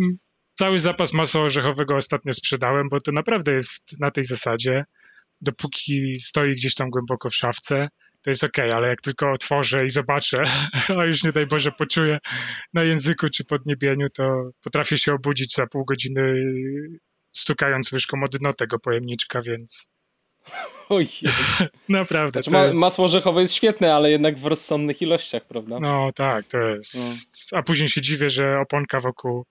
cały 0.53 0.79
zapas 0.79 1.13
masła 1.13 1.41
orzechowego 1.41 1.95
ostatnio 1.95 2.33
sprzedałem, 2.33 2.89
bo 2.89 3.01
to 3.01 3.11
naprawdę 3.11 3.53
jest 3.53 3.99
na 3.99 4.11
tej 4.11 4.23
zasadzie. 4.23 4.85
Dopóki 5.41 6.15
stoi 6.15 6.51
gdzieś 6.51 6.75
tam 6.75 6.89
głęboko 6.89 7.29
w 7.29 7.35
szafce, 7.35 7.87
to 8.23 8.29
jest 8.29 8.43
ok, 8.43 8.59
ale 8.73 8.87
jak 8.87 9.01
tylko 9.01 9.31
otworzę 9.31 9.85
i 9.85 9.89
zobaczę, 9.89 10.43
a 10.99 11.05
już 11.05 11.23
nie 11.23 11.31
daj 11.31 11.47
Boże 11.47 11.71
poczuję 11.71 12.19
na 12.73 12.83
języku 12.83 13.29
czy 13.29 13.45
podniebieniu, 13.45 14.09
to 14.09 14.49
potrafię 14.63 14.97
się 14.97 15.13
obudzić 15.13 15.55
za 15.55 15.67
pół 15.67 15.85
godziny 15.85 16.21
stukając 17.33 17.91
łyżką 17.91 18.17
o 18.23 18.37
dno 18.37 18.53
tego 18.53 18.79
pojemniczka, 18.79 19.41
więc... 19.41 19.91
Oj. 20.89 21.07
Naprawdę. 21.89 22.43
Znaczy, 22.43 22.51
ma, 22.51 22.65
jest... 22.65 22.79
Masło 22.79 23.05
orzechowe 23.05 23.41
jest 23.41 23.53
świetne, 23.53 23.95
ale 23.95 24.11
jednak 24.11 24.37
w 24.37 24.45
rozsądnych 24.45 25.01
ilościach, 25.01 25.45
prawda? 25.47 25.79
No 25.79 26.09
tak, 26.15 26.45
to 26.45 26.57
jest... 26.57 27.51
No. 27.51 27.57
A 27.57 27.63
później 27.63 27.89
się 27.89 28.01
dziwię, 28.01 28.29
że 28.29 28.59
oponka 28.59 28.99
wokół, 28.99 29.45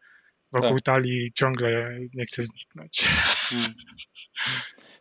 wokół 0.53 0.79
tak. 0.79 0.83
talii 0.83 1.31
ciągle 1.35 1.97
nie 2.15 2.25
chce 2.25 2.43
zniknąć. 2.43 3.05
Hmm. 3.49 3.75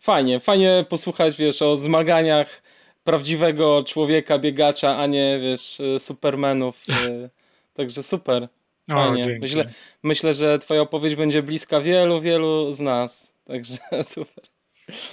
Fajnie, 0.02 0.40
fajnie 0.40 0.86
posłuchać, 0.90 1.38
wiesz, 1.38 1.62
o 1.62 1.78
zmaganiach 1.78 2.62
prawdziwego 3.04 3.84
człowieka, 3.88 4.40
biegacza, 4.40 4.98
a 4.98 5.08
nie, 5.08 5.40
wiesz, 5.42 5.82
supermenów. 6.00 6.84
E, 6.90 7.30
także 7.78 8.04
super. 8.04 8.48
Fajnie. 8.88 9.24
O, 9.24 9.40
myślę, 9.40 9.66
myślę, 10.04 10.34
że 10.34 10.60
twoja 10.60 10.82
opowieść 10.82 11.16
będzie 11.16 11.44
bliska 11.44 11.82
wielu, 11.82 12.22
wielu 12.22 12.74
z 12.74 12.80
nas. 12.80 13.34
Także 13.46 13.78
super. 14.04 14.44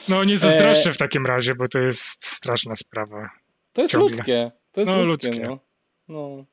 No 0.08 0.24
nie 0.24 0.36
zazdroszczę 0.36 0.90
e... 0.90 0.92
w 0.92 0.98
takim 0.98 1.26
razie, 1.26 1.54
bo 1.54 1.68
to 1.68 1.78
jest 1.78 2.26
straszna 2.26 2.76
sprawa. 2.76 3.30
To 3.72 3.82
jest 3.82 3.92
Ciągle. 3.92 4.16
ludzkie. 4.16 4.50
To 4.72 4.80
jest 4.80 4.92
no, 4.92 5.02
ludzkie. 5.02 5.28
ludzkie. 5.28 5.48
No. 5.48 5.58
no. 6.08 6.44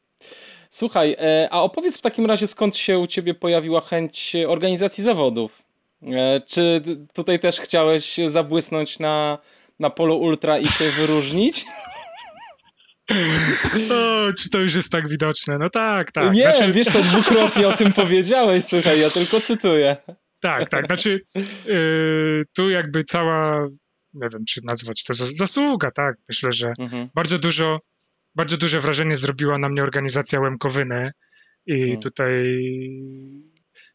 Słuchaj, 0.69 1.15
e, 1.19 1.47
a 1.51 1.61
opowiedz 1.61 1.97
w 1.97 2.01
takim 2.01 2.25
razie 2.25 2.47
skąd 2.47 2.75
się 2.75 2.99
u 2.99 3.07
ciebie 3.07 3.33
pojawiła 3.33 3.81
chęć 3.81 4.35
organizacji 4.47 5.03
zawodów? 5.03 5.63
E, 6.03 6.41
czy 6.41 6.81
tutaj 7.13 7.39
też 7.39 7.59
chciałeś 7.59 8.17
zabłysnąć 8.27 8.99
na, 8.99 9.37
na 9.79 9.89
polu 9.89 10.17
ultra 10.17 10.57
i 10.57 10.67
się 10.67 10.89
wyróżnić? 10.89 11.65
O, 13.91 14.33
czy 14.33 14.49
to 14.49 14.59
już 14.59 14.75
jest 14.75 14.91
tak 14.91 15.09
widoczne? 15.09 15.57
No 15.59 15.69
tak, 15.69 16.11
tak. 16.11 16.33
Nie, 16.33 16.41
znaczy... 16.41 16.71
wiesz, 16.71 16.87
to 16.87 17.03
dwukrotnie 17.03 17.67
o 17.67 17.77
tym 17.77 17.93
powiedziałeś, 17.93 18.63
słuchaj, 18.63 19.01
ja 19.01 19.09
tylko 19.09 19.39
cytuję. 19.39 19.97
Tak, 20.39 20.69
tak, 20.69 20.85
znaczy 20.85 21.17
yy, 21.65 22.43
tu 22.55 22.69
jakby 22.69 23.03
cała, 23.03 23.67
nie 24.13 24.27
wiem, 24.33 24.45
czy 24.49 24.61
nazwać 24.63 25.03
to 25.03 25.13
zasługa, 25.13 25.91
tak, 25.91 26.15
myślę, 26.29 26.51
że 26.51 26.73
mhm. 26.79 27.09
bardzo 27.15 27.39
dużo, 27.39 27.79
bardzo 28.35 28.57
duże 28.57 28.79
wrażenie 28.79 29.17
zrobiła 29.17 29.57
na 29.57 29.69
mnie 29.69 29.81
organizacja 29.81 30.39
Łemkowyny 30.39 31.11
i 31.65 31.81
mhm. 31.81 31.99
tutaj 31.99 32.59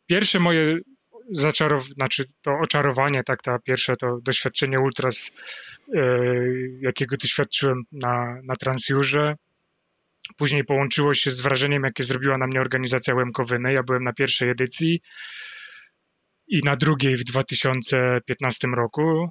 pierwsze 0.06 0.38
moje 0.40 0.78
zaczarow, 1.30 1.84
znaczy 1.84 2.24
to 2.42 2.52
oczarowanie, 2.62 3.22
tak, 3.24 3.42
ta 3.42 3.58
pierwsze 3.58 3.96
to 3.96 4.18
doświadczenie 4.22 4.76
ultras, 4.82 5.32
yy, 5.88 6.78
jakiego 6.80 7.16
doświadczyłem 7.16 7.82
na, 7.92 8.40
na 8.44 8.56
Transjurze. 8.56 9.34
Później 10.36 10.64
połączyło 10.64 11.14
się 11.14 11.30
z 11.30 11.40
wrażeniem, 11.40 11.82
jakie 11.84 12.02
zrobiła 12.02 12.38
na 12.38 12.46
mnie 12.46 12.60
organizacja 12.60 13.14
Łemkowyny. 13.14 13.72
Ja 13.72 13.82
byłem 13.82 14.04
na 14.04 14.12
pierwszej 14.12 14.50
edycji 14.50 15.02
i 16.48 16.58
na 16.64 16.76
drugiej 16.76 17.16
w 17.16 17.24
2015 17.24 18.68
roku. 18.76 19.28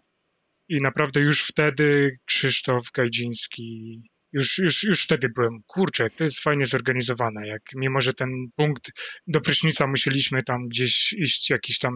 I 0.69 0.77
naprawdę 0.81 1.19
już 1.19 1.47
wtedy 1.47 2.11
Krzysztof 2.25 2.91
Gajdziński 2.91 4.01
już, 4.31 4.57
już, 4.57 4.83
już 4.83 5.03
wtedy 5.03 5.29
byłem, 5.29 5.63
kurczę, 5.67 6.09
to 6.09 6.23
jest 6.23 6.39
fajnie 6.39 6.65
zorganizowane, 6.65 7.47
jak 7.47 7.61
mimo, 7.75 8.01
że 8.01 8.13
ten 8.13 8.29
punkt 8.55 8.91
do 9.27 9.41
prysznica 9.41 9.87
musieliśmy 9.87 10.43
tam 10.43 10.67
gdzieś 10.67 11.13
iść 11.13 11.49
jakiś 11.49 11.79
tam 11.79 11.93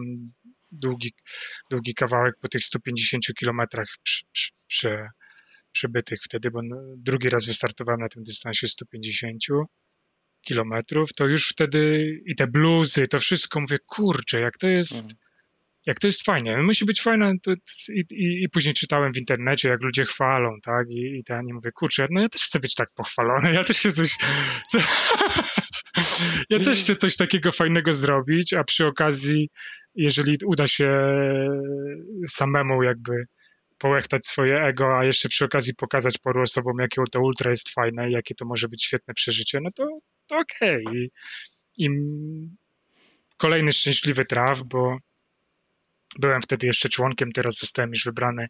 długi, 0.72 1.12
długi 1.70 1.94
kawałek 1.94 2.34
po 2.40 2.48
tych 2.48 2.64
150 2.64 3.24
kilometrach 3.38 3.88
przy, 4.02 4.24
przy, 4.32 4.50
przy, 4.66 5.06
przybytych 5.72 6.18
wtedy, 6.24 6.50
bo 6.50 6.60
drugi 6.96 7.28
raz 7.28 7.46
wystartowałem 7.46 8.00
na 8.00 8.08
tym 8.08 8.22
dystansie 8.22 8.68
150 8.68 9.42
kilometrów, 10.42 11.12
to 11.12 11.26
już 11.26 11.48
wtedy 11.48 12.10
i 12.26 12.34
te 12.34 12.46
bluzy, 12.46 13.06
to 13.06 13.18
wszystko, 13.18 13.60
mówię, 13.60 13.78
kurczę, 13.86 14.40
jak 14.40 14.58
to 14.58 14.66
jest, 14.66 14.94
mhm 14.94 15.24
jak 15.86 15.98
to 15.98 16.06
jest 16.06 16.24
fajnie, 16.24 16.56
musi 16.56 16.84
być 16.84 17.02
fajne 17.02 17.32
i, 17.88 18.04
i, 18.10 18.44
i, 18.44 18.48
później 18.48 18.74
czytałem 18.74 19.12
w 19.12 19.16
internecie, 19.16 19.68
jak 19.68 19.82
ludzie 19.82 20.04
chwalą, 20.04 20.58
tak, 20.62 20.90
i, 20.90 21.18
i 21.18 21.24
ten, 21.24 21.48
i 21.48 21.52
mówię, 21.52 21.72
kurczę, 21.72 22.04
no 22.10 22.20
ja 22.20 22.28
też 22.28 22.42
chcę 22.42 22.60
być 22.60 22.74
tak 22.74 22.90
pochwalony, 22.94 23.52
ja 23.52 23.64
też 23.64 23.78
chcę 23.78 23.92
coś, 23.92 24.16
co, 24.70 24.78
ja 26.50 26.60
też 26.64 26.80
chcę 26.80 26.96
coś 26.96 27.16
takiego 27.16 27.52
fajnego 27.52 27.92
zrobić, 27.92 28.52
a 28.52 28.64
przy 28.64 28.86
okazji, 28.86 29.50
jeżeli 29.94 30.36
uda 30.46 30.66
się 30.66 31.08
samemu 32.26 32.82
jakby 32.82 33.26
połechtać 33.78 34.26
swoje 34.26 34.62
ego, 34.62 34.98
a 34.98 35.04
jeszcze 35.04 35.28
przy 35.28 35.44
okazji 35.44 35.74
pokazać 35.74 36.18
paru 36.18 36.42
osobom, 36.42 36.78
jakie 36.78 37.02
to 37.12 37.20
ultra 37.20 37.50
jest 37.50 37.70
fajne 37.70 38.10
i 38.10 38.12
jakie 38.12 38.34
to 38.34 38.44
może 38.44 38.68
być 38.68 38.84
świetne 38.84 39.14
przeżycie, 39.14 39.58
no 39.62 39.70
to, 39.74 39.86
to 40.26 40.38
okej. 40.38 40.84
Okay. 40.84 40.98
I, 40.98 41.10
I 41.78 41.88
kolejny 43.36 43.72
szczęśliwy 43.72 44.24
traf, 44.24 44.62
bo 44.62 44.98
Byłem 46.18 46.42
wtedy 46.42 46.66
jeszcze 46.66 46.88
członkiem, 46.88 47.32
teraz 47.32 47.58
zostałem 47.58 47.90
już 47.90 48.04
wybrany 48.04 48.48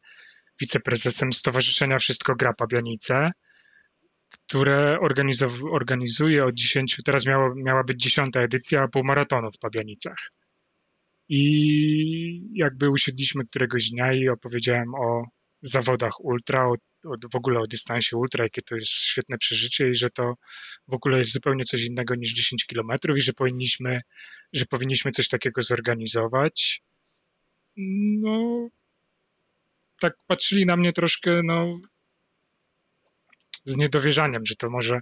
wiceprezesem 0.60 1.32
Stowarzyszenia 1.32 1.98
Wszystko 1.98 2.34
Gra 2.34 2.52
Pabianice, 2.52 3.30
które 4.30 4.98
organizuje 5.70 6.44
od 6.44 6.54
10, 6.54 6.98
teraz 7.04 7.26
miało, 7.26 7.54
miała 7.56 7.84
być 7.84 8.02
dziesiąta 8.02 8.40
edycja 8.40 8.88
półmaratonu 8.88 9.50
w 9.52 9.58
Pabianicach. 9.58 10.30
I 11.28 12.50
jakby 12.54 12.90
usiedliśmy 12.90 13.44
któregoś 13.44 13.90
dnia 13.90 14.12
i 14.12 14.28
opowiedziałem 14.28 14.94
o 14.94 15.22
zawodach 15.62 16.20
ultra, 16.20 16.66
o, 16.66 16.74
o, 17.04 17.14
w 17.32 17.36
ogóle 17.36 17.60
o 17.60 17.66
dystansie 17.66 18.16
ultra, 18.16 18.44
jakie 18.44 18.62
to 18.62 18.74
jest 18.74 18.90
świetne 18.90 19.38
przeżycie 19.38 19.90
i 19.90 19.94
że 19.94 20.08
to 20.08 20.34
w 20.88 20.94
ogóle 20.94 21.18
jest 21.18 21.32
zupełnie 21.32 21.64
coś 21.64 21.84
innego 21.84 22.14
niż 22.14 22.32
10 22.32 22.66
kilometrów 22.66 23.16
i 23.16 23.20
że 23.20 23.32
powinniśmy, 23.32 24.00
że 24.52 24.64
powinniśmy 24.64 25.10
coś 25.10 25.28
takiego 25.28 25.62
zorganizować 25.62 26.82
no, 27.77 28.68
tak 30.01 30.12
patrzyli 30.27 30.66
na 30.66 30.77
mnie 30.77 30.93
troszkę, 30.93 31.41
no, 31.45 31.81
z 33.64 33.77
niedowierzaniem, 33.77 34.47
że 34.47 34.55
to 34.55 34.70
może, 34.70 35.01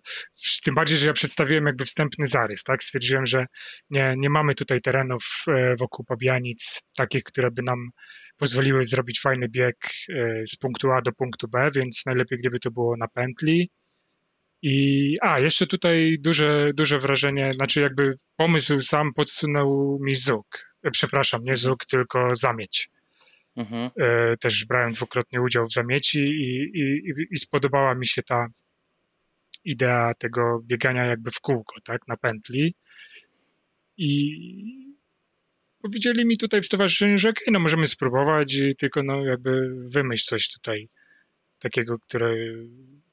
tym 0.64 0.74
bardziej, 0.74 0.98
że 0.98 1.06
ja 1.06 1.12
przedstawiłem 1.12 1.66
jakby 1.66 1.84
wstępny 1.84 2.26
zarys, 2.26 2.64
tak, 2.64 2.82
stwierdziłem, 2.82 3.26
że 3.26 3.46
nie, 3.90 4.14
nie 4.16 4.30
mamy 4.30 4.54
tutaj 4.54 4.80
terenów 4.80 5.44
e, 5.48 5.74
wokół 5.78 6.04
Pabianic 6.04 6.82
takich, 6.96 7.22
które 7.24 7.50
by 7.50 7.62
nam 7.62 7.90
pozwoliły 8.36 8.84
zrobić 8.84 9.20
fajny 9.20 9.48
bieg 9.48 9.76
e, 10.08 10.46
z 10.46 10.56
punktu 10.56 10.92
A 10.92 11.00
do 11.00 11.12
punktu 11.12 11.48
B, 11.48 11.70
więc 11.74 12.02
najlepiej 12.06 12.38
gdyby 12.38 12.58
to 12.58 12.70
było 12.70 12.96
na 12.96 13.08
pętli. 13.08 13.70
I 14.62 15.14
a, 15.20 15.40
jeszcze 15.40 15.66
tutaj 15.66 16.16
duże, 16.20 16.70
duże 16.74 16.98
wrażenie, 16.98 17.52
znaczy 17.52 17.80
jakby 17.80 18.18
pomysł 18.36 18.80
sam 18.80 19.10
podsunął 19.16 19.98
mi 20.00 20.14
Zuk, 20.14 20.74
przepraszam, 20.92 21.44
nie 21.44 21.56
Zuk, 21.56 21.84
tylko 21.84 22.34
Zamieć. 22.34 22.90
Mhm. 23.56 23.90
E, 24.00 24.36
też 24.36 24.64
brałem 24.64 24.92
dwukrotnie 24.92 25.42
udział 25.42 25.66
w 25.66 25.72
zamieci 25.72 26.20
i, 26.20 26.78
i, 26.78 27.12
i 27.30 27.36
spodobała 27.36 27.94
mi 27.94 28.06
się 28.06 28.22
ta 28.22 28.46
idea 29.64 30.14
tego 30.14 30.60
biegania 30.64 31.04
jakby 31.04 31.30
w 31.30 31.40
kółko, 31.40 31.80
tak, 31.84 32.08
na 32.08 32.16
pętli. 32.16 32.74
I 33.96 34.36
powiedzieli 35.82 36.26
mi 36.26 36.36
tutaj 36.36 36.60
w 36.60 36.66
stowarzyszeniu, 36.66 37.18
że 37.18 37.28
okej, 37.28 37.44
okay, 37.44 37.52
no 37.52 37.60
możemy 37.60 37.86
spróbować, 37.86 38.60
tylko 38.78 39.02
no 39.02 39.24
jakby 39.24 39.74
wymyśl 39.94 40.24
coś 40.24 40.48
tutaj 40.48 40.88
takiego, 41.58 41.98
które 41.98 42.34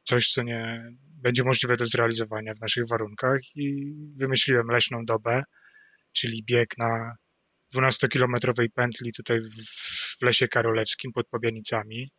coś, 0.03 0.27
co 0.27 0.43
nie 0.43 0.91
będzie 1.22 1.43
możliwe 1.43 1.76
do 1.76 1.86
zrealizowania 1.86 2.53
w 2.53 2.61
naszych 2.61 2.88
warunkach 2.88 3.39
i 3.55 3.93
wymyśliłem 4.15 4.67
leśną 4.67 5.05
dobę, 5.05 5.43
czyli 6.11 6.43
bieg 6.43 6.78
na 6.78 7.15
12-kilometrowej 7.76 8.67
pętli 8.76 9.11
tutaj 9.11 9.39
w 9.41 10.22
Lesie 10.22 10.47
Karolewskim 10.47 11.11
pod 11.11 11.28
Pobianicami. 11.28 12.11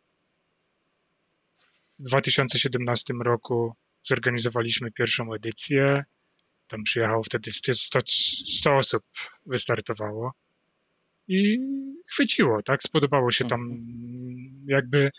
W 1.99 2.03
2017 2.03 3.13
roku 3.23 3.75
zorganizowaliśmy 4.01 4.91
pierwszą 4.91 5.33
edycję. 5.33 6.03
Tam 6.67 6.83
przyjechało 6.83 7.23
wtedy 7.23 7.51
100, 7.51 7.99
100 8.05 8.77
osób, 8.77 9.03
wystartowało. 9.45 10.33
I 11.27 11.59
chwyciło, 12.11 12.63
tak? 12.63 12.83
Spodobało 12.83 13.31
się 13.31 13.45
tam 13.45 13.61
mhm. 13.61 14.65
jakby 14.67 15.09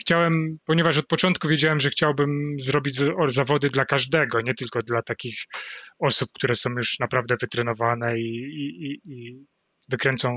chciałem, 0.00 0.58
ponieważ 0.64 0.98
od 0.98 1.06
początku 1.06 1.48
wiedziałem, 1.48 1.80
że 1.80 1.90
chciałbym 1.90 2.54
zrobić 2.58 3.00
zawody 3.28 3.68
dla 3.68 3.84
każdego, 3.84 4.40
nie 4.40 4.54
tylko 4.54 4.82
dla 4.82 5.02
takich 5.02 5.34
osób, 5.98 6.28
które 6.34 6.54
są 6.54 6.70
już 6.76 6.98
naprawdę 6.98 7.34
wytrenowane 7.40 8.18
i, 8.18 8.36
i, 8.54 9.00
i 9.04 9.46
wykręcą 9.88 10.30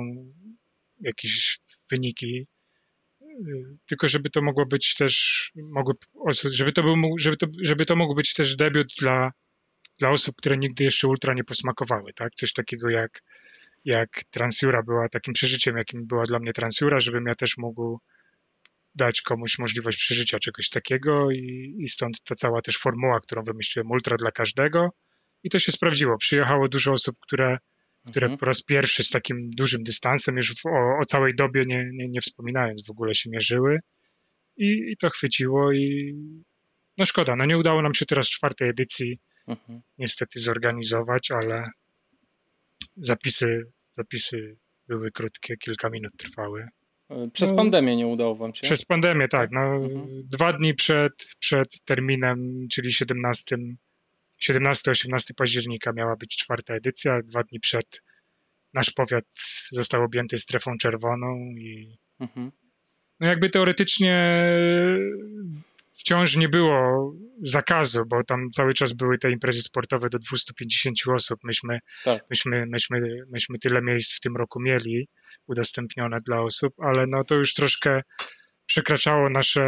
jakieś 1.00 1.60
wyniki, 1.92 2.48
tylko 3.86 4.08
żeby 4.08 4.30
to 4.30 4.42
mogło 4.42 4.66
być 4.66 4.96
też, 4.96 5.52
mogły, 5.56 5.94
żeby, 6.52 6.72
to 6.72 6.84
był, 6.84 6.96
żeby, 7.20 7.38
to, 7.38 7.48
żeby 7.62 7.86
to 7.86 7.96
mógł 7.96 8.16
być 8.16 8.34
też 8.34 8.56
debiut 8.56 8.88
dla, 9.00 9.32
dla 10.00 10.10
osób, 10.10 10.36
które 10.36 10.58
nigdy 10.58 10.84
jeszcze 10.84 11.08
ultra 11.08 11.34
nie 11.34 11.44
posmakowały, 11.44 12.14
tak? 12.14 12.34
Coś 12.36 12.54
takiego 12.54 12.90
jak, 12.90 13.22
jak 13.86 14.10
Transjura 14.30 14.84
była 14.84 15.10
takim 15.10 15.34
przeżyciem, 15.34 15.78
jakim 15.78 16.08
była 16.08 16.24
dla 16.24 16.40
mnie 16.40 16.54
Transjura, 16.54 17.00
żebym 17.00 17.26
ja 17.26 17.36
też 17.36 17.58
mógł 17.58 18.00
dać 18.98 19.22
komuś 19.22 19.60
możliwość 19.60 19.98
przeżycia 19.98 20.40
czegoś 20.40 20.70
takiego 20.70 21.32
i, 21.32 21.76
i 21.80 21.88
stąd 21.88 22.22
ta 22.24 22.36
cała 22.36 22.62
też 22.62 22.78
formuła, 22.78 23.20
którą 23.20 23.44
wymyśliłem, 23.44 23.92
ultra 23.92 24.18
dla 24.18 24.32
każdego 24.32 24.90
i 25.44 25.50
to 25.50 25.60
się 25.60 25.72
sprawdziło. 25.72 26.18
Przyjechało 26.18 26.68
dużo 26.68 26.94
osób, 26.94 27.16
które, 27.22 27.58
które 28.10 28.26
mhm. 28.26 28.40
po 28.40 28.46
raz 28.46 28.64
pierwszy 28.64 29.04
z 29.04 29.10
takim 29.10 29.50
dużym 29.50 29.84
dystansem, 29.84 30.36
już 30.36 30.56
w, 30.56 30.66
o, 30.66 31.00
o, 31.02 31.06
całej 31.06 31.36
dobie 31.36 31.64
nie, 31.66 31.90
nie, 31.94 32.08
nie 32.08 32.22
wspominając 32.22 32.88
w 32.88 32.92
ogóle 32.92 33.16
się 33.16 33.30
mierzyły 33.30 33.80
i, 34.58 34.92
i 34.92 34.98
to 34.98 35.10
chwyciło 35.10 35.72
i 35.72 36.14
no 36.98 37.06
szkoda, 37.06 37.36
no 37.36 37.46
nie 37.46 37.58
udało 37.58 37.82
nam 37.82 37.94
się 37.94 38.06
teraz 38.06 38.30
czwartej 38.30 38.70
edycji 38.70 39.20
mhm. 39.48 39.82
niestety 39.98 40.40
zorganizować, 40.40 41.32
ale 41.32 41.64
zapisy, 42.98 43.72
zapisy 43.92 44.58
były 44.88 45.12
krótkie, 45.12 45.58
kilka 45.58 45.90
minut 45.90 46.18
trwały. 46.18 46.68
Przez 47.34 47.50
no, 47.50 47.56
pandemię 47.56 47.96
nie 47.96 48.08
udało 48.08 48.36
wam 48.36 48.56
się? 48.56 48.62
Przez 48.62 48.86
pandemię, 48.86 49.28
tak. 49.28 49.52
No, 49.52 49.62
mhm. 49.62 50.24
Dwa 50.24 50.54
dni 50.54 50.74
przed, 50.74 51.14
przed 51.40 51.82
terminem, 51.86 52.68
czyli 52.72 52.92
17, 52.92 53.58
17-18 54.50 55.34
października 55.38 55.94
miała 55.94 56.16
być 56.16 56.36
czwarta 56.36 56.74
edycja, 56.74 57.22
dwa 57.22 57.44
dni 57.44 57.60
przed 57.60 58.02
nasz 58.74 58.92
powiat 58.92 59.26
został 59.72 60.04
objęty 60.04 60.38
strefą 60.38 60.78
czerwoną 60.82 61.36
i 61.58 61.98
mhm. 62.20 62.52
no 63.20 63.28
jakby 63.28 63.50
teoretycznie 63.50 64.40
wciąż 65.98 66.36
nie 66.36 66.50
było 66.50 67.14
zakazu, 67.42 68.04
bo 68.10 68.24
tam 68.24 68.50
cały 68.50 68.74
czas 68.74 68.94
były 68.94 69.18
te 69.18 69.32
imprezy 69.32 69.62
sportowe 69.62 70.10
do 70.10 70.20
250 70.20 70.98
osób. 71.16 71.40
Myśmy, 71.44 71.80
tak. 72.04 72.26
myśmy, 72.30 72.66
myśmy, 72.66 73.00
myśmy 73.32 73.60
tyle 73.60 73.82
miejsc 73.82 74.18
w 74.18 74.20
tym 74.20 74.36
roku 74.36 74.62
mieli 74.62 75.08
udostępnione 75.48 76.18
dla 76.26 76.42
osób, 76.42 76.74
ale 76.78 77.08
no 77.08 77.24
to 77.24 77.36
już 77.36 77.54
troszkę 77.54 78.02
przekraczało 78.66 79.30
nasze 79.30 79.62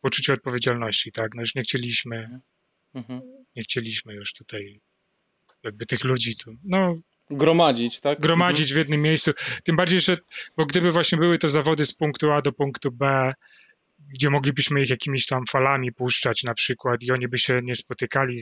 poczucie 0.00 0.32
odpowiedzialności, 0.32 1.12
tak? 1.12 1.34
No 1.34 1.42
już 1.42 1.54
nie 1.54 1.62
chcieliśmy, 1.62 2.40
mhm. 2.94 3.20
nie 3.56 3.62
chcieliśmy 3.62 4.14
już 4.14 4.32
tutaj 4.32 4.80
jakby 5.62 5.86
tych 5.86 6.04
ludzi 6.04 6.36
tu, 6.36 6.54
no 6.64 6.96
gromadzić, 7.30 8.00
tak? 8.00 8.20
Gromadzić 8.20 8.70
mhm. 8.70 8.74
w 8.74 8.78
jednym 8.78 9.02
miejscu. 9.02 9.32
Tym 9.64 9.76
bardziej, 9.76 10.00
że 10.00 10.16
bo 10.56 10.66
gdyby 10.66 10.90
właśnie 10.90 11.18
były 11.18 11.38
te 11.38 11.48
zawody 11.48 11.84
z 11.84 11.94
punktu 11.94 12.30
A 12.32 12.42
do 12.42 12.52
punktu 12.52 12.92
B, 12.92 13.32
gdzie 14.08 14.30
moglibyśmy 14.30 14.82
ich 14.82 14.90
jakimiś 14.90 15.26
tam 15.26 15.46
falami 15.50 15.92
puszczać 15.92 16.42
na 16.42 16.54
przykład 16.54 17.02
i 17.02 17.12
oni 17.12 17.28
by 17.28 17.38
się 17.38 17.60
nie 17.62 17.76
spotykali, 17.76 18.40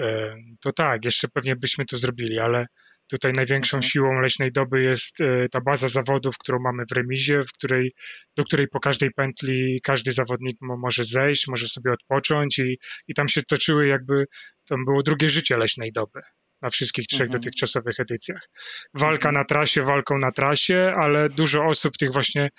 e, 0.00 0.36
to 0.60 0.72
tak, 0.72 1.04
jeszcze 1.04 1.28
pewnie 1.28 1.56
byśmy 1.56 1.84
to 1.84 1.96
zrobili, 1.96 2.38
ale 2.38 2.66
tutaj 3.08 3.32
największą 3.32 3.76
mhm. 3.76 3.90
siłą 3.90 4.20
leśnej 4.20 4.52
doby 4.52 4.82
jest 4.82 5.20
e, 5.20 5.48
ta 5.48 5.60
baza 5.60 5.88
zawodów, 5.88 6.38
którą 6.38 6.58
mamy 6.58 6.84
w 6.90 6.92
remizie, 6.92 7.40
w 7.42 7.52
której, 7.52 7.94
do 8.36 8.44
której 8.44 8.68
po 8.68 8.80
każdej 8.80 9.10
pętli 9.10 9.80
każdy 9.82 10.12
zawodnik 10.12 10.56
może 10.60 11.04
zejść, 11.04 11.48
może 11.48 11.68
sobie 11.68 11.92
odpocząć 11.92 12.58
i, 12.58 12.78
i 13.08 13.14
tam 13.14 13.28
się 13.28 13.42
toczyły 13.42 13.86
jakby, 13.86 14.24
tam 14.68 14.84
było 14.84 15.02
drugie 15.02 15.28
życie 15.28 15.56
leśnej 15.56 15.92
doby 15.92 16.20
na 16.64 16.70
wszystkich 16.70 17.06
trzech 17.06 17.20
mhm. 17.20 17.40
dotychczasowych 17.40 18.00
edycjach. 18.00 18.48
Walka 18.94 19.28
mhm. 19.28 19.34
na 19.34 19.44
trasie, 19.44 19.82
walką 19.82 20.18
na 20.18 20.32
trasie, 20.32 20.92
ale 20.94 21.28
dużo 21.28 21.64
osób 21.64 21.96
tych 21.96 22.12
właśnie 22.12 22.50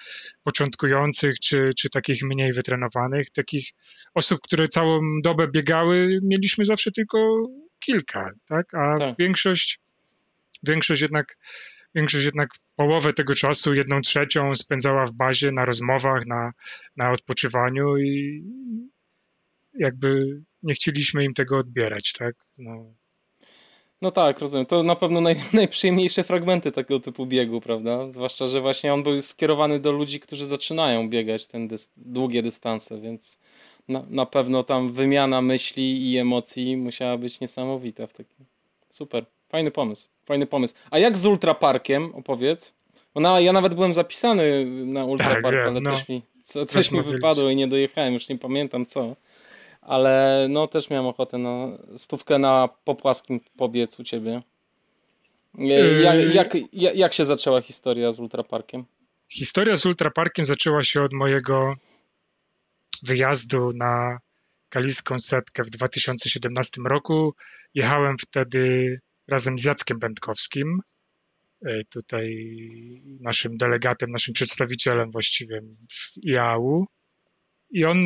początkujących, 0.43 1.39
czy, 1.39 1.69
czy 1.77 1.89
takich 1.89 2.23
mniej 2.23 2.51
wytrenowanych, 2.51 3.29
takich 3.29 3.71
osób, 4.13 4.41
które 4.41 4.67
całą 4.67 4.99
dobę 5.23 5.47
biegały, 5.47 6.19
mieliśmy 6.23 6.65
zawsze 6.65 6.91
tylko 6.91 7.47
kilka, 7.79 8.29
tak? 8.47 8.73
A 8.73 8.97
tak. 8.97 9.15
większość, 9.19 9.79
większość 10.63 11.01
jednak 11.01 11.37
większość 11.95 12.25
jednak 12.25 12.49
połowę 12.75 13.13
tego 13.13 13.33
czasu, 13.33 13.75
jedną 13.75 14.01
trzecią 14.01 14.55
spędzała 14.55 15.05
w 15.05 15.13
bazie 15.13 15.51
na 15.51 15.65
rozmowach, 15.65 16.25
na, 16.25 16.51
na 16.97 17.11
odpoczywaniu 17.11 17.97
i 17.97 18.43
jakby 19.73 20.41
nie 20.63 20.73
chcieliśmy 20.73 21.23
im 21.23 21.33
tego 21.33 21.57
odbierać, 21.57 22.13
tak? 22.13 22.35
No, 22.57 22.95
no 24.01 24.11
tak, 24.11 24.39
rozumiem. 24.39 24.65
To 24.65 24.83
na 24.83 24.95
pewno 24.95 25.21
naj, 25.21 25.35
najprzyjemniejsze 25.53 26.23
fragmenty 26.23 26.71
takiego 26.71 26.99
typu 26.99 27.25
biegu, 27.25 27.61
prawda? 27.61 28.11
Zwłaszcza, 28.11 28.47
że 28.47 28.61
właśnie 28.61 28.93
on 28.93 29.03
był 29.03 29.21
skierowany 29.21 29.79
do 29.79 29.91
ludzi, 29.91 30.19
którzy 30.19 30.45
zaczynają 30.45 31.09
biegać 31.09 31.47
ten 31.47 31.67
dys 31.67 31.91
długie 31.97 32.43
dystanse, 32.43 33.01
więc 33.01 33.39
na, 33.87 34.03
na 34.09 34.25
pewno 34.25 34.63
tam 34.63 34.93
wymiana 34.93 35.41
myśli 35.41 36.11
i 36.11 36.17
emocji 36.17 36.77
musiała 36.77 37.17
być 37.17 37.39
niesamowita 37.39 38.07
w 38.07 38.13
takim. 38.13 38.45
Super, 38.89 39.25
fajny 39.49 39.71
pomysł, 39.71 40.07
fajny 40.25 40.45
pomysł. 40.45 40.73
A 40.91 40.99
jak 40.99 41.17
z 41.17 41.25
Ultraparkiem, 41.25 42.15
opowiedz? 42.15 42.73
Bo 43.13 43.21
na, 43.21 43.39
ja 43.39 43.53
nawet 43.53 43.73
byłem 43.73 43.93
zapisany 43.93 44.65
na 44.65 45.05
Ultrapark, 45.05 45.57
tak, 45.57 45.67
ale 45.67 45.81
no. 45.81 45.91
coś 45.91 46.09
mi, 46.09 46.21
co, 46.43 46.65
coś 46.65 46.91
mi 46.91 47.01
wypadło 47.01 47.49
i 47.49 47.55
nie 47.55 47.67
dojechałem, 47.67 48.13
już 48.13 48.29
nie 48.29 48.37
pamiętam 48.37 48.85
co 48.85 49.15
ale 49.85 50.45
no 50.49 50.67
też 50.67 50.89
miałem 50.89 51.05
ochotę 51.05 51.37
na 51.37 51.67
stówkę 51.97 52.39
na 52.39 52.69
popłaskim 52.83 53.39
pobiec 53.57 53.99
u 53.99 54.03
ciebie. 54.03 54.41
Yy. 55.57 56.01
Jak, 56.01 56.35
jak, 56.35 56.53
jak, 56.73 56.95
jak 56.95 57.13
się 57.13 57.25
zaczęła 57.25 57.61
historia 57.61 58.11
z 58.11 58.19
Ultraparkiem? 58.19 58.85
Historia 59.27 59.77
z 59.77 59.85
Ultraparkiem 59.85 60.45
zaczęła 60.45 60.83
się 60.83 61.03
od 61.03 61.13
mojego 61.13 61.75
wyjazdu 63.03 63.71
na 63.73 64.19
Kaliską 64.69 65.19
Setkę 65.19 65.63
w 65.63 65.69
2017 65.69 66.81
roku. 66.85 67.33
Jechałem 67.73 68.17
wtedy 68.17 68.99
razem 69.27 69.59
z 69.59 69.63
Jackiem 69.63 69.99
Będkowskim, 69.99 70.81
yy, 71.61 71.85
tutaj 71.89 72.47
naszym 73.19 73.57
delegatem, 73.57 74.11
naszym 74.11 74.33
przedstawicielem 74.33 75.11
właściwie 75.11 75.61
w 75.91 76.27
IAU. 76.27 76.85
I 77.75 77.85
on 77.85 77.97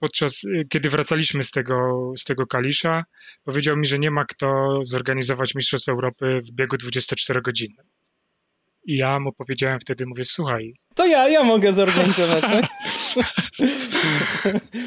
podczas, 0.00 0.46
kiedy 0.68 0.88
wracaliśmy 0.88 1.42
z 1.42 1.50
tego, 1.50 2.12
z 2.16 2.24
tego 2.24 2.46
Kalisza, 2.46 3.04
powiedział 3.44 3.76
mi, 3.76 3.86
że 3.86 3.98
nie 3.98 4.10
ma 4.10 4.24
kto 4.24 4.78
zorganizować 4.82 5.54
Mistrzostw 5.54 5.88
Europy 5.88 6.38
w 6.42 6.52
biegu 6.52 6.76
24 6.76 7.42
godziny. 7.42 7.74
I 8.86 8.96
ja 8.96 9.20
mu 9.20 9.32
powiedziałem 9.32 9.80
wtedy, 9.80 10.06
mówię, 10.06 10.24
słuchaj. 10.24 10.74
To 10.94 11.06
ja, 11.06 11.28
ja 11.28 11.44
mogę 11.44 11.72
zorganizować, 11.72 12.42
tak? 12.42 12.64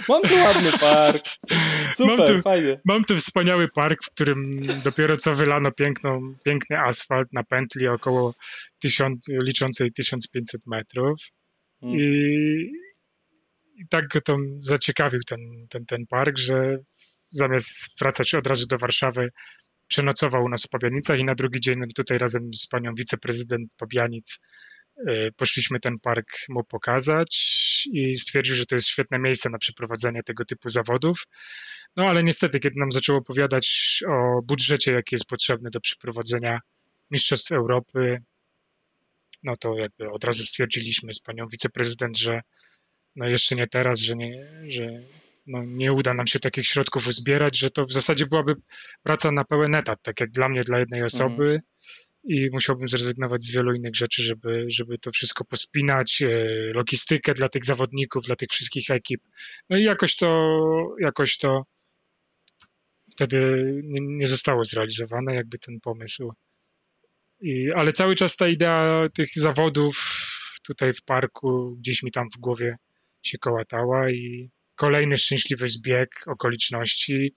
mam 0.10 0.22
tu 0.22 0.36
ładny 0.36 0.72
park. 0.72 1.26
Super, 1.96 2.18
mam 2.18 2.28
tu, 2.28 2.42
fajnie. 2.42 2.82
Mam 2.86 3.04
tu 3.04 3.16
wspaniały 3.16 3.68
park, 3.76 4.04
w 4.04 4.12
którym 4.12 4.62
dopiero 4.84 5.16
co 5.16 5.36
wylano 5.36 5.72
piękną, 5.72 6.36
piękny 6.44 6.80
asfalt 6.80 7.34
na 7.34 7.44
pętli 7.44 7.88
około 7.88 8.34
tysiąc, 8.82 9.28
liczącej 9.44 9.92
1500 9.92 10.62
metrów. 10.68 11.20
Hmm. 11.82 12.00
I 12.00 12.89
i 13.80 13.88
tak 13.88 14.08
go 14.08 14.22
to 14.22 14.38
zaciekawił 14.60 15.20
ten, 15.28 15.40
ten, 15.70 15.86
ten 15.86 16.08
park, 16.08 16.38
że 16.38 16.78
zamiast 17.30 18.00
wracać 18.00 18.36
od 18.36 18.48
razu 18.48 18.68
do 18.68 18.78
Warszawy, 18.78 19.30
przenocował 19.88 20.44
u 20.44 20.50
nas 20.50 20.64
w 20.64 20.70
Pabianicach 20.70 21.20
i 21.20 21.26
na 21.26 21.36
drugi 21.36 21.62
dzień 21.62 21.80
tutaj 21.96 22.18
razem 22.18 22.54
z 22.54 22.68
panią 22.68 22.94
wiceprezydent 22.96 23.70
Pabianic 23.78 24.40
Y, 25.08 25.32
poszliśmy 25.38 25.80
ten 25.80 26.00
park 26.00 26.28
mu 26.50 26.64
pokazać 26.64 27.32
i 27.94 28.16
stwierdził, 28.16 28.56
że 28.56 28.66
to 28.66 28.76
jest 28.76 28.88
świetne 28.88 29.20
miejsce 29.20 29.50
na 29.50 29.58
przeprowadzenie 29.58 30.24
tego 30.24 30.46
typu 30.46 30.70
zawodów. 30.70 31.28
No 31.96 32.06
ale 32.06 32.24
niestety, 32.24 32.60
kiedy 32.60 32.80
nam 32.80 32.92
zaczął 32.92 33.16
opowiadać 33.16 34.00
o 34.08 34.42
budżecie, 34.42 34.92
jaki 34.92 35.16
jest 35.16 35.26
potrzebny 35.26 35.70
do 35.70 35.80
przeprowadzenia 35.80 36.60
Mistrzostw 37.12 37.52
Europy, 37.52 38.24
no 39.44 39.58
to 39.58 39.76
jakby 39.78 40.12
od 40.12 40.24
razu 40.24 40.44
stwierdziliśmy 40.44 41.14
z 41.14 41.20
panią 41.20 41.48
wiceprezydent, 41.52 42.18
że 42.18 42.42
no 43.20 43.28
jeszcze 43.28 43.55
nie 43.55 43.67
teraz, 43.67 43.99
że 43.99 44.15
nie, 44.15 44.45
że 44.67 45.03
no 45.47 45.63
nie 45.63 45.93
uda 45.93 46.13
nam 46.13 46.28
się 46.28 46.39
takich 46.39 46.67
środków 46.67 47.07
uzbierać, 47.07 47.57
że 47.57 47.70
to 47.70 47.84
w 47.84 47.91
zasadzie 47.91 48.26
byłaby 48.26 48.55
praca 49.03 49.32
na 49.32 49.43
pełen 49.43 49.76
etat, 49.76 49.99
tak 50.01 50.20
jak 50.20 50.32
dla 50.32 50.49
mnie, 50.49 50.61
dla 50.61 50.80
jednej 50.80 51.03
osoby. 51.03 51.43
Mhm 51.43 51.61
i 52.24 52.49
musiałbym 52.51 52.88
zrezygnować 52.88 53.43
z 53.43 53.51
wielu 53.51 53.74
innych 53.74 53.95
rzeczy, 53.95 54.24
żeby, 54.24 54.65
żeby 54.67 54.97
to 54.97 55.11
wszystko 55.11 55.45
pospinać, 55.45 56.22
e, 56.22 56.28
logistykę 56.74 57.34
dla 57.34 57.49
tych 57.49 57.65
zawodników, 57.65 58.26
dla 58.26 58.36
tych 58.36 58.49
wszystkich 58.49 58.89
ekip. 58.89 59.22
No 59.70 59.78
i 59.78 59.84
jakoś 59.84 60.15
to, 60.15 60.59
jakoś 61.01 61.38
to 61.38 61.63
wtedy 63.11 63.38
nie, 63.84 64.17
nie 64.17 64.28
zostało 64.28 64.63
zrealizowane, 64.63 65.36
jakby 65.36 65.59
ten 65.59 65.80
pomysł. 65.80 66.32
I, 67.41 67.72
ale 67.76 67.91
cały 67.91 68.15
czas 68.15 68.36
ta 68.36 68.47
idea 68.47 69.07
tych 69.13 69.30
zawodów 69.36 70.26
tutaj 70.63 70.93
w 70.93 71.03
parku 71.03 71.76
gdzieś 71.80 72.03
mi 72.03 72.11
tam 72.11 72.28
w 72.36 72.39
głowie 72.39 72.76
się 73.24 73.38
kołatała 73.38 74.11
i 74.11 74.49
kolejny 74.76 75.17
szczęśliwy 75.17 75.67
zbieg 75.67 76.09
okoliczności 76.28 77.34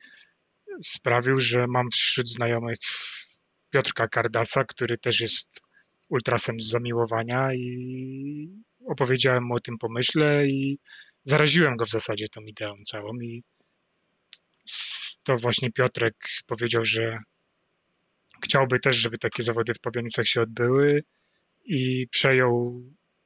sprawił, 0.82 1.40
że 1.40 1.66
mam 1.66 1.90
wśród 1.90 2.28
znajomych 2.28 2.78
Piotrka 3.70 4.08
Kardasa, 4.08 4.64
który 4.64 4.98
też 4.98 5.20
jest 5.20 5.60
ultrasem 6.08 6.60
z 6.60 6.68
zamiłowania 6.68 7.54
i 7.54 8.48
opowiedziałem 8.86 9.44
mu 9.44 9.54
o 9.54 9.60
tym 9.60 9.78
pomyśle 9.78 10.46
i 10.46 10.78
zaraziłem 11.24 11.76
go 11.76 11.84
w 11.84 11.90
zasadzie 11.90 12.28
tą 12.28 12.40
ideą 12.40 12.74
całą 12.86 13.14
i 13.20 13.42
to 15.22 15.36
właśnie 15.36 15.72
Piotrek 15.72 16.14
powiedział, 16.46 16.84
że 16.84 17.18
chciałby 18.44 18.80
też, 18.80 18.96
żeby 18.96 19.18
takie 19.18 19.42
zawody 19.42 19.74
w 19.74 19.80
Pabianicach 19.80 20.26
się 20.26 20.42
odbyły 20.42 21.04
i 21.64 22.06
przejął 22.10 22.82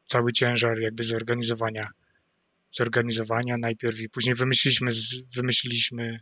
cały 0.07 0.33
ciężar 0.33 0.79
jakby 0.79 1.05
zorganizowania 1.05 1.89
zorganizowania 2.71 3.57
najpierw 3.59 4.01
i 4.01 4.09
później 4.09 4.35
wymyśliliśmy, 4.35 4.91
wymyśliliśmy 5.37 6.21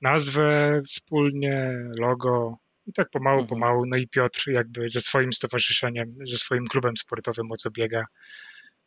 nazwę 0.00 0.80
wspólnie, 0.86 1.72
logo, 1.98 2.56
i 2.86 2.92
tak 2.92 3.10
pomału, 3.10 3.40
mhm. 3.40 3.48
pomału, 3.48 3.86
no 3.86 3.96
i 3.96 4.08
Piotr 4.08 4.44
jakby 4.56 4.88
ze 4.88 5.00
swoim 5.00 5.32
stowarzyszeniem, 5.32 6.14
ze 6.24 6.36
swoim 6.36 6.66
klubem 6.66 6.96
sportowym, 6.96 7.52
o 7.52 7.56
co 7.56 7.70
biega, 7.70 8.04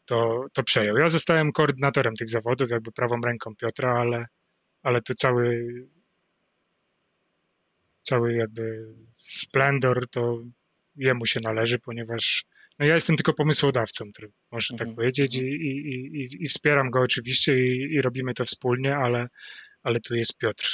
to, 0.05 0.45
to 0.53 0.63
przejął. 0.63 0.97
Ja 0.97 1.07
zostałem 1.07 1.51
koordynatorem 1.51 2.15
tych 2.15 2.29
zawodów, 2.29 2.71
jakby 2.71 2.91
prawą 2.91 3.15
ręką 3.25 3.55
Piotra, 3.55 3.99
ale, 3.99 4.25
ale 4.83 5.01
to 5.01 5.13
cały 5.13 5.67
cały 8.01 8.33
jakby 8.33 8.93
splendor 9.17 10.09
to 10.09 10.43
jemu 10.95 11.25
się 11.25 11.39
należy, 11.43 11.79
ponieważ 11.79 12.45
no 12.79 12.85
ja 12.85 12.93
jestem 12.93 13.15
tylko 13.15 13.33
pomysłodawcą, 13.33 14.05
można 14.51 14.77
tak 14.77 14.87
mhm. 14.87 14.95
powiedzieć 14.95 15.35
i, 15.35 15.45
i, 15.45 16.27
i, 16.39 16.47
wspieram 16.47 16.89
go 16.91 16.99
oczywiście 16.99 17.53
i, 17.53 17.93
i 17.93 18.01
robimy 18.01 18.33
to 18.33 18.43
wspólnie, 18.43 18.95
ale, 18.95 19.27
ale 19.83 19.99
tu 19.99 20.15
jest 20.15 20.37
Piotr 20.37 20.69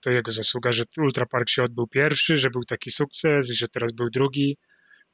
to 0.00 0.10
jego 0.10 0.32
zasługa, 0.32 0.72
że 0.72 0.84
Ultra 0.98 1.26
Park 1.26 1.48
się 1.48 1.62
odbył 1.62 1.86
pierwszy, 1.86 2.36
że 2.36 2.50
był 2.50 2.64
taki 2.64 2.90
sukces, 2.90 3.50
że 3.50 3.68
teraz 3.68 3.92
był 3.92 4.10
drugi, 4.10 4.56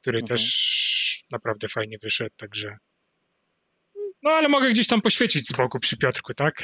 który 0.01 0.19
mhm. 0.19 0.37
też 0.37 1.23
naprawdę 1.31 1.67
fajnie 1.67 1.97
wyszedł, 2.01 2.35
także 2.37 2.77
no 4.23 4.31
ale 4.31 4.49
mogę 4.49 4.69
gdzieś 4.69 4.87
tam 4.87 5.01
poświecić 5.01 5.47
z 5.47 5.53
boku 5.53 5.79
przy 5.79 5.97
Piotrku, 5.97 6.33
tak? 6.33 6.63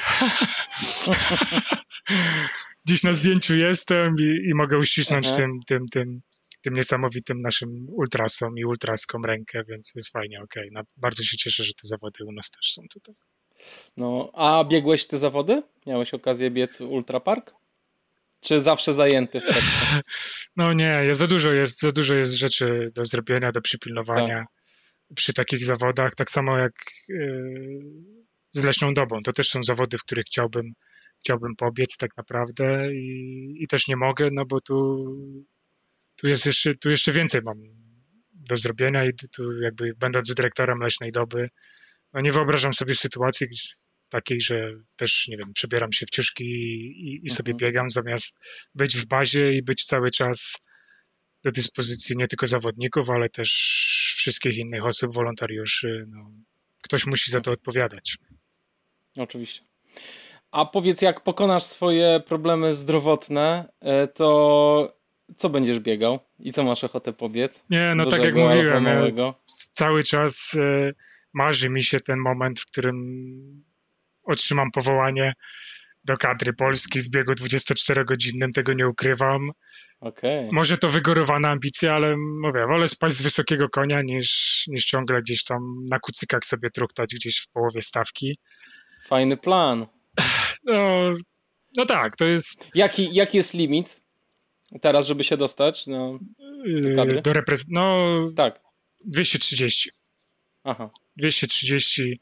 Dziś 2.88 3.02
na 3.02 3.14
zdjęciu 3.14 3.56
jestem 3.56 4.14
i, 4.20 4.48
i 4.50 4.54
mogę 4.54 4.78
uścisnąć 4.78 5.32
tym, 5.32 5.58
tym, 5.66 5.86
tym, 5.92 6.20
tym 6.60 6.74
niesamowitym 6.74 7.40
naszym 7.40 7.86
ultrasom 7.88 8.58
i 8.58 8.64
ultraskom 8.64 9.24
rękę, 9.24 9.62
więc 9.68 9.92
jest 9.96 10.12
fajnie, 10.12 10.42
okej. 10.42 10.62
Okay. 10.62 10.70
No, 10.72 10.80
bardzo 10.96 11.22
się 11.22 11.36
cieszę, 11.36 11.64
że 11.64 11.72
te 11.72 11.88
zawody 11.88 12.24
u 12.24 12.32
nas 12.32 12.50
też 12.50 12.72
są 12.72 12.82
tutaj. 12.92 13.14
No, 13.96 14.30
a 14.34 14.64
biegłeś 14.64 15.06
te 15.06 15.18
zawody? 15.18 15.62
Miałeś 15.86 16.14
okazję 16.14 16.50
biec 16.50 16.78
w 16.78 16.80
Ultra 16.80 17.20
Park? 17.20 17.54
Czy 18.40 18.60
zawsze 18.60 18.94
zajęty 18.94 19.40
wtedy? 19.40 19.60
No 20.56 20.72
nie, 20.72 21.08
za 21.12 21.26
dużo 21.26 21.52
jest, 21.52 21.80
za 21.80 21.92
dużo 21.92 22.16
jest 22.16 22.32
rzeczy 22.34 22.92
do 22.94 23.04
zrobienia, 23.04 23.52
do 23.52 23.60
przypilnowania 23.60 24.38
tak. 24.38 25.16
przy 25.16 25.34
takich 25.34 25.64
zawodach. 25.64 26.14
Tak 26.14 26.30
samo 26.30 26.58
jak 26.58 26.72
yy, 27.08 27.80
z 28.50 28.64
leśną 28.64 28.94
dobą. 28.94 29.22
To 29.22 29.32
też 29.32 29.48
są 29.48 29.62
zawody, 29.62 29.98
w 29.98 30.02
których 30.02 30.24
chciałbym, 30.24 30.72
chciałbym 31.20 31.56
pobiec 31.56 31.96
tak 31.96 32.10
naprawdę 32.16 32.94
i, 32.94 33.54
i 33.60 33.66
też 33.66 33.88
nie 33.88 33.96
mogę, 33.96 34.28
no 34.32 34.44
bo 34.44 34.60
tu, 34.60 35.06
tu 36.26 36.30
jest 36.30 36.46
jeszcze, 36.46 36.74
tu 36.74 36.90
jeszcze 36.90 37.12
więcej 37.12 37.40
mam 37.44 37.56
do 38.32 38.56
zrobienia 38.56 39.04
i 39.04 39.14
tu 39.14 39.60
jakby 39.60 39.94
będąc 39.98 40.34
dyrektorem 40.34 40.78
leśnej 40.78 41.12
doby, 41.12 41.50
no 42.12 42.20
nie 42.20 42.32
wyobrażam 42.32 42.72
sobie 42.72 42.94
sytuacji, 42.94 43.46
takiej, 44.08 44.40
że 44.40 44.72
też, 44.96 45.28
nie 45.28 45.36
wiem, 45.36 45.52
przebieram 45.52 45.92
się 45.92 46.06
w 46.06 46.10
ciuszki 46.10 46.44
i, 46.44 47.20
i 47.24 47.30
sobie 47.30 47.52
mhm. 47.52 47.56
biegam, 47.56 47.90
zamiast 47.90 48.40
być 48.74 48.96
w 48.96 49.06
bazie 49.06 49.52
i 49.52 49.62
być 49.62 49.84
cały 49.84 50.10
czas 50.10 50.64
do 51.44 51.50
dyspozycji 51.50 52.16
nie 52.18 52.28
tylko 52.28 52.46
zawodników, 52.46 53.10
ale 53.10 53.28
też 53.28 53.50
wszystkich 54.16 54.58
innych 54.58 54.84
osób, 54.84 55.14
wolontariuszy. 55.14 56.04
No, 56.08 56.30
ktoś 56.82 57.06
musi 57.06 57.30
za 57.30 57.40
to 57.40 57.50
odpowiadać. 57.52 58.16
Oczywiście. 59.16 59.64
A 60.50 60.64
powiedz, 60.64 61.02
jak 61.02 61.24
pokonasz 61.24 61.64
swoje 61.64 62.22
problemy 62.26 62.74
zdrowotne, 62.74 63.72
e, 63.80 64.08
to 64.08 64.95
co 65.36 65.48
będziesz 65.48 65.80
biegał 65.80 66.18
i 66.38 66.52
co 66.52 66.64
masz 66.64 66.84
ochotę 66.84 67.12
pobiec? 67.12 67.64
Nie, 67.70 67.94
no 67.96 68.06
tak 68.06 68.24
jak 68.24 68.34
mówiłem, 68.34 68.84
ja 69.16 69.34
cały 69.72 70.02
czas 70.02 70.58
e, 70.60 70.92
marzy 71.32 71.70
mi 71.70 71.82
się 71.82 72.00
ten 72.00 72.18
moment, 72.18 72.60
w 72.60 72.66
którym 72.66 73.64
otrzymam 74.22 74.70
powołanie 74.70 75.32
do 76.04 76.16
kadry 76.16 76.52
Polski 76.52 77.00
w 77.00 77.08
biegu 77.08 77.32
24-godzinnym, 77.32 78.52
tego 78.54 78.72
nie 78.72 78.88
ukrywam. 78.88 79.50
Okay. 80.00 80.46
Może 80.52 80.76
to 80.76 80.88
wygórowana 80.88 81.48
ambicja, 81.48 81.94
ale 81.94 82.16
mówię, 82.16 82.66
wolę 82.66 82.88
spaść 82.88 83.16
z 83.16 83.22
wysokiego 83.22 83.68
konia 83.68 84.02
niż, 84.02 84.62
niż 84.68 84.84
ciągle 84.84 85.22
gdzieś 85.22 85.44
tam 85.44 85.86
na 85.90 85.98
kucykach 85.98 86.44
sobie 86.44 86.70
truktać 86.70 87.14
gdzieś 87.14 87.38
w 87.38 87.48
połowie 87.48 87.80
stawki. 87.80 88.38
Fajny 89.08 89.36
plan. 89.36 89.86
No, 90.64 91.14
no 91.76 91.86
tak, 91.86 92.16
to 92.16 92.24
jest... 92.24 92.68
Jaki, 92.74 93.14
jaki 93.14 93.36
jest 93.36 93.54
limit 93.54 94.00
teraz, 94.80 95.06
żeby 95.06 95.24
się 95.24 95.36
dostać 95.36 95.86
no, 95.86 96.18
do 96.82 96.88
yy, 96.88 96.96
kadry? 96.96 97.20
Do 97.20 97.32
reprez... 97.32 97.64
No, 97.68 98.06
tak. 98.36 98.60
230. 99.04 99.90
Aha. 100.64 100.90
230 101.16 102.20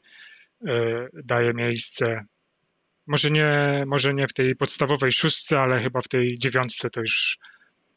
E, 0.67 1.07
daje 1.13 1.53
miejsce. 1.53 2.25
Może 3.07 3.31
nie, 3.31 3.83
może 3.87 4.13
nie 4.13 4.27
w 4.27 4.33
tej 4.33 4.55
podstawowej 4.55 5.11
szóstce, 5.11 5.59
ale 5.59 5.79
chyba 5.79 6.01
w 6.01 6.07
tej 6.07 6.37
dziewiątce 6.37 6.89
to 6.89 7.01
już, 7.01 7.37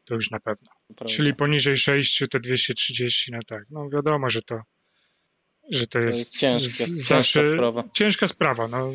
to 0.04 0.14
już 0.14 0.30
na 0.30 0.40
pewno. 0.40 0.70
Czyli 1.06 1.34
poniżej 1.34 1.76
6 1.76 2.22
te 2.30 2.40
230, 2.40 3.32
no 3.32 3.38
tak. 3.46 3.64
No 3.70 3.88
wiadomo, 3.90 4.30
że 4.30 4.42
to, 4.42 4.60
że 5.70 5.86
to 5.86 5.98
jest, 5.98 6.40
to 6.40 6.46
jest 6.46 6.60
ciężkie, 6.60 6.86
zawsze 6.86 7.40
ciężka 7.40 7.54
sprawa. 7.56 7.84
Ciężka 7.94 8.28
sprawa 8.28 8.68
no. 8.68 8.92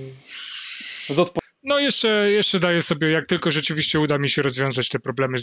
No 1.64 1.80
jeszcze, 1.80 2.32
jeszcze 2.32 2.59
daję 2.59 2.82
sobie, 2.82 3.11
jak 3.11 3.26
tylko 3.26 3.51
rzeczywiście 3.51 3.99
uda 3.99 4.18
mi 4.18 4.30
się 4.30 4.41
rozwiązać 4.41 4.89
te 4.89 4.99
problemy 4.99 5.38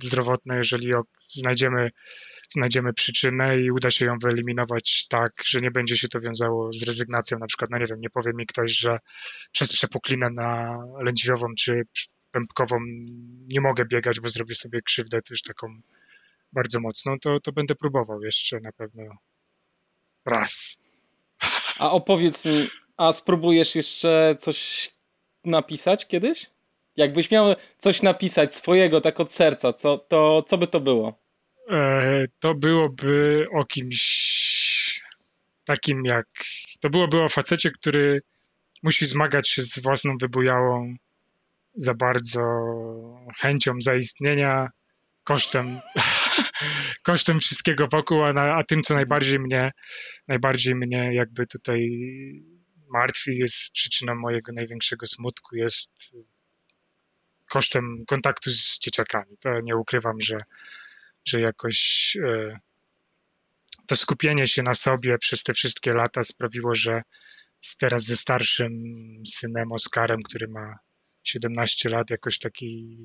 zdrowotne, 0.00 0.56
jeżeli 0.56 0.92
znajdziemy 1.20 1.90
znajdziemy 2.48 2.92
przyczynę 2.92 3.60
i 3.60 3.70
uda 3.70 3.90
się 3.90 4.06
ją 4.06 4.18
wyeliminować 4.22 5.06
tak, 5.08 5.30
że 5.44 5.60
nie 5.60 5.70
będzie 5.70 5.96
się 5.96 6.08
to 6.08 6.20
wiązało 6.20 6.72
z 6.72 6.82
rezygnacją. 6.82 7.38
Na 7.38 7.46
przykład, 7.46 7.70
no 7.70 7.78
nie 7.78 7.86
wiem, 7.86 8.00
nie 8.00 8.10
powie 8.10 8.32
mi 8.34 8.46
ktoś, 8.46 8.72
że 8.72 8.98
przez 9.52 9.72
przepuklinę 9.72 10.30
na 10.30 10.78
lędźwiową 11.02 11.46
czy 11.58 11.82
pępkową 12.30 12.76
nie 13.48 13.60
mogę 13.60 13.84
biegać, 13.84 14.20
bo 14.20 14.28
zrobię 14.28 14.54
sobie 14.54 14.82
krzywdę 14.82 15.22
też 15.22 15.42
taką 15.42 15.80
bardzo 16.52 16.80
mocną, 16.80 17.18
to, 17.18 17.40
to 17.40 17.52
będę 17.52 17.74
próbował 17.74 18.22
jeszcze 18.22 18.60
na 18.60 18.72
pewno 18.72 19.04
raz. 20.26 20.78
A 21.78 21.90
opowiedz 21.90 22.44
mi, 22.44 22.68
a 22.96 23.12
spróbujesz 23.12 23.74
jeszcze 23.74 24.36
coś 24.40 24.90
napisać 25.48 26.06
kiedyś? 26.06 26.50
Jakbyś 26.96 27.30
miał 27.30 27.54
coś 27.78 28.02
napisać 28.02 28.54
swojego, 28.54 29.00
tak 29.00 29.20
od 29.20 29.32
serca, 29.32 29.72
co, 29.72 29.98
to 29.98 30.44
co 30.46 30.58
by 30.58 30.66
to 30.66 30.80
było? 30.80 31.18
E, 31.70 32.24
to 32.40 32.54
byłoby 32.54 33.46
o 33.52 33.64
kimś 33.64 35.00
takim 35.64 36.02
jak. 36.10 36.26
To 36.80 36.90
byłoby 36.90 37.22
o 37.22 37.28
facecie, 37.28 37.70
który 37.70 38.22
musi 38.82 39.06
zmagać 39.06 39.48
się 39.48 39.62
z 39.62 39.78
własną 39.78 40.16
wybujałą 40.20 40.94
za 41.74 41.94
bardzo 41.94 42.40
chęcią 43.40 43.72
zaistnienia, 43.80 44.68
kosztem, 45.24 45.80
kosztem 47.08 47.38
wszystkiego 47.40 47.86
wokół, 47.92 48.24
a, 48.24 48.32
na, 48.32 48.54
a 48.54 48.64
tym, 48.64 48.80
co 48.80 48.94
najbardziej 48.94 49.38
mnie, 49.38 49.70
najbardziej 50.28 50.74
mnie 50.74 51.14
jakby 51.14 51.46
tutaj 51.46 51.90
martwi, 52.88 53.38
jest 53.38 53.72
przyczyną 53.72 54.14
mojego 54.14 54.52
największego 54.52 55.06
smutku, 55.06 55.56
jest 55.56 55.92
kosztem 57.48 57.98
kontaktu 58.06 58.50
z 58.50 58.78
dzieciakami. 58.78 59.36
To 59.40 59.60
nie 59.60 59.76
ukrywam, 59.76 60.20
że, 60.20 60.38
że 61.24 61.40
jakoś 61.40 62.16
e, 62.24 62.58
to 63.86 63.96
skupienie 63.96 64.46
się 64.46 64.62
na 64.62 64.74
sobie 64.74 65.18
przez 65.18 65.42
te 65.42 65.54
wszystkie 65.54 65.94
lata 65.94 66.22
sprawiło, 66.22 66.74
że 66.74 67.02
teraz 67.80 68.04
ze 68.04 68.16
starszym 68.16 68.72
synem 69.26 69.72
Oskarem, 69.72 70.22
który 70.22 70.48
ma 70.48 70.78
17 71.22 71.88
lat, 71.88 72.10
jakoś 72.10 72.38
taki. 72.38 72.98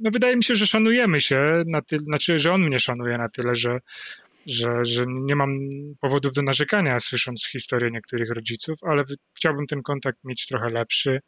No 0.00 0.10
wydaje 0.10 0.36
mi 0.36 0.44
się, 0.44 0.56
że 0.56 0.66
szanujemy 0.66 1.20
się 1.20 1.62
na 1.66 1.82
tyle, 1.82 2.04
znaczy, 2.04 2.38
że 2.38 2.52
on 2.52 2.62
mnie 2.62 2.78
szanuje 2.78 3.18
na 3.18 3.28
tyle, 3.28 3.54
że, 3.54 3.78
że, 4.46 4.84
że 4.84 5.04
nie 5.08 5.36
mam 5.36 5.58
powodów 6.00 6.32
do 6.32 6.42
narzekania, 6.42 6.98
słysząc 6.98 7.48
historię 7.48 7.90
niektórych 7.90 8.30
rodziców, 8.30 8.78
ale 8.82 9.04
chciałbym 9.36 9.66
ten 9.66 9.82
kontakt 9.82 10.18
mieć 10.24 10.46
trochę 10.46 10.70
lepszy. 10.70 11.20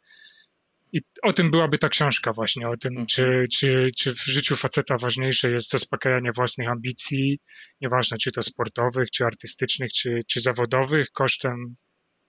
I 0.93 0.99
o 1.23 1.33
tym 1.33 1.51
byłaby 1.51 1.77
ta 1.77 1.89
książka 1.89 2.33
właśnie, 2.33 2.69
o 2.69 2.77
tym, 2.77 2.91
mhm. 2.91 3.07
czy, 3.07 3.45
czy, 3.53 3.87
czy 3.97 4.13
w 4.13 4.25
życiu 4.25 4.55
faceta 4.55 4.97
ważniejsze 4.97 5.51
jest 5.51 5.69
zaspokajanie 5.69 6.31
własnych 6.35 6.69
ambicji, 6.69 7.39
nieważne 7.81 8.17
czy 8.17 8.31
to 8.31 8.41
sportowych, 8.41 9.11
czy 9.11 9.25
artystycznych, 9.25 9.91
czy, 9.93 10.19
czy 10.27 10.39
zawodowych, 10.39 11.11
kosztem 11.11 11.75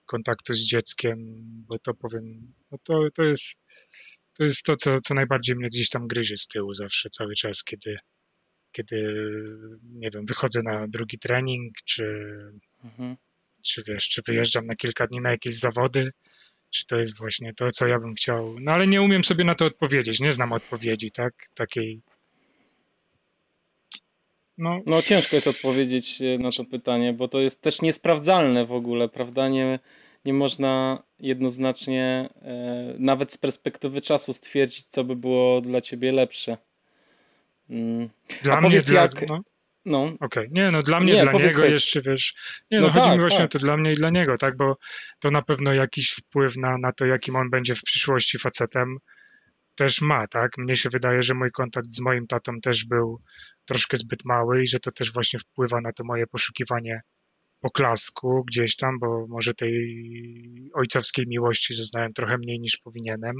kontaktu 0.05 0.53
z 0.53 0.67
dzieckiem, 0.67 1.17
bo 1.67 1.79
to 1.79 1.93
powiem, 1.93 2.53
no 2.71 2.77
to, 2.83 3.07
to 3.13 3.23
jest 3.23 3.61
to 4.39 4.43
jest 4.43 4.63
to, 4.63 4.75
co, 4.75 5.01
co 5.01 5.13
najbardziej 5.13 5.55
mnie 5.55 5.67
gdzieś 5.67 5.89
tam 5.89 6.07
gryzie 6.07 6.37
z 6.37 6.47
tyłu 6.47 6.73
zawsze, 6.73 7.09
cały 7.09 7.33
czas, 7.33 7.63
kiedy, 7.63 7.95
kiedy 8.71 9.23
nie 9.83 10.09
wiem, 10.11 10.25
wychodzę 10.25 10.59
na 10.63 10.87
drugi 10.87 11.19
trening, 11.19 11.73
czy, 11.85 12.03
mhm. 12.83 13.15
czy 13.65 13.83
wiesz, 13.87 14.09
czy 14.09 14.21
wyjeżdżam 14.27 14.65
na 14.65 14.75
kilka 14.75 15.07
dni 15.07 15.21
na 15.21 15.31
jakieś 15.31 15.53
zawody, 15.53 16.11
czy 16.69 16.85
to 16.85 16.99
jest 16.99 17.17
właśnie 17.17 17.53
to, 17.53 17.71
co 17.71 17.87
ja 17.87 17.99
bym 17.99 18.15
chciał. 18.15 18.55
No 18.59 18.71
ale 18.71 18.87
nie 18.87 19.01
umiem 19.01 19.23
sobie 19.23 19.43
na 19.43 19.55
to 19.55 19.65
odpowiedzieć, 19.65 20.19
nie 20.19 20.31
znam 20.31 20.51
odpowiedzi, 20.51 21.11
tak? 21.11 21.33
Takiej. 21.53 22.01
No. 24.57 24.79
no 24.85 25.01
ciężko 25.01 25.35
jest 25.35 25.47
odpowiedzieć 25.47 26.21
e, 26.21 26.37
na 26.37 26.51
to 26.51 26.65
pytanie, 26.65 27.13
bo 27.13 27.27
to 27.27 27.39
jest 27.39 27.61
też 27.61 27.81
niesprawdzalne 27.81 28.65
w 28.65 28.71
ogóle, 28.71 29.09
prawda? 29.09 29.49
Nie, 29.49 29.79
nie 30.25 30.33
można 30.33 31.03
jednoznacznie, 31.19 32.29
e, 32.41 32.95
nawet 32.99 33.33
z 33.33 33.37
perspektywy 33.37 34.01
czasu, 34.01 34.33
stwierdzić, 34.33 34.85
co 34.89 35.03
by 35.03 35.15
było 35.15 35.61
dla 35.61 35.81
ciebie 35.81 36.11
lepsze. 36.11 36.57
Mm. 37.69 38.09
Dla 38.43 38.57
A 38.57 38.61
mnie, 38.61 38.75
jak... 38.75 38.85
dla, 38.85 39.07
no. 39.27 39.41
No. 39.85 40.03
Okej, 40.03 40.19
okay. 40.19 40.47
nie, 40.51 40.69
no 40.71 40.81
dla 40.81 40.99
mnie, 40.99 41.13
nie, 41.13 41.23
dla 41.23 41.31
niego 41.31 41.65
jeszcze, 41.65 42.01
wiesz, 42.01 42.33
nie, 42.71 42.79
no, 42.79 42.87
no 42.87 42.93
chodzi 42.93 43.05
tak, 43.05 43.13
mi 43.13 43.19
właśnie 43.19 43.37
tak. 43.39 43.45
o 43.45 43.49
to 43.49 43.59
dla 43.59 43.77
mnie 43.77 43.91
i 43.91 43.95
dla 43.95 44.09
niego, 44.09 44.37
tak, 44.37 44.57
bo 44.57 44.77
to 45.19 45.31
na 45.31 45.41
pewno 45.41 45.73
jakiś 45.73 46.09
wpływ 46.11 46.57
na, 46.57 46.77
na 46.77 46.91
to, 46.91 47.05
jakim 47.05 47.35
on 47.35 47.49
będzie 47.49 47.75
w 47.75 47.83
przyszłości 47.83 48.39
facetem 48.39 48.97
też 49.79 50.01
ma, 50.01 50.27
tak. 50.27 50.57
Mnie 50.57 50.75
się 50.75 50.89
wydaje, 50.89 51.23
że 51.23 51.33
mój 51.33 51.51
kontakt 51.51 51.91
z 51.91 51.99
moim 51.99 52.27
tatą 52.27 52.61
też 52.61 52.85
był 52.85 53.21
troszkę 53.65 53.97
zbyt 53.97 54.25
mały 54.25 54.63
i 54.63 54.67
że 54.67 54.79
to 54.79 54.91
też 54.91 55.13
właśnie 55.13 55.39
wpływa 55.39 55.81
na 55.81 55.93
to 55.93 56.03
moje 56.03 56.27
poszukiwanie 56.27 57.01
poklasku 57.59 58.43
gdzieś 58.47 58.75
tam, 58.75 58.99
bo 58.99 59.27
może 59.27 59.53
tej 59.53 60.71
ojcowskiej 60.73 61.25
miłości 61.27 61.73
zaznałem 61.73 62.13
trochę 62.13 62.37
mniej 62.37 62.59
niż 62.59 62.77
powinienem. 62.77 63.35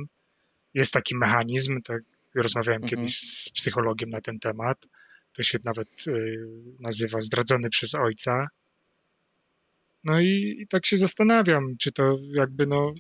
Jest 0.74 0.94
taki 0.94 1.18
mechanizm, 1.18 1.82
tak 1.82 2.02
rozmawiałem 2.36 2.84
mhm. 2.84 2.90
kiedyś 2.90 3.20
z 3.20 3.50
psychologiem 3.50 4.10
na 4.10 4.22
ten 4.22 4.40
temat, 4.40 4.88
to 5.34 5.44
się 5.44 5.58
nawet 5.66 6.08
y, 6.08 6.48
nazywa 6.80 7.22
zdradzony 7.22 7.70
przez 7.70 7.96
ojca. 7.96 8.48
No 10.04 10.22
i, 10.22 10.58
i, 10.60 10.68
tak 10.68 10.86
się 10.86 10.98
zastanawiam, 10.98 11.76
czy 11.80 11.92
to 11.92 12.18
jakby 12.38 12.68
no 12.68 12.94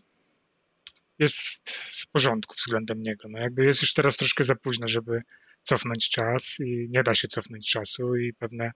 jest 1.19 1.69
w 1.71 2.07
porządku 2.07 2.55
względem 2.55 3.01
niego. 3.01 3.29
No 3.29 3.39
jakby 3.39 3.65
jest 3.65 3.81
już 3.81 3.93
teraz 3.93 4.17
troszkę 4.17 4.43
za 4.43 4.55
późno, 4.55 4.87
żeby 4.87 5.21
cofnąć 5.61 6.09
czas 6.09 6.57
i 6.59 6.87
nie 6.89 7.03
da 7.03 7.15
się 7.15 7.27
cofnąć 7.27 7.71
czasu 7.71 8.15
i 8.15 8.33
pewne 8.33 8.71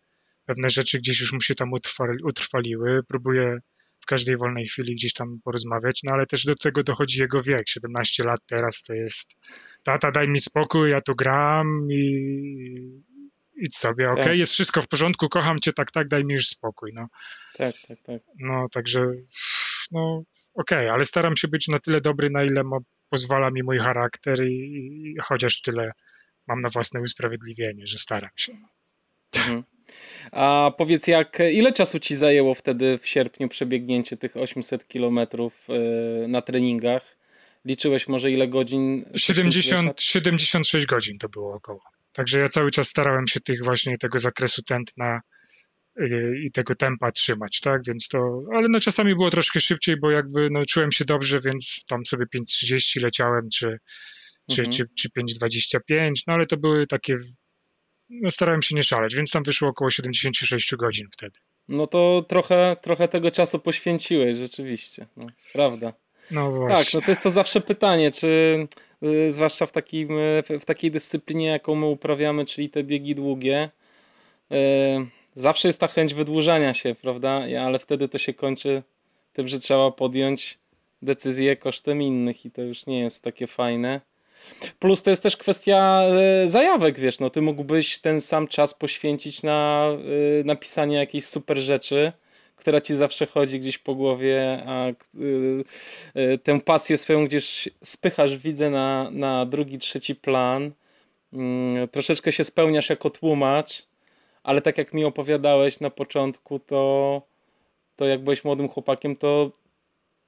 pewne 0.45 0.69
rzeczy 0.69 0.97
gdzieś 0.97 1.21
już 1.21 1.33
mu 1.33 1.41
się 1.41 1.55
tam 1.55 1.73
utrwali, 1.73 2.23
utrwaliły. 2.23 3.01
Próbuję 3.07 3.57
w 4.03 4.05
każdej 4.05 4.37
wolnej 4.37 4.65
chwili 4.65 4.95
gdzieś 4.95 5.13
tam 5.13 5.39
porozmawiać, 5.43 6.03
no 6.03 6.11
ale 6.11 6.25
też 6.25 6.45
do 6.45 6.55
tego 6.55 6.83
dochodzi 6.83 7.19
jego 7.21 7.41
wiek. 7.41 7.69
17 7.69 8.23
lat 8.23 8.39
teraz 8.45 8.83
to 8.83 8.93
jest 8.93 9.35
tata, 9.83 10.11
daj 10.11 10.29
mi 10.29 10.39
spokój, 10.39 10.91
ja 10.91 11.01
tu 11.01 11.15
gram 11.15 11.87
i 11.91 13.03
idź 13.57 13.75
sobie, 13.75 14.09
ok, 14.09 14.23
tak. 14.23 14.37
jest 14.37 14.53
wszystko 14.53 14.81
w 14.81 14.87
porządku, 14.87 15.29
kocham 15.29 15.59
cię, 15.59 15.71
tak, 15.73 15.91
tak, 15.91 16.07
daj 16.07 16.25
mi 16.25 16.33
już 16.33 16.47
spokój, 16.47 16.91
no. 16.93 17.07
Tak, 17.57 17.75
tak, 17.87 17.97
tak. 18.05 18.21
No, 18.39 18.67
także, 18.71 19.11
no, 19.91 20.23
okej, 20.53 20.79
okay, 20.79 20.91
ale 20.91 21.05
staram 21.05 21.35
się 21.35 21.47
być 21.47 21.67
na 21.67 21.79
tyle 21.79 22.01
dobry, 22.01 22.29
na 22.29 22.43
ile 22.43 22.63
ma, 22.63 22.77
pozwala 23.09 23.51
mi 23.51 23.63
mój 23.63 23.79
charakter 23.79 24.47
i, 24.47 24.53
i, 24.53 25.15
chociaż 25.23 25.61
tyle 25.61 25.91
mam 26.47 26.61
na 26.61 26.69
własne 26.69 27.01
usprawiedliwienie, 27.01 27.87
że 27.87 27.97
staram 27.97 28.31
się. 28.35 28.53
Mhm. 29.35 29.63
A 30.31 30.71
powiedz, 30.77 31.07
jak, 31.07 31.39
ile 31.51 31.73
czasu 31.73 31.99
ci 31.99 32.15
zajęło 32.15 32.55
wtedy 32.55 32.97
w 32.97 33.07
sierpniu 33.07 33.49
przebiegnięcie 33.49 34.17
tych 34.17 34.37
800 34.37 34.87
kilometrów 34.87 35.67
e, 35.69 36.27
na 36.27 36.41
treningach? 36.41 37.17
Liczyłeś 37.65 38.07
może 38.07 38.31
ile 38.31 38.47
godzin? 38.47 39.05
70, 39.15 40.01
76 40.01 40.85
godzin 40.85 41.17
to 41.17 41.29
było 41.29 41.53
około. 41.53 41.81
Także 42.13 42.39
ja 42.39 42.47
cały 42.47 42.71
czas 42.71 42.87
starałem 42.87 43.27
się 43.27 43.39
tych 43.39 43.63
właśnie 43.63 43.97
tego 43.97 44.19
zakresu 44.19 44.61
tętna 44.63 45.21
e, 45.99 46.07
i 46.45 46.51
tego 46.51 46.75
tempa 46.75 47.11
trzymać, 47.11 47.59
tak, 47.59 47.81
więc 47.87 48.07
to, 48.07 48.41
ale 48.53 48.67
no 48.69 48.79
czasami 48.79 49.15
było 49.15 49.29
troszkę 49.29 49.59
szybciej, 49.59 49.95
bo 50.01 50.11
jakby 50.11 50.49
no 50.51 50.65
czułem 50.65 50.91
się 50.91 51.05
dobrze, 51.05 51.39
więc 51.45 51.83
tam 51.87 52.05
sobie 52.05 52.25
5.30 52.35 53.01
leciałem, 53.03 53.49
czy, 53.53 53.77
czy, 54.51 54.61
mhm. 54.61 54.71
czy, 54.71 54.85
czy 54.97 55.09
5.25, 55.09 56.11
no 56.27 56.33
ale 56.33 56.45
to 56.45 56.57
były 56.57 56.87
takie 56.87 57.15
starałem 58.29 58.61
się 58.61 58.75
nie 58.75 58.83
szaleć, 58.83 59.15
więc 59.15 59.31
tam 59.31 59.43
wyszło 59.43 59.69
około 59.69 59.91
76 59.91 60.75
godzin 60.75 61.07
wtedy. 61.11 61.39
No 61.67 61.87
to 61.87 62.25
trochę, 62.27 62.77
trochę 62.81 63.07
tego 63.07 63.31
czasu 63.31 63.59
poświęciłeś, 63.59 64.37
rzeczywiście. 64.37 65.07
No, 65.17 65.27
prawda. 65.53 65.93
No 66.31 66.51
właśnie. 66.51 66.85
Tak, 66.85 66.93
no 66.93 67.01
to 67.01 67.11
jest 67.11 67.21
to 67.21 67.29
zawsze 67.29 67.61
pytanie, 67.61 68.11
czy 68.11 68.67
y, 69.03 69.31
zwłaszcza 69.31 69.65
w, 69.65 69.71
takim, 69.71 70.09
w 70.61 70.65
takiej 70.65 70.91
dyscyplinie, 70.91 71.45
jaką 71.45 71.75
my 71.75 71.85
uprawiamy, 71.85 72.45
czyli 72.45 72.69
te 72.69 72.83
biegi 72.83 73.15
długie, 73.15 73.69
y, 74.51 74.55
zawsze 75.35 75.67
jest 75.67 75.79
ta 75.79 75.87
chęć 75.87 76.13
wydłużania 76.13 76.73
się, 76.73 76.95
prawda? 76.95 77.41
Ale 77.65 77.79
wtedy 77.79 78.09
to 78.09 78.17
się 78.17 78.33
kończy 78.33 78.83
tym, 79.33 79.47
że 79.47 79.59
trzeba 79.59 79.91
podjąć 79.91 80.57
decyzję 81.01 81.57
kosztem 81.57 82.01
innych 82.01 82.45
i 82.45 82.51
to 82.51 82.61
już 82.61 82.85
nie 82.85 82.99
jest 82.99 83.23
takie 83.23 83.47
fajne. 83.47 84.01
Plus 84.79 85.03
to 85.03 85.09
jest 85.09 85.23
też 85.23 85.37
kwestia 85.37 86.03
e, 86.43 86.47
zajawek, 86.47 86.99
wiesz, 86.99 87.19
no 87.19 87.29
ty 87.29 87.41
mógłbyś 87.41 87.99
ten 87.99 88.21
sam 88.21 88.47
czas 88.47 88.73
poświęcić 88.73 89.43
na 89.43 89.89
e, 89.91 90.43
napisanie 90.43 90.97
jakiejś 90.97 91.25
super 91.25 91.57
rzeczy, 91.57 92.11
która 92.55 92.81
ci 92.81 92.95
zawsze 92.95 93.25
chodzi 93.25 93.59
gdzieś 93.59 93.77
po 93.77 93.95
głowie, 93.95 94.63
a 94.67 94.87
e, 94.87 96.37
tę 96.37 96.61
pasję 96.61 96.97
swoją 96.97 97.25
gdzieś 97.25 97.69
spychasz, 97.83 98.37
widzę, 98.37 98.69
na, 98.69 99.09
na 99.11 99.45
drugi, 99.45 99.77
trzeci 99.77 100.15
plan. 100.15 100.71
Mm, 101.33 101.87
troszeczkę 101.87 102.31
się 102.31 102.43
spełniasz 102.43 102.89
jako 102.89 103.09
tłumacz, 103.09 103.85
ale 104.43 104.61
tak 104.61 104.77
jak 104.77 104.93
mi 104.93 105.05
opowiadałeś 105.05 105.79
na 105.79 105.89
początku, 105.89 106.59
to, 106.59 107.21
to 107.95 108.05
jak 108.05 108.23
byłeś 108.23 108.43
młodym 108.43 108.69
chłopakiem, 108.69 109.15
to 109.15 109.51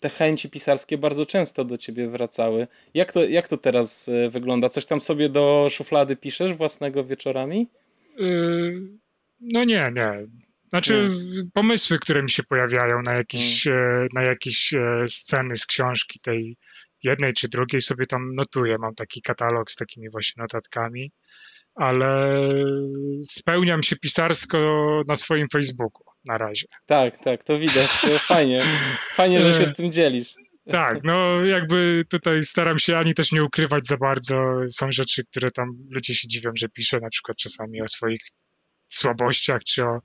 te 0.05 0.09
chęci 0.09 0.49
pisarskie 0.49 0.97
bardzo 0.97 1.25
często 1.25 1.65
do 1.65 1.77
ciebie 1.77 2.07
wracały. 2.07 2.67
Jak 2.93 3.11
to, 3.11 3.23
jak 3.23 3.47
to 3.47 3.57
teraz 3.57 4.09
e, 4.09 4.29
wygląda? 4.29 4.69
Coś 4.69 4.85
tam 4.85 5.01
sobie 5.01 5.29
do 5.29 5.67
szuflady 5.71 6.15
piszesz 6.15 6.53
własnego 6.53 7.03
wieczorami? 7.03 7.67
Yy, 8.17 8.81
no 9.41 9.63
nie, 9.63 9.91
nie. 9.95 10.27
Znaczy 10.69 11.09
nie. 11.09 11.43
pomysły, 11.53 11.99
które 11.99 12.23
mi 12.23 12.29
się 12.29 12.43
pojawiają 12.43 13.01
na 13.05 13.13
jakieś, 13.13 13.63
hmm. 13.63 14.07
na 14.13 14.23
jakieś 14.23 14.73
e, 14.73 15.05
sceny 15.07 15.55
z 15.55 15.65
książki 15.65 16.19
tej 16.19 16.57
jednej 17.03 17.33
czy 17.33 17.47
drugiej 17.47 17.81
sobie 17.81 18.05
tam 18.05 18.35
notuję. 18.35 18.75
Mam 18.79 18.95
taki 18.95 19.21
katalog 19.21 19.71
z 19.71 19.75
takimi 19.75 20.09
właśnie 20.09 20.41
notatkami, 20.41 21.11
ale 21.75 22.39
spełniam 23.21 23.83
się 23.83 23.95
pisarsko 23.95 24.57
na 25.07 25.15
swoim 25.15 25.47
Facebooku 25.47 26.03
na 26.25 26.37
razie. 26.37 26.67
Tak, 26.85 27.23
tak, 27.23 27.43
to 27.43 27.59
widać. 27.59 27.87
Fajnie. 28.27 28.61
Fajnie, 29.13 29.41
że 29.41 29.53
się 29.53 29.65
z 29.65 29.75
tym 29.75 29.91
dzielisz. 29.91 30.35
Tak, 30.71 31.03
no 31.03 31.45
jakby 31.45 32.03
tutaj 32.09 32.41
staram 32.41 32.79
się 32.79 32.97
ani 32.97 33.13
też 33.13 33.31
nie 33.31 33.43
ukrywać 33.43 33.85
za 33.85 33.97
bardzo. 33.97 34.35
Są 34.69 34.91
rzeczy, 34.91 35.25
które 35.25 35.51
tam 35.51 35.69
ludzie 35.91 36.15
się 36.15 36.27
dziwią, 36.27 36.51
że 36.55 36.69
piszę 36.69 36.99
na 36.99 37.09
przykład 37.09 37.37
czasami 37.37 37.81
o 37.81 37.87
swoich 37.87 38.21
słabościach, 38.87 39.63
czy 39.63 39.83
o, 39.83 39.99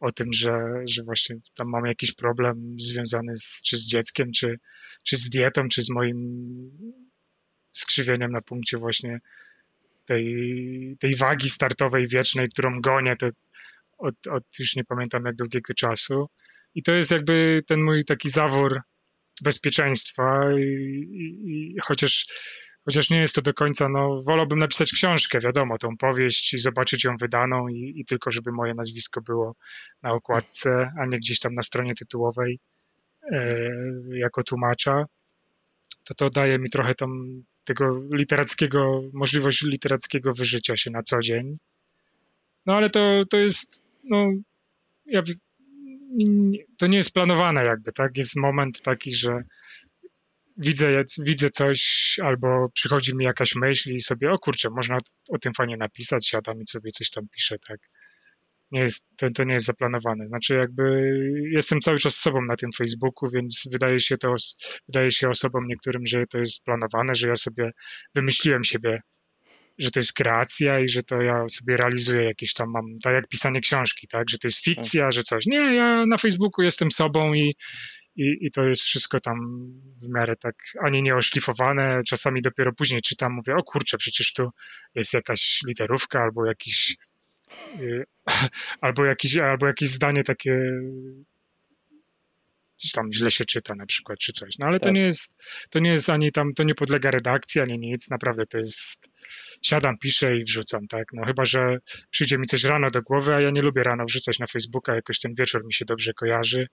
o 0.00 0.12
tym, 0.12 0.32
że, 0.32 0.52
że 0.88 1.02
właśnie 1.02 1.36
tam 1.54 1.68
mam 1.68 1.86
jakiś 1.86 2.14
problem 2.14 2.74
związany 2.78 3.34
z, 3.34 3.62
czy 3.62 3.76
z 3.76 3.86
dzieckiem, 3.88 4.30
czy, 4.36 4.50
czy 5.04 5.16
z 5.16 5.30
dietą, 5.30 5.62
czy 5.68 5.82
z 5.82 5.90
moim 5.90 6.16
skrzywieniem 7.70 8.32
na 8.32 8.40
punkcie 8.40 8.78
właśnie 8.78 9.18
tej, 10.12 10.96
tej 11.00 11.14
wagi 11.16 11.50
startowej 11.50 12.06
wiecznej, 12.06 12.48
którą 12.48 12.80
gonię 12.80 13.16
to 13.16 13.26
od, 13.98 14.14
od 14.30 14.44
już 14.58 14.76
nie 14.76 14.84
pamiętam 14.84 15.24
jak 15.24 15.34
długiego 15.34 15.74
czasu. 15.74 16.26
I 16.74 16.82
to 16.82 16.92
jest 16.92 17.10
jakby 17.10 17.62
ten 17.66 17.82
mój 17.82 18.04
taki 18.04 18.28
zawór 18.28 18.80
bezpieczeństwa 19.42 20.52
i, 20.58 20.62
i, 20.62 21.74
i 21.74 21.76
chociaż 21.82 22.26
chociaż 22.84 23.10
nie 23.10 23.20
jest 23.20 23.34
to 23.34 23.42
do 23.42 23.54
końca, 23.54 23.88
no 23.88 24.18
wolałbym 24.26 24.58
napisać 24.58 24.92
książkę, 24.92 25.38
wiadomo, 25.44 25.78
tą 25.78 25.96
powieść 25.96 26.54
i 26.54 26.58
zobaczyć 26.58 27.04
ją 27.04 27.16
wydaną 27.20 27.68
i, 27.68 27.92
i, 27.96 28.04
tylko, 28.04 28.30
żeby 28.30 28.52
moje 28.52 28.74
nazwisko 28.74 29.20
było 29.20 29.56
na 30.02 30.12
okładce, 30.12 30.92
a 31.00 31.06
nie 31.06 31.18
gdzieś 31.18 31.38
tam 31.38 31.54
na 31.54 31.62
stronie 31.62 31.94
tytułowej 31.94 32.58
e, 33.32 33.68
jako 34.12 34.42
tłumacza, 34.42 35.04
to 36.04 36.14
to 36.14 36.30
daje 36.30 36.58
mi 36.58 36.70
trochę 36.70 36.94
tam 36.94 37.42
tego 37.64 38.02
literackiego, 38.12 39.02
możliwość 39.14 39.62
literackiego 39.62 40.32
wyżycia 40.32 40.76
się 40.76 40.90
na 40.90 41.02
co 41.02 41.18
dzień. 41.18 41.58
No 42.66 42.74
ale 42.74 42.90
to, 42.90 43.24
to 43.30 43.38
jest, 43.38 43.82
no, 44.04 44.32
ja, 45.06 45.22
to 46.78 46.86
nie 46.86 46.96
jest 46.96 47.12
planowane 47.12 47.64
jakby, 47.64 47.92
tak? 47.92 48.16
Jest 48.16 48.36
moment 48.36 48.80
taki, 48.80 49.12
że 49.12 49.42
widzę, 50.56 51.04
widzę 51.24 51.50
coś 51.50 51.80
albo 52.22 52.68
przychodzi 52.74 53.16
mi 53.16 53.24
jakaś 53.24 53.54
myśl 53.54 53.94
i 53.94 54.00
sobie, 54.00 54.32
o 54.32 54.38
kurczę, 54.38 54.70
można 54.70 54.98
o 55.28 55.38
tym 55.38 55.52
fajnie 55.52 55.76
napisać, 55.76 56.28
siadam 56.28 56.62
i 56.62 56.66
sobie 56.66 56.90
coś 56.90 57.10
tam 57.10 57.28
piszę, 57.28 57.56
tak. 57.68 57.80
Nie 58.72 58.80
jest, 58.80 59.06
to, 59.16 59.30
to 59.30 59.44
nie 59.44 59.54
jest 59.54 59.66
zaplanowane. 59.66 60.26
Znaczy 60.26 60.54
jakby 60.54 60.82
jestem 61.50 61.80
cały 61.80 61.98
czas 61.98 62.16
sobą 62.16 62.42
na 62.42 62.56
tym 62.56 62.70
Facebooku, 62.72 63.30
więc 63.34 63.68
wydaje 63.72 64.00
się 64.00 64.16
to, 64.16 64.34
wydaje 64.88 65.10
się 65.10 65.28
osobom 65.28 65.66
niektórym, 65.66 66.06
że 66.06 66.26
to 66.26 66.38
jest 66.38 66.64
planowane, 66.64 67.14
że 67.14 67.28
ja 67.28 67.36
sobie 67.36 67.70
wymyśliłem 68.14 68.64
siebie, 68.64 69.00
że 69.78 69.90
to 69.90 70.00
jest 70.00 70.12
kreacja 70.12 70.80
i 70.80 70.88
że 70.88 71.02
to 71.02 71.22
ja 71.22 71.48
sobie 71.48 71.76
realizuję 71.76 72.24
jakieś 72.24 72.54
tam 72.54 72.70
mam, 72.70 72.84
tak 73.02 73.14
jak 73.14 73.28
pisanie 73.28 73.60
książki, 73.60 74.06
tak, 74.08 74.30
że 74.30 74.38
to 74.38 74.48
jest 74.48 74.64
fikcja, 74.64 75.10
że 75.10 75.22
coś. 75.22 75.46
Nie, 75.46 75.74
ja 75.74 76.06
na 76.06 76.18
Facebooku 76.18 76.64
jestem 76.64 76.90
sobą 76.90 77.34
i, 77.34 77.54
i, 78.16 78.36
i 78.40 78.50
to 78.50 78.64
jest 78.64 78.82
wszystko 78.82 79.20
tam 79.20 79.38
w 80.02 80.18
miarę 80.18 80.34
tak 80.36 80.54
ani 80.84 81.02
nie 81.02 81.16
oszlifowane. 81.16 81.98
Czasami 82.08 82.42
dopiero 82.42 82.72
później 82.72 83.00
czytam, 83.00 83.32
mówię, 83.32 83.54
o 83.56 83.62
kurczę, 83.62 83.98
przecież 83.98 84.32
tu 84.32 84.50
jest 84.94 85.14
jakaś 85.14 85.60
literówka 85.68 86.18
albo 86.22 86.46
jakiś 86.46 86.96
albo, 88.80 89.04
jakiś, 89.04 89.36
albo 89.36 89.66
jakieś 89.66 89.88
zdanie 89.88 90.24
takie 90.24 90.70
gdzieś 92.78 92.92
tam 92.92 93.12
źle 93.12 93.30
się 93.30 93.44
czyta 93.44 93.74
na 93.74 93.86
przykład, 93.86 94.18
czy 94.18 94.32
coś. 94.32 94.58
No 94.58 94.66
ale 94.66 94.80
tak. 94.80 94.88
to 94.88 94.90
nie 94.90 95.00
jest, 95.00 95.42
to 95.70 95.78
nie 95.78 95.90
jest 95.90 96.10
ani 96.10 96.32
tam, 96.32 96.54
to 96.54 96.62
nie 96.62 96.74
podlega 96.74 97.10
redakcji, 97.10 97.60
ani 97.60 97.78
nic, 97.78 98.10
naprawdę 98.10 98.46
to 98.46 98.58
jest, 98.58 99.10
siadam, 99.62 99.98
piszę 99.98 100.36
i 100.36 100.44
wrzucam, 100.44 100.86
tak, 100.86 101.04
no 101.12 101.26
chyba, 101.26 101.44
że 101.44 101.78
przyjdzie 102.10 102.38
mi 102.38 102.46
coś 102.46 102.64
rano 102.64 102.90
do 102.90 103.02
głowy, 103.02 103.34
a 103.34 103.40
ja 103.40 103.50
nie 103.50 103.62
lubię 103.62 103.82
rano 103.82 104.04
wrzucać 104.04 104.38
na 104.38 104.46
Facebooka, 104.46 104.94
jakoś 104.94 105.18
ten 105.20 105.34
wieczór 105.34 105.64
mi 105.64 105.72
się 105.72 105.84
dobrze 105.84 106.12
kojarzy, 106.12 106.66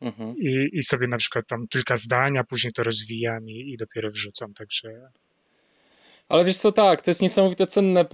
Mhm. 0.00 0.34
I, 0.40 0.68
I 0.72 0.82
sobie 0.82 1.06
na 1.08 1.16
przykład 1.16 1.46
tam 1.46 1.68
kilka 1.68 1.96
zdań, 1.96 2.38
a 2.38 2.44
później 2.44 2.72
to 2.72 2.82
rozwijam 2.82 3.48
i, 3.48 3.72
i 3.72 3.76
dopiero 3.76 4.10
wrzucam, 4.10 4.54
także... 4.54 5.10
Ale 6.28 6.44
wiesz 6.44 6.56
co, 6.56 6.72
tak, 6.72 7.02
to 7.02 7.10
jest 7.10 7.22
niesamowite 7.22 7.66
cenne 7.66 8.04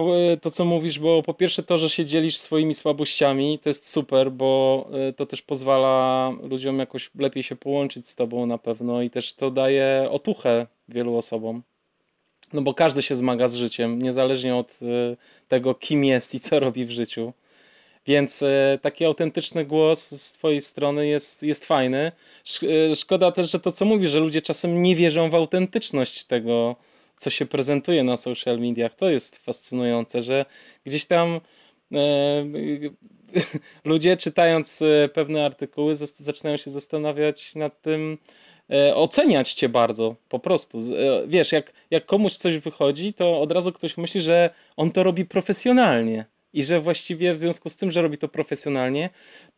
to, 0.43 0.51
co 0.51 0.65
mówisz, 0.65 0.99
bo 0.99 1.23
po 1.23 1.35
pierwsze 1.35 1.63
to, 1.63 1.79
że 1.79 1.91
się 1.91 2.07
dzielisz 2.07 2.37
swoimi 2.37 2.75
słabościami, 2.75 3.59
to 3.59 3.69
jest 3.71 3.91
super, 3.91 4.33
bo 4.33 4.89
e, 5.09 5.13
to 5.13 5.27
też 5.27 5.43
pozwala 5.43 6.31
ludziom 6.43 6.79
jakoś 6.79 7.11
lepiej 7.19 7.43
się 7.43 7.57
połączyć 7.57 8.09
z 8.09 8.15
tobą 8.15 8.47
na 8.47 8.59
pewno 8.59 9.03
i 9.03 9.11
też 9.11 9.35
to 9.35 9.51
daje 9.51 10.09
otuchę 10.11 10.67
wielu 10.89 11.17
osobom. 11.17 11.63
No 12.53 12.63
bo 12.63 12.75
każdy 12.75 13.03
się 13.03 13.17
zmaga 13.17 13.49
z 13.49 13.55
życiem, 13.55 14.03
niezależnie 14.03 14.57
od 14.57 14.79
e, 14.83 15.17
tego, 15.49 15.75
kim 15.75 16.05
jest 16.05 16.35
i 16.35 16.41
co 16.41 16.61
robi 16.61 16.87
w 16.87 16.91
życiu. 16.91 17.33
Więc 18.07 18.43
e, 18.43 18.79
taki 18.83 19.05
autentyczny 19.05 19.65
głos 19.65 20.23
z 20.23 20.33
Twojej 20.33 20.61
strony 20.61 21.07
jest, 21.07 21.43
jest 21.43 21.65
fajny. 21.65 22.13
E, 22.91 22.97
szkoda 22.97 23.33
też, 23.33 23.51
że 23.51 23.61
to 23.61 23.73
co 23.73 23.85
mówisz, 23.85 24.11
że 24.11 24.21
ludzie 24.21 24.43
czasem 24.43 24.83
nie 24.83 24.97
wierzą 24.97 25.31
w 25.31 25.35
autentyczność 25.35 26.25
tego, 26.25 26.77
co 27.17 27.31
się 27.31 27.47
prezentuje 27.47 28.05
na 28.05 28.17
social 28.17 28.59
mediach. 28.59 28.95
To 28.95 29.11
jest 29.11 29.37
fascynujące, 29.37 30.23
że 30.23 30.45
gdzieś 30.85 31.07
tam 31.07 31.41
e, 31.93 32.01
ludzie 33.85 34.17
czytając 34.17 34.83
e, 34.83 35.09
pewne 35.09 35.45
artykuły 35.45 35.97
zaczynają 35.97 36.57
się 36.57 36.71
zastanawiać 36.71 37.55
nad 37.55 37.83
tym, 37.83 38.19
e, 38.71 38.95
oceniać 38.95 39.53
cię 39.53 39.69
bardzo, 39.69 40.17
po 40.29 40.39
prostu. 40.39 40.81
Wiesz, 41.27 41.53
jak, 41.53 41.73
jak 41.91 42.07
komuś 42.07 42.37
coś 42.37 42.59
wychodzi, 42.59 43.13
to 43.13 43.41
od 43.41 43.53
razu 43.53 43.73
ktoś 43.73 43.97
myśli, 43.97 44.21
że 44.21 44.51
on 44.77 44.91
to 44.91 45.03
robi 45.03 45.25
profesjonalnie 45.25 46.34
i 46.55 46.65
że 46.65 46.81
właściwie 46.81 47.35
w 47.35 47.39
związku 47.39 47.69
z 47.69 47.77
tym, 47.77 47.93
że 47.93 48.03
robi 48.03 48.19
to 48.19 48.29
profesjonalnie, 48.29 49.11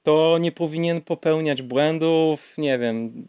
to 0.02 0.38
nie 0.40 0.52
powinien 0.52 1.00
popełniać 1.00 1.62
błędów, 1.62 2.58
nie 2.58 2.78
wiem, 2.78 3.26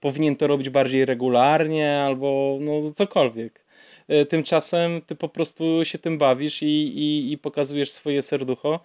powinien 0.00 0.36
to 0.36 0.46
robić 0.46 0.68
bardziej 0.70 1.04
regularnie 1.04 2.02
albo 2.06 2.58
no 2.60 2.92
cokolwiek. 2.94 3.64
E, 4.08 4.26
tymczasem 4.26 5.02
ty 5.02 5.14
po 5.14 5.28
prostu 5.28 5.80
się 5.84 5.98
tym 5.98 6.18
bawisz 6.18 6.62
i, 6.62 6.66
i, 6.66 7.32
i 7.32 7.38
pokazujesz 7.38 7.90
swoje 7.90 8.22
serducho. 8.22 8.80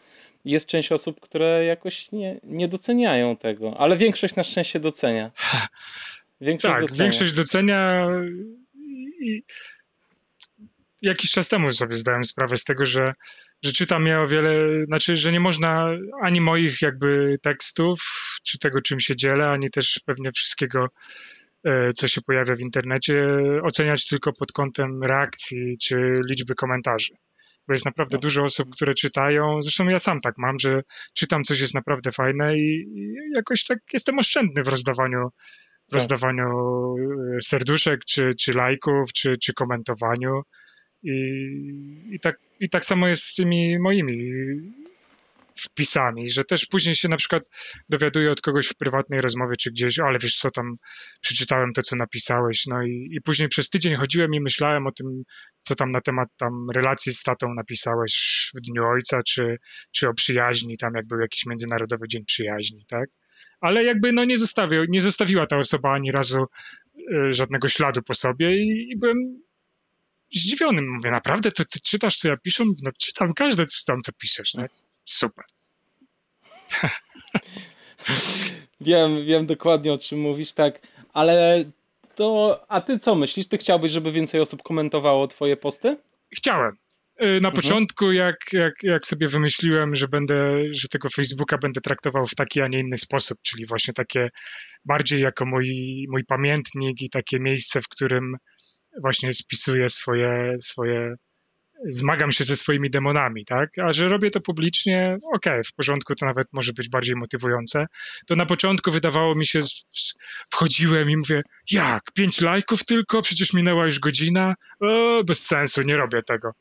Jest 0.46 0.68
część 0.68 0.92
osób, 0.92 1.20
które 1.20 1.66
jakoś 1.66 2.12
nie, 2.12 2.40
nie 2.44 2.68
doceniają 2.68 3.38
tego, 3.38 3.78
ale 3.78 3.98
większość 3.98 4.36
na 4.36 4.44
szczęście 4.44 4.80
docenia. 4.80 5.32
Większość 6.42 6.74
tak, 6.74 6.82
docenia. 6.82 7.04
większość 7.04 7.36
docenia 7.36 8.08
i 9.22 9.44
jakiś 11.02 11.32
czas 11.32 11.50
temu 11.50 11.74
sobie 11.74 11.96
zdałem 11.96 12.24
sprawę 12.24 12.58
z 12.58 12.64
tego, 12.64 12.86
że, 12.86 13.14
że 13.64 13.72
czytam 13.72 14.08
je 14.08 14.20
o 14.20 14.28
wiele, 14.28 14.86
znaczy, 14.86 15.18
że 15.18 15.32
nie 15.32 15.40
można 15.40 15.90
ani 16.22 16.42
moich 16.42 16.82
jakby 16.82 17.38
tekstów, 17.42 18.02
czy 18.44 18.60
tego, 18.60 18.82
czym 18.82 19.00
się 19.00 19.16
dzielę, 19.16 19.50
ani 19.50 19.70
też 19.70 20.02
pewnie 20.06 20.32
wszystkiego, 20.32 20.88
e, 21.64 21.94
co 21.94 22.08
się 22.08 22.22
pojawia 22.22 22.56
w 22.56 22.62
internecie, 22.62 23.28
oceniać 23.64 24.08
tylko 24.08 24.32
pod 24.40 24.52
kątem 24.52 25.04
reakcji 25.04 25.78
czy 25.82 26.14
liczby 26.30 26.56
komentarzy. 26.56 27.14
Bo 27.68 27.74
jest 27.74 27.86
naprawdę 27.86 28.18
no. 28.18 28.22
dużo 28.22 28.44
osób, 28.44 28.70
które 28.76 28.94
czytają. 28.94 29.62
Zresztą 29.62 29.88
ja 29.88 30.00
sam 30.00 30.20
tak 30.20 30.34
mam, 30.38 30.60
że 30.60 30.82
czytam 31.14 31.44
coś 31.44 31.60
jest 31.60 31.74
naprawdę 31.74 32.12
fajne 32.12 32.58
i, 32.58 32.86
i 32.96 33.14
jakoś 33.36 33.66
tak 33.66 33.78
jestem 33.94 34.20
oszczędny 34.20 34.64
w 34.64 34.68
rozdawaniu 34.68 35.30
w 35.88 35.92
tak. 35.92 35.94
rozdawaniu 35.94 36.48
e, 37.38 37.42
serduszek, 37.44 38.06
czy, 38.06 38.32
czy 38.40 38.54
lajków, 38.54 39.14
czy, 39.14 39.38
czy 39.38 39.54
komentowaniu. 39.54 40.42
I, 41.04 41.14
i, 42.12 42.20
tak, 42.20 42.40
I 42.60 42.70
tak 42.70 42.86
samo 42.86 43.08
jest 43.08 43.24
z 43.24 43.36
tymi 43.36 43.80
moimi 43.80 44.32
wpisami, 45.56 46.30
że 46.30 46.44
też 46.44 46.66
później 46.66 46.96
się 46.96 47.10
na 47.10 47.18
przykład 47.18 47.44
dowiaduję 47.90 48.32
od 48.32 48.42
kogoś 48.42 48.68
w 48.68 48.76
prywatnej 48.76 49.22
rozmowie 49.22 49.56
czy 49.60 49.72
gdzieś, 49.72 50.00
ale 50.00 50.20
wiesz 50.20 50.36
co 50.36 50.52
tam, 50.52 50.76
przeczytałem 51.22 51.74
to, 51.74 51.82
co 51.82 51.96
napisałeś, 51.96 52.66
no 52.68 52.84
i, 52.84 53.10
i 53.12 53.22
później 53.22 53.50
przez 53.50 53.70
tydzień 53.70 53.96
chodziłem 53.96 54.34
i 54.34 54.40
myślałem 54.40 54.88
o 54.88 54.92
tym, 54.92 55.24
co 55.62 55.76
tam 55.76 55.92
na 55.92 56.02
temat 56.02 56.28
tam 56.38 56.68
relacji 56.76 57.14
z 57.14 57.24
tatą 57.24 57.54
napisałeś 57.54 58.52
w 58.56 58.62
Dniu 58.62 58.84
Ojca, 58.88 59.20
czy, 59.28 59.58
czy 59.92 60.10
o 60.10 60.14
przyjaźni, 60.14 60.78
tam 60.78 60.94
jak 60.96 61.08
był 61.08 61.20
jakiś 61.20 61.46
Międzynarodowy 61.46 62.08
Dzień 62.08 62.26
Przyjaźni, 62.26 62.86
tak? 62.88 63.10
Ale 63.62 63.84
jakby 63.84 64.12
no 64.12 64.24
nie, 64.24 64.38
zostawił, 64.38 64.86
nie 64.90 65.02
zostawiła 65.02 65.48
ta 65.48 65.58
osoba 65.58 65.94
ani 65.94 66.12
razu 66.12 66.46
y, 66.98 67.34
żadnego 67.34 67.68
śladu 67.68 68.02
po 68.02 68.14
sobie 68.14 68.56
i, 68.56 68.92
i 68.92 68.98
byłem 68.98 69.42
zdziwiony. 70.34 70.82
Mówię, 70.82 71.12
naprawdę 71.12 71.52
to 71.52 71.66
ty 71.66 71.80
czytasz, 71.80 72.18
co 72.18 72.30
ja 72.30 72.38
piszę? 72.38 72.64
No 72.84 72.92
czytam 73.00 73.34
każde, 73.34 73.66
co 73.66 73.94
tam 73.94 74.02
to 74.02 74.12
piszesz. 74.12 74.54
No, 74.54 74.66
super. 75.06 75.46
wiem, 78.82 79.26
wiem 79.26 79.46
dokładnie 79.46 79.94
o 79.94 79.98
czym 79.98 80.20
mówisz, 80.20 80.54
tak, 80.54 80.80
ale 81.14 81.66
to, 82.16 82.60
a 82.68 82.82
ty 82.82 83.00
co 83.00 83.16
myślisz? 83.16 83.48
Ty 83.48 83.58
chciałbyś, 83.58 83.92
żeby 83.92 84.12
więcej 84.12 84.42
osób 84.42 84.64
komentowało 84.64 85.28
twoje 85.28 85.58
posty? 85.58 85.98
Chciałem. 86.38 86.78
Y, 87.22 87.26
na 87.26 87.50
mhm. 87.50 87.54
początku, 87.54 88.12
jak, 88.12 88.38
jak, 88.54 88.74
jak 88.84 89.06
sobie 89.06 89.28
wymyśliłem, 89.28 89.96
że 89.96 90.08
będę, 90.08 90.64
że 90.72 90.88
tego 90.88 91.10
Facebooka 91.10 91.58
będę 91.58 91.82
traktował 91.82 92.26
w 92.26 92.36
taki, 92.36 92.62
a 92.62 92.68
nie 92.68 92.80
inny 92.80 92.98
sposób, 92.98 93.38
czyli 93.42 93.66
właśnie 93.66 93.94
takie 93.94 94.30
bardziej 94.86 95.22
jako 95.22 95.46
mój, 95.46 95.68
mój 96.10 96.26
pamiętnik 96.26 97.02
i 97.02 97.10
takie 97.10 97.40
miejsce, 97.40 97.80
w 97.82 97.88
którym 97.88 98.38
właśnie 99.02 99.34
spisuję 99.34 99.90
swoje, 99.90 100.54
swoje, 100.60 101.16
zmagam 101.90 102.32
się 102.32 102.44
ze 102.44 102.56
swoimi 102.56 102.90
demonami, 102.90 103.46
tak? 103.46 103.70
A 103.80 103.92
że 103.92 104.08
robię 104.08 104.30
to 104.30 104.42
publicznie, 104.42 105.18
okej, 105.36 105.54
okay, 105.54 105.64
w 105.64 105.74
porządku, 105.74 106.16
to 106.16 106.26
nawet 106.26 106.48
może 106.52 106.74
być 106.74 106.90
bardziej 106.90 107.16
motywujące. 107.16 107.86
To 108.28 108.36
na 108.36 108.46
początku 108.46 108.92
wydawało 108.92 109.36
mi 109.36 109.46
się, 109.46 109.60
wchodziłem 110.54 111.10
i 111.10 111.18
mówię, 111.18 111.42
jak, 111.72 112.04
pięć 112.14 112.42
lajków 112.42 112.86
tylko? 112.86 113.22
Przecież 113.22 113.54
minęła 113.54 113.86
już 113.86 114.00
godzina? 114.00 114.56
O, 114.80 115.24
bez 115.24 115.46
sensu, 115.46 115.82
nie 115.82 115.98
robię 115.98 116.22
tego. 116.24 116.52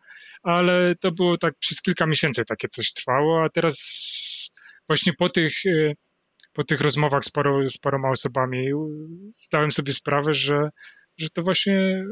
Ale 0.43 0.95
to 1.01 1.13
było 1.13 1.39
tak, 1.39 1.55
przez 1.59 1.83
kilka 1.83 2.07
miesięcy 2.07 2.45
takie 2.45 2.69
coś 2.69 2.93
trwało, 2.93 3.45
a 3.45 3.49
teraz 3.49 3.77
właśnie 4.89 5.13
po 5.13 5.29
tych 5.29 5.67
y, 5.67 5.93
po 6.53 6.65
tych 6.65 6.81
rozmowach 6.81 7.25
z, 7.25 7.31
paro, 7.31 7.69
z 7.69 7.79
paroma 7.79 8.11
osobami 8.11 8.71
zdałem 9.41 9.71
sobie 9.71 9.93
sprawę, 9.93 10.35
że 10.35 10.71
że 11.21 11.29
to 11.31 11.43
właśnie 11.43 12.05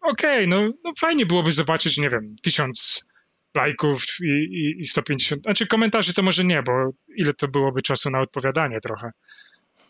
okej, 0.00 0.44
okay, 0.44 0.46
no, 0.46 0.72
no 0.84 0.92
fajnie 0.98 1.26
byłoby 1.26 1.52
zobaczyć, 1.52 1.96
nie 1.98 2.08
wiem, 2.08 2.36
tysiąc 2.42 3.04
lajków 3.54 4.04
i, 4.20 4.28
i, 4.28 4.80
i 4.80 4.84
150, 4.84 5.42
znaczy 5.42 5.66
komentarzy 5.66 6.14
to 6.14 6.22
może 6.22 6.44
nie, 6.44 6.62
bo 6.62 6.72
ile 7.16 7.32
to 7.32 7.48
byłoby 7.48 7.82
czasu 7.82 8.10
na 8.10 8.20
odpowiadanie 8.20 8.80
trochę. 8.80 9.10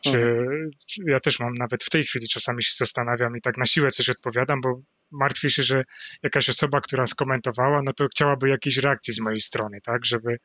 Czy, 0.00 0.18
mhm. 0.18 0.70
ja 1.06 1.20
też 1.20 1.40
mam 1.40 1.54
nawet 1.54 1.84
w 1.84 1.90
tej 1.90 2.04
chwili 2.04 2.28
czasami 2.28 2.62
się 2.62 2.70
zastanawiam 2.74 3.36
i 3.36 3.40
tak 3.40 3.58
na 3.58 3.66
siłę 3.66 3.90
coś 3.90 4.08
odpowiadam, 4.08 4.60
bo 4.60 4.82
martwię 5.10 5.50
się, 5.50 5.62
że 5.62 5.84
jakaś 6.22 6.48
osoba, 6.48 6.80
która 6.80 7.06
skomentowała, 7.06 7.82
no 7.84 7.92
to 7.92 8.06
chciałaby 8.08 8.48
jakiejś 8.48 8.76
reakcji 8.76 9.14
z 9.14 9.20
mojej 9.20 9.40
strony, 9.40 9.80
tak, 9.80 10.06
żeby 10.06 10.38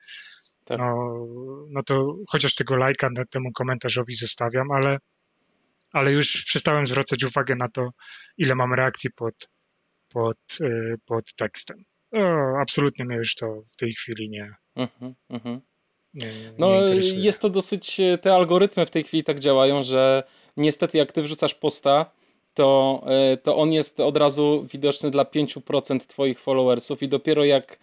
tak. 0.66 0.78
No, 0.78 0.96
no 1.70 1.84
to 1.84 2.16
chociaż 2.30 2.56
tego 2.56 2.76
lajka 2.76 3.08
temu 3.30 3.52
komentarzowi 3.52 4.14
zostawiam, 4.14 4.72
ale, 4.72 4.98
ale 5.94 6.12
już 6.12 6.46
przestałem 6.46 6.86
zwracać 6.86 7.24
uwagę 7.24 7.56
na 7.60 7.70
to, 7.70 7.90
ile 8.38 8.56
mam 8.56 8.74
reakcji 8.74 9.10
pod, 9.16 9.50
pod, 10.10 10.38
y, 10.62 10.96
pod 11.06 11.34
tekstem. 11.34 11.84
O, 12.12 12.60
absolutnie 12.62 13.06
mnie 13.06 13.16
już 13.16 13.36
to 13.36 13.62
w 13.74 13.76
tej 13.76 13.94
chwili 13.94 14.30
nie. 14.30 14.56
Mhm. 14.76 15.16
nie, 16.14 16.26
nie 16.26 16.52
no, 16.58 16.72
jest 17.16 17.42
to 17.42 17.50
dosyć. 17.50 18.02
Te 18.22 18.34
algorytmy 18.34 18.86
w 18.86 18.92
tej 18.92 19.04
chwili 19.04 19.24
tak 19.24 19.40
działają, 19.40 19.84
że 19.84 20.24
niestety, 20.58 20.98
jak 20.98 21.12
ty 21.12 21.24
wrzucasz 21.24 21.56
posta, 21.56 22.12
to, 22.54 23.04
y, 23.34 23.38
to 23.38 23.58
on 23.58 23.72
jest 23.72 24.00
od 24.00 24.18
razu 24.18 24.68
widoczny 24.74 25.12
dla 25.12 25.24
5% 25.24 26.08
Twoich 26.08 26.40
followersów, 26.40 27.04
i 27.04 27.08
dopiero 27.08 27.46
jak 27.46 27.80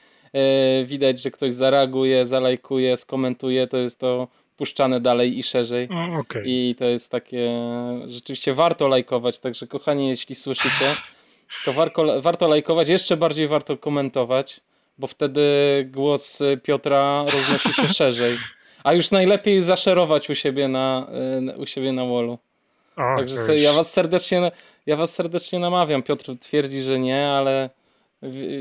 y, 0.81 0.87
widać, 0.87 1.23
że 1.23 1.31
ktoś 1.31 1.53
zareaguje, 1.53 2.27
zalajkuje, 2.27 2.97
skomentuje, 2.97 3.67
to 3.67 3.77
jest 3.77 4.01
to 4.01 4.29
puszczane 4.57 5.01
dalej 5.01 5.39
i 5.39 5.43
szerzej. 5.43 5.89
O, 5.91 6.19
okay. 6.19 6.43
I 6.47 6.75
to 6.79 6.85
jest 6.85 7.11
takie. 7.11 7.51
Rzeczywiście 8.07 8.55
warto 8.55 8.89
lajkować. 8.89 9.41
Także, 9.41 9.67
kochani, 9.67 10.09
jeśli 10.09 10.35
słyszycie 10.35 10.87
to 11.65 11.73
warto, 11.73 12.23
warto 12.23 12.49
lajkować, 12.49 12.89
jeszcze 12.89 13.17
bardziej 13.17 13.49
warto 13.49 13.77
komentować, 13.77 14.61
bo 14.99 15.07
wtedy 15.07 15.43
głos 15.91 16.39
Piotra 16.63 17.25
roznosi 17.33 17.73
się 17.73 17.95
szerzej. 17.99 18.37
A 18.85 18.93
już 18.93 19.11
najlepiej 19.11 19.63
zaszerować 19.63 20.31
u 20.31 20.35
siebie 20.35 20.69
na, 20.69 21.07
y, 21.55 21.61
u 21.61 21.67
siebie 21.67 21.93
na 21.93 22.05
wallu. 22.05 22.39
O, 22.97 23.17
Także 23.17 23.57
ja 23.57 23.73
was 23.73 23.93
serdecznie 23.93 24.51
ja 24.87 24.97
was 24.97 25.15
serdecznie 25.15 25.59
namawiam. 25.59 26.03
Piotr 26.03 26.39
twierdzi, 26.41 26.83
że 26.83 26.99
nie, 26.99 27.29
ale 27.29 27.71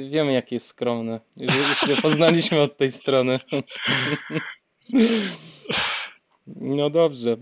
wiemy 0.10 0.34
jaki 0.34 0.56
jest 0.56 0.68
skromny. 0.68 1.20
Już 1.38 1.96
go 1.96 2.02
poznaliśmy 2.02 2.62
od 2.62 2.78
tej 2.78 2.92
strony. 2.92 3.40
No 6.48 6.90
dobrze. 6.90 7.38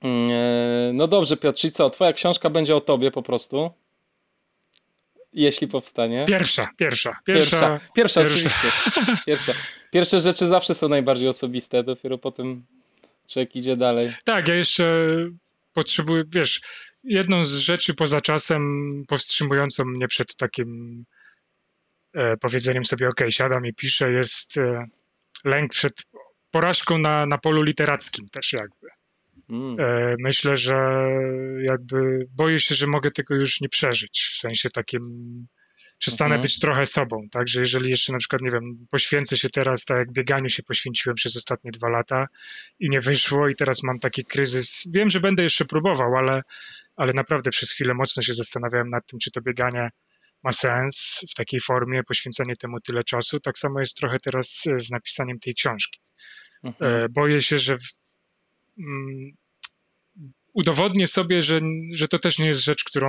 Mm, 0.00 0.30
e, 0.30 0.92
no 0.92 1.08
dobrze, 1.08 1.36
Piotr, 1.36 1.64
i 1.64 1.72
co? 1.72 1.90
Twoja 1.90 2.12
książka 2.12 2.50
będzie 2.50 2.76
o 2.76 2.80
tobie 2.80 3.10
po 3.10 3.22
prostu? 3.22 3.70
jeśli 5.32 5.68
powstanie. 5.68 6.24
Pierwsza, 6.28 6.68
pierwsza. 6.76 7.10
Pierwsza, 7.24 7.48
pierwsza, 7.50 7.80
pierwsza, 7.94 8.20
oczywiście. 8.20 8.68
Pierwsza. 9.26 9.52
Pierwsze 9.90 10.20
rzeczy 10.20 10.46
zawsze 10.46 10.74
są 10.74 10.88
najbardziej 10.88 11.28
osobiste, 11.28 11.84
dopiero 11.84 12.18
potem 12.18 12.64
człowiek 13.28 13.56
idzie 13.56 13.76
dalej. 13.76 14.12
Tak, 14.24 14.48
ja 14.48 14.54
jeszcze 14.54 15.16
potrzebuję, 15.72 16.24
wiesz, 16.28 16.60
jedną 17.04 17.44
z 17.44 17.52
rzeczy 17.52 17.94
poza 17.94 18.20
czasem 18.20 18.62
powstrzymującą 19.08 19.84
mnie 19.84 20.08
przed 20.08 20.36
takim 20.36 21.04
e, 22.14 22.36
powiedzeniem 22.36 22.84
sobie, 22.84 23.08
ok, 23.08 23.20
siadam 23.28 23.66
i 23.66 23.74
piszę, 23.74 24.12
jest 24.12 24.58
e, 24.58 24.84
lęk 25.44 25.70
przed 25.70 25.92
porażką 26.52 26.98
na, 26.98 27.26
na 27.26 27.38
polu 27.38 27.62
literackim 27.62 28.28
też 28.28 28.52
jakby. 28.52 28.88
Mm. 29.50 29.80
E, 29.80 30.16
myślę, 30.18 30.56
że 30.56 30.74
jakby 31.68 32.26
boję 32.36 32.58
się, 32.58 32.74
że 32.74 32.86
mogę 32.86 33.10
tego 33.10 33.34
już 33.34 33.60
nie 33.60 33.68
przeżyć, 33.68 34.30
w 34.34 34.38
sensie 34.38 34.70
takim 34.70 35.02
przestanę 35.98 36.34
mhm. 36.34 36.42
być 36.42 36.58
trochę 36.58 36.86
sobą, 36.86 37.28
tak, 37.30 37.48
że 37.48 37.60
jeżeli 37.60 37.90
jeszcze 37.90 38.12
na 38.12 38.18
przykład, 38.18 38.42
nie 38.42 38.50
wiem, 38.50 38.86
poświęcę 38.90 39.36
się 39.36 39.50
teraz, 39.50 39.84
tak 39.84 39.98
jak 39.98 40.12
bieganiu 40.12 40.48
się 40.48 40.62
poświęciłem 40.62 41.14
przez 41.14 41.36
ostatnie 41.36 41.70
dwa 41.70 41.88
lata 41.88 42.26
i 42.80 42.90
nie 42.90 43.00
wyszło 43.00 43.48
i 43.48 43.54
teraz 43.54 43.82
mam 43.82 43.98
taki 43.98 44.24
kryzys, 44.24 44.88
wiem, 44.94 45.10
że 45.10 45.20
będę 45.20 45.42
jeszcze 45.42 45.64
próbował, 45.64 46.16
ale, 46.16 46.42
ale 46.96 47.12
naprawdę 47.12 47.50
przez 47.50 47.72
chwilę 47.72 47.94
mocno 47.94 48.22
się 48.22 48.34
zastanawiałem 48.34 48.90
nad 48.90 49.06
tym, 49.06 49.18
czy 49.18 49.30
to 49.30 49.40
bieganie 49.40 49.90
ma 50.42 50.52
sens 50.52 51.24
w 51.30 51.34
takiej 51.34 51.60
formie, 51.60 52.02
poświęcenie 52.02 52.56
temu 52.56 52.80
tyle 52.80 53.04
czasu, 53.04 53.40
tak 53.40 53.58
samo 53.58 53.80
jest 53.80 53.96
trochę 53.96 54.16
teraz 54.20 54.62
z 54.76 54.90
napisaniem 54.90 55.38
tej 55.38 55.54
książki. 55.54 56.00
Mhm. 56.64 57.04
E, 57.04 57.08
boję 57.08 57.40
się, 57.40 57.58
że 57.58 57.78
w, 57.78 57.92
mm, 58.78 59.36
udowodnię 60.52 61.06
sobie, 61.06 61.42
że, 61.42 61.60
że 61.92 62.08
to 62.08 62.18
też 62.18 62.38
nie 62.38 62.46
jest 62.46 62.64
rzecz, 62.64 62.84
którą, 62.84 63.08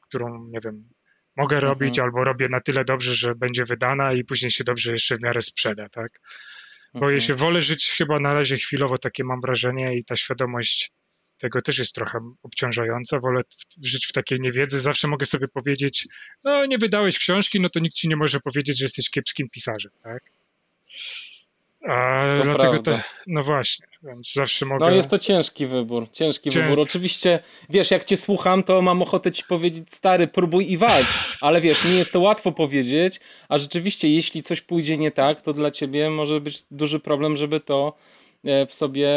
którą 0.00 0.46
nie 0.46 0.58
wiem, 0.64 0.88
mogę 1.36 1.56
mhm. 1.56 1.72
robić 1.72 1.98
albo 1.98 2.24
robię 2.24 2.46
na 2.50 2.60
tyle 2.60 2.84
dobrze, 2.84 3.14
że 3.14 3.34
będzie 3.34 3.64
wydana 3.64 4.12
i 4.12 4.24
później 4.24 4.50
się 4.50 4.64
dobrze 4.64 4.92
jeszcze 4.92 5.16
w 5.16 5.20
miarę 5.20 5.42
sprzeda, 5.42 5.88
tak? 5.88 6.20
Boję 6.94 7.14
mhm. 7.14 7.20
się, 7.20 7.34
wolę 7.34 7.60
żyć 7.60 7.94
chyba 7.98 8.20
na 8.20 8.34
razie 8.34 8.56
chwilowo, 8.56 8.98
takie 8.98 9.24
mam 9.24 9.40
wrażenie 9.40 9.96
i 9.96 10.04
ta 10.04 10.16
świadomość 10.16 10.92
tego 11.38 11.62
też 11.62 11.78
jest 11.78 11.94
trochę 11.94 12.18
obciążająca. 12.42 13.20
Wolę 13.20 13.42
żyć 13.84 14.06
w 14.06 14.12
takiej 14.12 14.40
niewiedzy. 14.40 14.80
Zawsze 14.80 15.08
mogę 15.08 15.26
sobie 15.26 15.48
powiedzieć, 15.48 16.08
no 16.44 16.66
nie 16.66 16.78
wydałeś 16.78 17.18
książki, 17.18 17.60
no 17.60 17.68
to 17.68 17.80
nikt 17.80 17.94
ci 17.94 18.08
nie 18.08 18.16
może 18.16 18.40
powiedzieć, 18.40 18.78
że 18.78 18.84
jesteś 18.84 19.10
kiepskim 19.10 19.48
pisarzem, 19.48 19.92
tak? 20.02 20.22
A 21.88 22.24
to 22.38 22.44
dlatego 22.44 22.78
te, 22.78 23.02
no 23.26 23.42
właśnie, 23.42 23.86
więc 24.02 24.32
zawsze 24.32 24.66
mogę. 24.66 24.86
No 24.86 24.90
jest 24.90 25.10
to 25.10 25.18
ciężki 25.18 25.66
wybór, 25.66 26.10
ciężki 26.12 26.50
Cię... 26.50 26.62
wybór. 26.62 26.80
Oczywiście, 26.80 27.38
wiesz, 27.70 27.90
jak 27.90 28.04
cię 28.04 28.16
słucham, 28.16 28.62
to 28.62 28.82
mam 28.82 29.02
ochotę 29.02 29.32
ci 29.32 29.44
powiedzieć, 29.44 29.94
stary, 29.94 30.26
próbuj 30.26 30.72
i 30.72 30.76
walcz, 30.76 31.36
ale 31.40 31.60
wiesz, 31.60 31.84
nie 31.84 31.94
jest 31.94 32.12
to 32.12 32.20
łatwo 32.20 32.52
powiedzieć, 32.52 33.20
a 33.48 33.58
rzeczywiście, 33.58 34.08
jeśli 34.08 34.42
coś 34.42 34.60
pójdzie 34.60 34.96
nie 34.96 35.10
tak, 35.10 35.40
to 35.40 35.52
dla 35.52 35.70
ciebie 35.70 36.10
może 36.10 36.40
być 36.40 36.62
duży 36.70 37.00
problem, 37.00 37.36
żeby 37.36 37.60
to 37.60 37.96
e, 38.44 38.66
w 38.66 38.74
sobie 38.74 39.08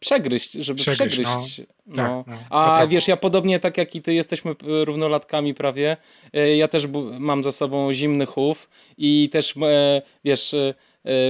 przegryźć, 0.00 0.52
żeby 0.52 0.76
przegryźć. 0.82 1.20
przegryźć. 1.20 1.58
No. 1.86 1.96
no. 2.06 2.24
Tak, 2.26 2.36
no, 2.50 2.56
A 2.56 2.86
wiesz, 2.86 3.08
ja 3.08 3.16
podobnie 3.16 3.60
tak 3.60 3.78
jak 3.78 3.94
i 3.94 4.02
ty 4.02 4.14
jesteśmy 4.14 4.54
równolatkami 4.62 5.54
prawie, 5.54 5.96
e, 6.32 6.56
ja 6.56 6.68
też 6.68 6.86
mam 7.18 7.44
za 7.44 7.52
sobą 7.52 7.94
zimny 7.94 8.26
chów 8.26 8.68
i 8.98 9.28
też 9.32 9.54
e, 9.56 10.02
wiesz 10.24 10.54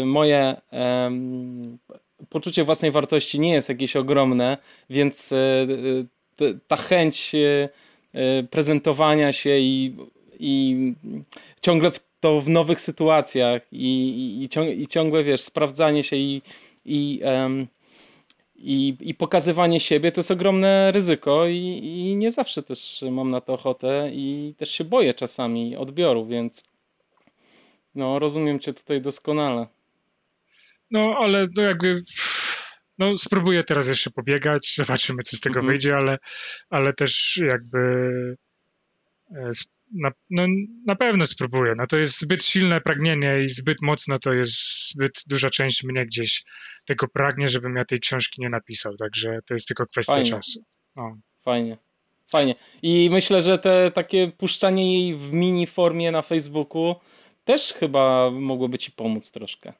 moje 0.04 0.56
poczucie 2.28 2.64
własnej 2.64 2.90
wartości 2.90 3.40
nie 3.40 3.52
jest 3.52 3.68
jakieś 3.68 3.96
ogromne, 3.96 4.58
więc 4.90 5.32
y, 5.32 5.36
y, 6.40 6.58
ta 6.68 6.76
chęć 6.76 7.32
prezentowania 8.50 9.32
się 9.32 9.58
i, 9.58 9.96
i 10.38 10.76
ciągle 11.60 11.90
w 11.90 12.12
to 12.22 12.40
w 12.40 12.48
nowych 12.48 12.80
sytuacjach 12.80 13.62
i, 13.72 13.86
i, 14.42 14.82
i, 14.82 14.86
ciągłe, 14.86 15.24
wiesz, 15.24 15.40
sprawdzanie 15.40 16.02
się 16.02 16.16
i, 16.16 16.42
i, 16.84 17.20
um, 17.24 17.66
i, 18.56 18.96
i 19.00 19.14
pokazywanie 19.14 19.80
siebie 19.80 20.12
to 20.12 20.18
jest 20.18 20.30
ogromne 20.30 20.92
ryzyko 20.92 21.46
i, 21.46 21.80
i 21.84 22.16
nie 22.16 22.30
zawsze 22.30 22.62
też 22.62 23.04
mam 23.10 23.30
na 23.30 23.40
to 23.40 23.54
ochotę 23.54 24.10
i 24.12 24.54
też 24.58 24.70
się 24.70 24.84
boję 24.84 25.14
czasami 25.14 25.76
odbioru, 25.76 26.26
więc 26.26 26.64
no, 27.94 28.18
rozumiem 28.18 28.60
cię 28.60 28.72
tutaj 28.74 29.00
doskonale. 29.00 29.66
No, 30.90 31.14
ale 31.18 31.48
no 31.56 31.62
jakby 31.62 32.00
no, 32.98 33.18
spróbuję 33.18 33.62
teraz 33.62 33.88
jeszcze 33.88 34.10
pobiegać, 34.10 34.74
zobaczymy, 34.76 35.22
co 35.22 35.36
z 35.36 35.40
tego 35.40 35.60
mhm. 35.60 35.66
wyjdzie, 35.66 35.96
ale, 35.96 36.18
ale 36.70 36.92
też 36.92 37.40
jakby 37.50 37.78
e, 39.36 39.50
na, 39.94 40.10
no, 40.30 40.46
na 40.86 40.96
pewno 40.96 41.26
spróbuję. 41.26 41.74
No, 41.76 41.86
to 41.86 41.96
jest 41.96 42.20
zbyt 42.20 42.44
silne 42.44 42.80
pragnienie 42.80 43.42
i 43.44 43.48
zbyt 43.48 43.76
mocno 43.82 44.18
to 44.18 44.32
jest 44.32 44.54
zbyt 44.90 45.22
duża 45.26 45.50
część 45.50 45.84
mnie 45.84 46.06
gdzieś 46.06 46.44
tego 46.84 47.08
pragnie, 47.08 47.48
żebym 47.48 47.76
ja 47.76 47.84
tej 47.84 48.00
książki 48.00 48.40
nie 48.42 48.48
napisał, 48.48 48.96
także 48.96 49.38
to 49.46 49.54
jest 49.54 49.68
tylko 49.68 49.86
kwestia 49.86 50.14
Fajnie. 50.14 50.30
czasu. 50.30 50.64
No. 50.96 51.16
Fajnie. 51.42 51.78
Fajnie. 52.30 52.54
I 52.82 53.08
myślę, 53.12 53.42
że 53.42 53.58
te 53.58 53.90
takie 53.90 54.32
puszczanie 54.38 55.00
jej 55.00 55.16
w 55.16 55.32
mini 55.32 55.66
formie 55.66 56.10
na 56.10 56.22
Facebooku 56.22 56.94
też 57.44 57.72
chyba 57.72 58.30
mogłoby 58.30 58.78
ci 58.78 58.92
pomóc 58.92 59.30
troszkę. 59.30 59.72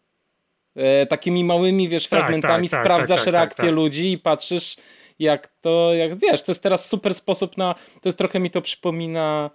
E, 0.77 1.07
takimi 1.07 1.45
małymi, 1.45 1.89
wiesz, 1.89 2.09
tak, 2.09 2.21
fragmentami 2.21 2.69
tak, 2.69 2.79
tak, 2.79 2.85
sprawdzasz 2.85 3.19
tak, 3.19 3.25
tak, 3.25 3.35
reakcję 3.35 3.65
tak. 3.65 3.75
ludzi 3.75 4.13
i 4.13 4.19
patrzysz 4.19 4.77
jak 5.19 5.49
to, 5.61 5.95
jak 5.95 6.19
wiesz, 6.19 6.43
to 6.43 6.53
jest 6.53 6.63
teraz 6.63 6.89
super 6.89 7.15
sposób 7.15 7.57
na, 7.57 7.75
to 7.75 8.09
jest 8.09 8.19
trochę 8.19 8.41
mi 8.41 8.51
to 8.51 8.63
przypomina 8.63 9.51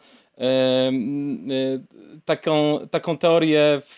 taką, 2.26 2.80
taką 2.92 3.18
teorię 3.18 3.82
w, 3.86 3.96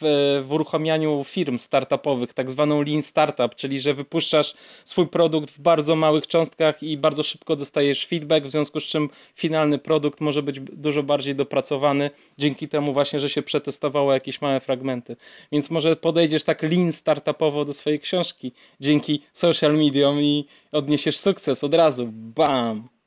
w 0.48 0.52
uruchamianiu 0.52 1.24
firm 1.24 1.58
startupowych, 1.58 2.34
tak 2.34 2.52
zwaną 2.52 2.84
lean 2.84 3.02
startup, 3.02 3.56
czyli 3.56 3.80
że 3.80 3.94
wypuszczasz 3.94 4.54
swój 4.86 5.08
produkt 5.08 5.52
w 5.52 5.60
bardzo 5.60 5.96
małych 5.96 6.28
cząstkach 6.28 6.84
i 6.84 6.98
bardzo 6.98 7.24
szybko 7.24 7.56
dostajesz 7.56 8.08
feedback, 8.08 8.46
w 8.46 8.52
związku 8.52 8.80
z 8.80 8.84
czym 8.84 9.10
finalny 9.36 9.78
produkt 9.78 10.22
może 10.22 10.44
być 10.44 10.60
dużo 10.60 11.04
bardziej 11.04 11.36
dopracowany 11.36 12.10
dzięki 12.38 12.68
temu 12.68 12.94
właśnie, 12.94 13.20
że 13.20 13.30
się 13.30 13.42
przetestowało 13.42 14.14
jakieś 14.14 14.42
małe 14.42 14.60
fragmenty. 14.60 15.16
Więc 15.52 15.70
może 15.70 15.96
podejdziesz 15.96 16.44
tak 16.44 16.64
lean 16.64 16.92
startupowo 16.92 17.66
do 17.66 17.74
swojej 17.74 18.00
książki 18.00 18.52
dzięki 18.80 19.22
social 19.34 19.78
mediom 19.78 20.22
i 20.22 20.46
odniesiesz 20.72 21.18
sukces 21.18 21.64
od 21.64 21.74
razu. 21.74 22.10
Bam! 22.12 22.99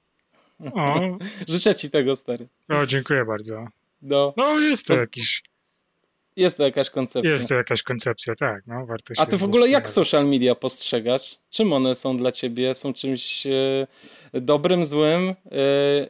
O. 0.74 1.00
Życzę 1.48 1.74
ci 1.74 1.90
tego, 1.90 2.16
stary. 2.16 2.48
O, 2.68 2.86
dziękuję 2.86 3.24
bardzo. 3.24 3.66
No, 4.02 4.34
No, 4.36 4.60
jest 4.60 4.86
to 4.86 4.94
jakiś, 4.94 5.42
jest 6.36 6.56
to 6.56 6.62
jakaś 6.62 6.90
koncepcja. 6.90 7.30
jest 7.30 7.48
to 7.48 7.54
jakaś 7.54 7.82
koncepcja, 7.82 8.34
tak, 8.34 8.66
no, 8.66 8.86
warto 8.86 9.14
się 9.14 9.22
A 9.22 9.26
ty 9.26 9.36
w 9.36 9.42
ogóle 9.42 9.68
jak 9.68 9.90
social 9.90 10.28
media 10.28 10.54
postrzegasz? 10.54 11.38
Czym 11.50 11.72
one 11.72 11.94
są 11.94 12.16
dla 12.16 12.32
ciebie? 12.32 12.74
Są 12.74 12.92
czymś 12.92 13.46
e, 13.46 13.86
dobrym, 14.32 14.84
złym 14.84 15.28
e, 15.28 15.34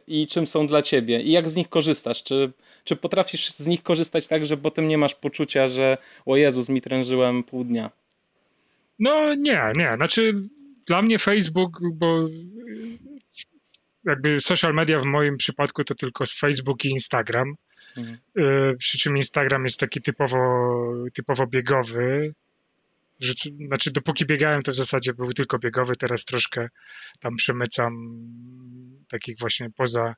i 0.07 0.27
czym 0.27 0.47
są 0.47 0.67
dla 0.67 0.81
ciebie? 0.81 1.21
I 1.21 1.31
jak 1.31 1.49
z 1.49 1.55
nich 1.55 1.69
korzystasz? 1.69 2.23
Czy, 2.23 2.51
czy 2.83 2.95
potrafisz 2.95 3.51
z 3.53 3.67
nich 3.67 3.83
korzystać 3.83 4.27
tak, 4.27 4.45
że 4.45 4.57
potem 4.57 4.87
nie 4.87 4.97
masz 4.97 5.15
poczucia, 5.15 5.67
że 5.67 5.97
o 6.25 6.37
Jezus, 6.37 6.69
mi 6.69 6.81
trężyłem 6.81 7.43
pół 7.43 7.63
dnia? 7.63 7.91
No 8.99 9.35
nie, 9.35 9.61
nie. 9.75 9.93
Znaczy 9.95 10.33
dla 10.85 11.01
mnie 11.01 11.19
Facebook, 11.19 11.79
bo 11.93 12.27
jakby 14.05 14.39
social 14.39 14.73
media 14.73 14.99
w 14.99 15.05
moim 15.05 15.37
przypadku 15.37 15.83
to 15.83 15.95
tylko 15.95 16.25
z 16.25 16.39
Facebook 16.39 16.85
i 16.85 16.89
Instagram. 16.89 17.55
Mhm. 17.97 18.17
Y, 18.73 18.77
Przy 18.77 18.97
czym 18.97 19.17
Instagram 19.17 19.63
jest 19.63 19.79
taki 19.79 20.01
typowo, 20.01 20.39
typowo 21.13 21.47
biegowy. 21.47 22.33
Znaczy, 23.67 23.91
dopóki 23.91 24.25
biegałem, 24.25 24.61
to 24.61 24.71
w 24.71 24.75
zasadzie 24.75 25.13
był 25.13 25.33
tylko 25.33 25.59
biegowy. 25.59 25.95
Teraz 25.95 26.25
troszkę 26.25 26.67
tam 27.19 27.35
przemycam 27.35 27.93
takich 29.07 29.37
właśnie 29.39 29.69
poza, 29.69 30.15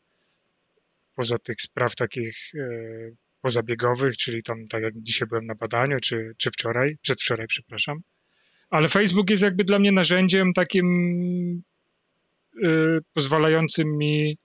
poza 1.16 1.38
tych 1.38 1.62
spraw 1.62 1.96
takich 1.96 2.56
y, 2.56 3.16
pozabiegowych, 3.42 4.18
czyli 4.18 4.44
tam 4.44 4.66
tak 4.66 4.84
jak 4.84 4.94
dzisiaj 4.98 5.28
byłem 5.28 5.46
na 5.46 5.56
badaniu, 5.56 6.00
czy, 6.00 6.34
czy 6.38 6.52
wczoraj, 6.52 6.96
przedwczoraj, 7.02 7.48
przepraszam. 7.48 7.98
Ale 8.70 8.88
Facebook 8.88 9.30
jest 9.30 9.44
jakby 9.44 9.64
dla 9.64 9.80
mnie 9.80 9.92
narzędziem 9.92 10.54
takim 10.54 11.64
pozwalającym 13.14 13.98
mi 13.98 14.38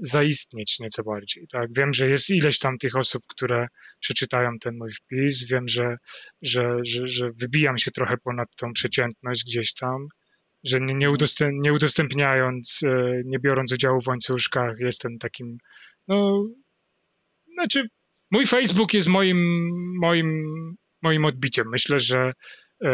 zaistnieć 0.00 0.78
nieco 0.78 1.02
bardziej. 1.04 1.46
Tak? 1.48 1.68
Wiem, 1.76 1.92
że 1.92 2.08
jest 2.08 2.30
ileś 2.30 2.58
tam 2.58 2.78
tych 2.78 2.96
osób, 2.96 3.22
które 3.28 3.66
przeczytają 4.00 4.50
ten 4.60 4.76
mój 4.76 4.90
wpis, 4.90 5.50
wiem, 5.50 5.68
że, 5.68 5.96
że, 6.42 6.78
że, 6.84 7.08
że 7.08 7.30
wybijam 7.40 7.78
się 7.78 7.90
trochę 7.90 8.16
ponad 8.16 8.48
tą 8.56 8.72
przeciętność 8.72 9.44
gdzieś 9.44 9.74
tam, 9.74 10.06
że 10.64 10.78
nie, 10.80 10.94
nie, 10.94 11.10
udostęp, 11.10 11.52
nie 11.64 11.72
udostępniając, 11.72 12.82
y, 12.82 13.22
nie 13.24 13.38
biorąc 13.38 13.72
udziału 13.72 14.00
w 14.00 14.08
łańcuszkach, 14.08 14.76
jestem 14.80 15.18
takim, 15.18 15.58
no, 16.08 16.46
znaczy, 17.54 17.88
mój 18.30 18.46
Facebook 18.46 18.94
jest 18.94 19.08
moim, 19.08 19.38
moim, 20.00 20.46
moim 21.02 21.24
odbiciem. 21.24 21.66
Myślę, 21.70 21.98
że 21.98 22.32
e, 22.84 22.90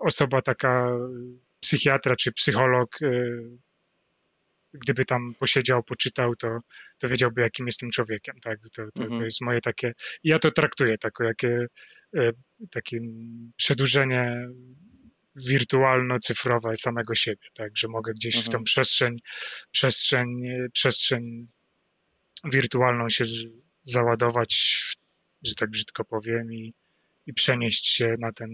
osoba 0.00 0.42
taka 0.42 0.90
psychiatra 1.64 2.14
czy 2.16 2.32
psycholog, 2.32 3.02
e, 3.02 3.08
gdyby 4.72 5.04
tam 5.04 5.34
posiedział, 5.38 5.82
poczytał, 5.82 6.36
to, 6.36 6.58
to 6.98 7.08
wiedziałby, 7.08 7.40
jakim 7.40 7.66
jestem 7.66 7.90
człowiekiem. 7.90 8.34
Tak? 8.42 8.58
To, 8.62 8.68
to, 8.70 8.90
to 8.94 9.02
Mhm. 9.04 9.24
jest 9.24 9.40
moje 9.40 9.60
takie. 9.60 9.92
Ja 10.24 10.38
to 10.38 10.50
traktuję 10.50 10.96
jako 11.04 11.24
jakie, 11.24 11.66
e, 12.16 12.30
takie 12.70 12.98
przedłużenie 13.56 14.48
wirtualno-cyfrowe 15.36 16.76
samego 16.76 17.14
siebie, 17.14 17.48
tak, 17.54 17.76
że 17.76 17.88
mogę 17.88 18.12
gdzieś 18.12 18.34
w 18.34 18.38
Mhm. 18.38 18.52
tą 18.52 18.64
przestrzeń, 18.64 19.16
przestrzeń, 19.70 20.46
e, 20.46 20.68
przestrzeń 20.72 21.48
wirtualną 22.44 23.08
się 23.08 23.24
z, 23.24 23.46
załadować, 23.82 24.80
w- 24.90 25.48
że 25.48 25.54
tak 25.54 25.70
brzydko 25.70 26.04
powiem, 26.04 26.52
i, 26.52 26.74
i 27.26 27.32
przenieść 27.34 27.86
się 27.88 28.14
na 28.18 28.32
ten 28.32 28.50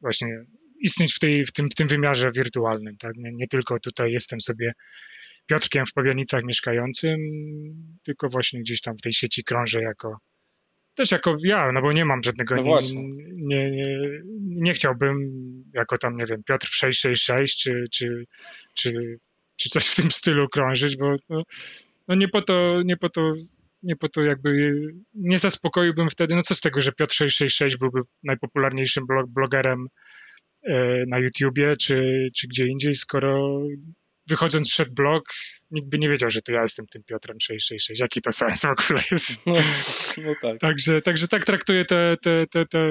właśnie 0.00 0.44
istnieć 0.84 1.14
w, 1.14 1.18
tej, 1.18 1.44
w, 1.44 1.52
tym, 1.52 1.66
w 1.68 1.74
tym 1.74 1.86
wymiarze 1.86 2.30
wirtualnym. 2.36 2.96
Tak? 2.96 3.16
Nie, 3.16 3.30
nie 3.32 3.48
tylko 3.48 3.80
tutaj 3.80 4.12
jestem 4.12 4.40
sobie 4.40 4.72
Piotrkiem 5.46 5.86
w 5.86 5.92
Pawianicach 5.92 6.44
mieszkającym, 6.44 7.16
tylko 8.02 8.28
właśnie 8.28 8.60
gdzieś 8.60 8.80
tam 8.80 8.96
w 8.96 9.00
tej 9.00 9.12
sieci 9.12 9.44
krążę 9.44 9.82
jako 9.82 10.18
też 10.94 11.10
jako 11.10 11.36
ja, 11.44 11.72
no 11.72 11.82
bo 11.82 11.92
nie 11.92 12.04
mam 12.04 12.22
żadnego, 12.22 12.54
No 12.56 12.62
nie, 13.32 13.70
nie, 13.70 13.90
nie, 14.40 14.72
chciałbym 14.72 15.16
jako 15.74 15.96
tam, 15.98 16.16
nie 16.16 16.24
wiem, 16.24 16.42
Piotr 16.44 16.66
w 16.66 16.74
666 16.74 17.62
czy, 17.62 17.84
czy, 17.92 18.24
czy, 18.74 19.18
czy 19.56 19.68
coś 19.68 19.86
w 19.86 19.96
tym 19.96 20.10
stylu 20.10 20.48
krążyć, 20.48 20.96
bo 20.96 21.16
no, 21.28 21.42
no 22.08 22.14
nie 22.14 22.28
po 22.28 22.42
to, 22.42 22.82
nie 22.84 22.96
po 22.96 23.08
to, 23.08 23.34
nie 23.82 23.96
po 23.96 24.08
to 24.08 24.22
jakby 24.22 24.72
nie 25.14 25.38
zaspokoiłbym 25.38 26.10
wtedy, 26.10 26.34
no 26.34 26.42
co 26.42 26.54
z 26.54 26.60
tego, 26.60 26.80
że 26.80 26.92
Piotr 26.92 27.14
666 27.14 27.76
byłby 27.76 28.00
najpopularniejszym 28.24 29.06
blog, 29.06 29.26
blogerem 29.30 29.86
na 31.06 31.18
YouTubie 31.18 31.76
czy, 31.76 32.28
czy 32.36 32.48
gdzie 32.48 32.66
indziej, 32.66 32.94
skoro 32.94 33.60
wychodząc 34.26 34.68
przed 34.70 34.94
blog, 34.94 35.24
nikt 35.70 35.88
by 35.88 35.98
nie 35.98 36.08
wiedział, 36.08 36.30
że 36.30 36.42
to 36.42 36.52
ja 36.52 36.62
jestem 36.62 36.86
tym 36.86 37.02
Piotrem 37.04 37.40
666. 37.40 38.00
Jaki 38.00 38.22
to 38.22 38.32
sens 38.32 38.62
w 38.62 38.64
ogóle 38.64 39.02
jest? 39.10 39.42
No, 39.46 39.54
no 40.24 40.32
tak. 40.42 40.60
Także, 40.60 41.02
także 41.02 41.28
tak 41.28 41.44
traktuję 41.44 41.84
te, 41.84 42.16
te, 42.22 42.46
te, 42.46 42.66
te 42.66 42.90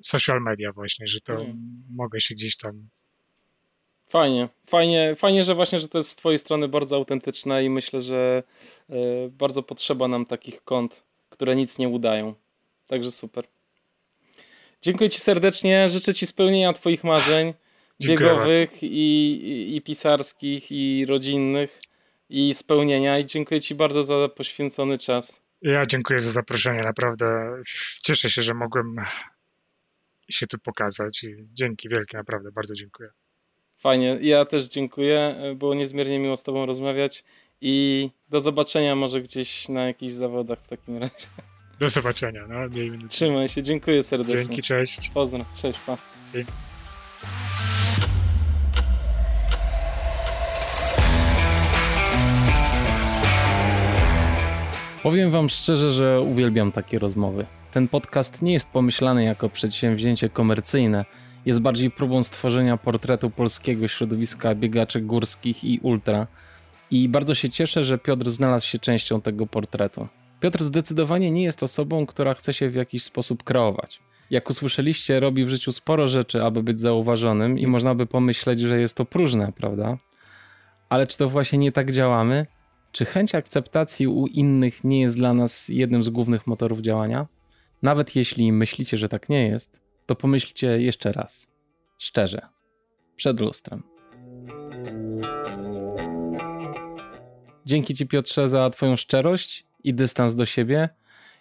social 0.00 0.40
media 0.42 0.72
właśnie, 0.72 1.06
że 1.06 1.20
to 1.20 1.32
Mm. 1.32 1.84
mogę 1.90 2.20
się 2.20 2.34
gdzieś 2.34 2.56
tam 2.56 2.88
Fajnie, 4.08 4.48
fajnie, 4.66 5.14
fajnie, 5.14 5.44
że 5.44 5.54
właśnie, 5.54 5.78
że 5.78 5.88
to 5.88 5.98
jest 5.98 6.10
z 6.10 6.16
twojej 6.16 6.38
strony 6.38 6.68
bardzo 6.68 6.96
autentyczne 6.96 7.64
i 7.64 7.70
myślę, 7.70 8.00
że 8.00 8.42
e, 8.90 8.94
bardzo 9.28 9.62
potrzeba 9.62 10.08
nam 10.08 10.26
takich 10.26 10.62
kont, 10.64 11.02
które 11.30 11.56
nic 11.56 11.78
nie 11.78 11.88
udają. 11.88 12.34
Także 12.86 13.10
super. 13.10 13.44
Dziękuję 14.84 15.10
ci 15.10 15.18
serdecznie, 15.18 15.88
życzę 15.88 16.14
ci 16.14 16.26
spełnienia 16.26 16.72
twoich 16.72 17.04
marzeń 17.04 17.54
Dziękuję 18.00 18.30
biegowych 18.30 18.82
i, 18.82 18.86
i, 18.86 19.76
i 19.76 19.82
pisarskich 19.82 20.72
i 20.72 21.06
rodzinnych 21.06 21.80
i 22.28 22.54
spełnienia 22.54 23.18
i 23.18 23.26
dziękuję 23.26 23.60
ci 23.60 23.74
bardzo 23.74 24.04
za 24.04 24.28
poświęcony 24.28 24.98
czas. 24.98 25.42
Ja 25.62 25.82
dziękuję 25.86 26.18
za 26.18 26.30
zaproszenie, 26.30 26.82
naprawdę 26.82 27.50
cieszę 28.02 28.30
się, 28.30 28.42
że 28.42 28.54
mogłem 28.54 28.96
się 30.30 30.46
tu 30.46 30.58
pokazać 30.58 31.24
i 31.24 31.34
dzięki 31.52 31.88
wielkie, 31.88 32.16
naprawdę 32.16 32.52
bardzo 32.52 32.74
dziękuję. 32.74 33.08
Fajnie, 33.78 34.18
ja 34.20 34.44
też 34.44 34.68
dziękuję, 34.68 35.36
było 35.56 35.74
niezmiernie 35.74 36.18
miło 36.18 36.36
z 36.36 36.42
tobą 36.42 36.66
rozmawiać 36.66 37.24
i 37.60 38.10
do 38.28 38.40
zobaczenia 38.40 38.96
może 38.96 39.20
gdzieś 39.20 39.68
na 39.68 39.86
jakichś 39.86 40.12
zawodach 40.12 40.58
w 40.62 40.68
takim 40.68 40.98
razie. 40.98 41.26
Do 41.78 41.88
zobaczenia, 41.88 42.40
no, 42.48 42.68
miejmy. 42.68 43.08
Trzymaj 43.08 43.48
się, 43.48 43.62
dziękuję 43.62 44.02
serdecznie. 44.02 44.36
Dzięki, 44.36 44.62
cześć. 44.62 45.10
Pozdro, 45.10 45.44
cześć, 45.62 45.78
pa. 45.86 45.96
Dzięki. 46.32 46.52
Powiem 55.02 55.30
Wam 55.30 55.48
szczerze, 55.48 55.90
że 55.90 56.20
uwielbiam 56.20 56.72
takie 56.72 56.98
rozmowy. 56.98 57.46
Ten 57.72 57.88
podcast 57.88 58.42
nie 58.42 58.52
jest 58.52 58.70
pomyślany 58.70 59.24
jako 59.24 59.48
przedsięwzięcie 59.48 60.28
komercyjne, 60.28 61.04
jest 61.46 61.60
bardziej 61.60 61.90
próbą 61.90 62.24
stworzenia 62.24 62.76
portretu 62.76 63.30
polskiego 63.30 63.88
środowiska 63.88 64.54
biegaczy 64.54 65.00
górskich 65.00 65.64
i 65.64 65.78
ultra. 65.82 66.26
I 66.90 67.08
bardzo 67.08 67.34
się 67.34 67.50
cieszę, 67.50 67.84
że 67.84 67.98
Piotr 67.98 68.30
znalazł 68.30 68.66
się 68.66 68.78
częścią 68.78 69.20
tego 69.20 69.46
portretu. 69.46 70.08
Piotr 70.44 70.62
zdecydowanie 70.62 71.30
nie 71.30 71.42
jest 71.42 71.62
osobą, 71.62 72.06
która 72.06 72.34
chce 72.34 72.54
się 72.54 72.70
w 72.70 72.74
jakiś 72.74 73.02
sposób 73.02 73.42
kreować. 73.42 74.00
Jak 74.30 74.50
usłyszeliście, 74.50 75.20
robi 75.20 75.44
w 75.44 75.48
życiu 75.48 75.72
sporo 75.72 76.08
rzeczy, 76.08 76.42
aby 76.42 76.62
być 76.62 76.80
zauważonym, 76.80 77.58
i 77.58 77.66
można 77.66 77.94
by 77.94 78.06
pomyśleć, 78.06 78.60
że 78.60 78.80
jest 78.80 78.96
to 78.96 79.04
próżne, 79.04 79.52
prawda? 79.52 79.98
Ale 80.88 81.06
czy 81.06 81.18
to 81.18 81.28
właśnie 81.28 81.58
nie 81.58 81.72
tak 81.72 81.92
działamy? 81.92 82.46
Czy 82.92 83.04
chęć 83.04 83.34
akceptacji 83.34 84.06
u 84.06 84.26
innych 84.26 84.84
nie 84.84 85.00
jest 85.00 85.16
dla 85.16 85.34
nas 85.34 85.68
jednym 85.68 86.02
z 86.02 86.08
głównych 86.08 86.46
motorów 86.46 86.80
działania? 86.80 87.26
Nawet 87.82 88.16
jeśli 88.16 88.52
myślicie, 88.52 88.96
że 88.96 89.08
tak 89.08 89.28
nie 89.28 89.48
jest, 89.48 89.80
to 90.06 90.14
pomyślcie 90.14 90.82
jeszcze 90.82 91.12
raz. 91.12 91.48
Szczerze. 91.98 92.40
Przed 93.16 93.40
lustrem. 93.40 93.82
Dzięki 97.66 97.94
Ci, 97.94 98.06
Piotrze, 98.06 98.48
za 98.48 98.70
Twoją 98.70 98.96
szczerość 98.96 99.73
i 99.84 99.94
dystans 99.94 100.34
do 100.34 100.46
siebie. 100.46 100.88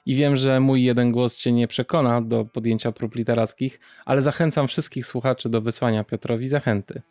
I 0.06 0.16
wiem, 0.16 0.38
że 0.38 0.60
mój 0.60 0.84
jeden 0.84 1.12
głos 1.12 1.38
Cię 1.38 1.52
nie 1.52 1.68
przekona 1.68 2.22
do 2.22 2.46
podjęcia 2.46 2.92
prób 2.92 3.16
literackich, 3.16 3.80
ale 4.06 4.22
zachęcam 4.22 4.68
wszystkich 4.68 5.06
słuchaczy 5.06 5.50
do 5.50 5.62
wysłania 5.62 6.04
Piotrowi 6.04 6.48
zachęty. 6.48 7.02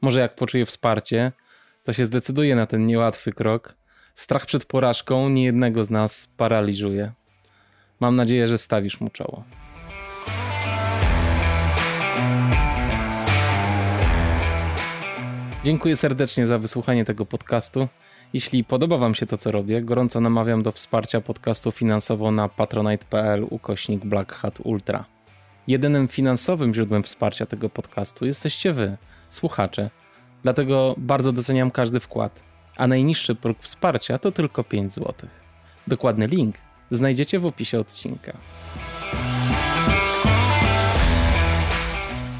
Może 0.00 0.20
jak 0.20 0.34
poczuje 0.34 0.66
wsparcie, 0.66 1.32
to 1.84 1.92
się 1.92 2.06
zdecyduje 2.06 2.56
na 2.56 2.66
ten 2.66 2.86
niełatwy 2.86 3.32
krok. 3.32 3.74
Strach 4.14 4.46
przed 4.46 4.64
porażką 4.64 5.28
niejednego 5.28 5.84
z 5.84 5.90
nas 5.90 6.32
paraliżuje. 6.36 7.12
Mam 8.00 8.16
nadzieję, 8.16 8.48
że 8.48 8.58
stawisz 8.58 9.00
mu 9.00 9.10
czoło. 9.10 9.44
Dziękuję 15.64 15.96
serdecznie 15.96 16.46
za 16.46 16.58
wysłuchanie 16.58 17.04
tego 17.04 17.26
podcastu. 17.26 17.88
Jeśli 18.32 18.64
podoba 18.64 18.98
Wam 18.98 19.14
się 19.14 19.26
to, 19.26 19.38
co 19.38 19.50
robię, 19.50 19.82
gorąco 19.82 20.20
namawiam 20.20 20.62
do 20.62 20.72
wsparcia 20.72 21.20
podcastu 21.20 21.72
finansowo 21.72 22.30
na 22.30 22.48
patronite.pl 22.48 23.46
ukośnik 23.50 24.04
Black 24.04 24.32
Hat 24.34 24.60
Ultra. 24.60 25.04
Jedynym 25.66 26.08
finansowym 26.08 26.74
źródłem 26.74 27.02
wsparcia 27.02 27.46
tego 27.46 27.70
podcastu 27.70 28.26
jesteście 28.26 28.72
Wy, 28.72 28.96
słuchacze. 29.30 29.90
Dlatego 30.42 30.94
bardzo 30.98 31.32
doceniam 31.32 31.70
każdy 31.70 32.00
wkład. 32.00 32.42
a 32.76 32.86
najniższy 32.86 33.34
próg 33.34 33.58
wsparcia 33.60 34.18
to 34.18 34.32
tylko 34.32 34.64
5 34.64 34.92
zł. 34.92 35.14
Dokładny 35.86 36.26
link 36.26 36.56
znajdziecie 36.90 37.40
w 37.40 37.46
opisie 37.46 37.80
odcinka. 37.80 38.32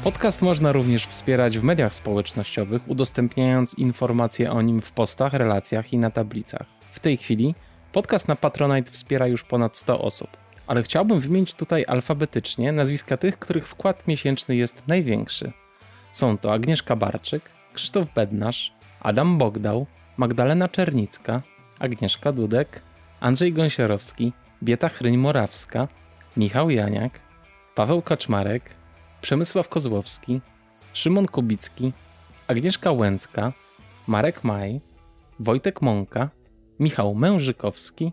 Podcast 0.09 0.41
można 0.41 0.71
również 0.71 1.07
wspierać 1.07 1.57
w 1.57 1.63
mediach 1.63 1.95
społecznościowych, 1.95 2.81
udostępniając 2.87 3.73
informacje 3.73 4.51
o 4.51 4.61
nim 4.61 4.81
w 4.81 4.91
postach, 4.91 5.33
relacjach 5.33 5.93
i 5.93 5.97
na 5.97 6.09
tablicach. 6.09 6.67
W 6.91 6.99
tej 6.99 7.17
chwili 7.17 7.55
podcast 7.91 8.27
na 8.27 8.35
Patronite 8.35 8.91
wspiera 8.91 9.27
już 9.27 9.43
ponad 9.43 9.77
100 9.77 10.01
osób, 10.01 10.29
ale 10.67 10.83
chciałbym 10.83 11.19
wymienić 11.19 11.53
tutaj 11.53 11.85
alfabetycznie 11.87 12.71
nazwiska 12.71 13.17
tych, 13.17 13.39
których 13.39 13.67
wkład 13.67 14.07
miesięczny 14.07 14.55
jest 14.55 14.87
największy. 14.87 15.51
Są 16.11 16.37
to 16.37 16.53
Agnieszka 16.53 16.95
Barczyk, 16.95 17.43
Krzysztof 17.73 18.13
Bednarz, 18.15 18.73
Adam 18.99 19.37
Bogdał, 19.37 19.85
Magdalena 20.17 20.69
Czernicka, 20.69 21.41
Agnieszka 21.79 22.31
Dudek, 22.31 22.81
Andrzej 23.19 23.53
Gąsiorowski, 23.53 24.33
Bieta 24.63 24.89
Chryń-Morawska, 24.89 25.87
Michał 26.37 26.69
Janiak, 26.69 27.19
Paweł 27.75 28.01
Kaczmarek, 28.01 28.78
Przemysław 29.21 29.69
Kozłowski, 29.69 30.41
Szymon 30.93 31.25
Kubicki, 31.25 31.93
Agnieszka 32.47 32.91
Łęcka, 32.91 33.53
Marek 34.07 34.43
Maj, 34.43 34.81
Wojtek 35.39 35.81
Mąka, 35.81 36.29
Michał 36.79 37.15
Mężykowski, 37.15 38.11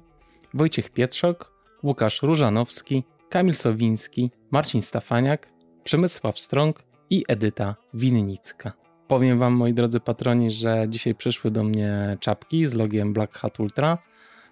Wojciech 0.54 0.90
Pietrzok, 0.90 1.52
Łukasz 1.82 2.22
Różanowski, 2.22 3.04
Kamil 3.28 3.54
Sowiński, 3.54 4.30
Marcin 4.50 4.82
Stafaniak, 4.82 5.48
Przemysław 5.84 6.40
Strąg 6.40 6.82
i 7.10 7.24
Edyta 7.28 7.76
Winnicka. 7.94 8.72
Powiem 9.08 9.38
Wam, 9.38 9.52
moi 9.52 9.72
drodzy 9.72 10.00
patroni, 10.00 10.52
że 10.52 10.86
dzisiaj 10.88 11.14
przyszły 11.14 11.50
do 11.50 11.62
mnie 11.62 12.16
czapki 12.20 12.66
z 12.66 12.74
logiem 12.74 13.12
Black 13.12 13.38
Hat 13.38 13.60
Ultra. 13.60 13.98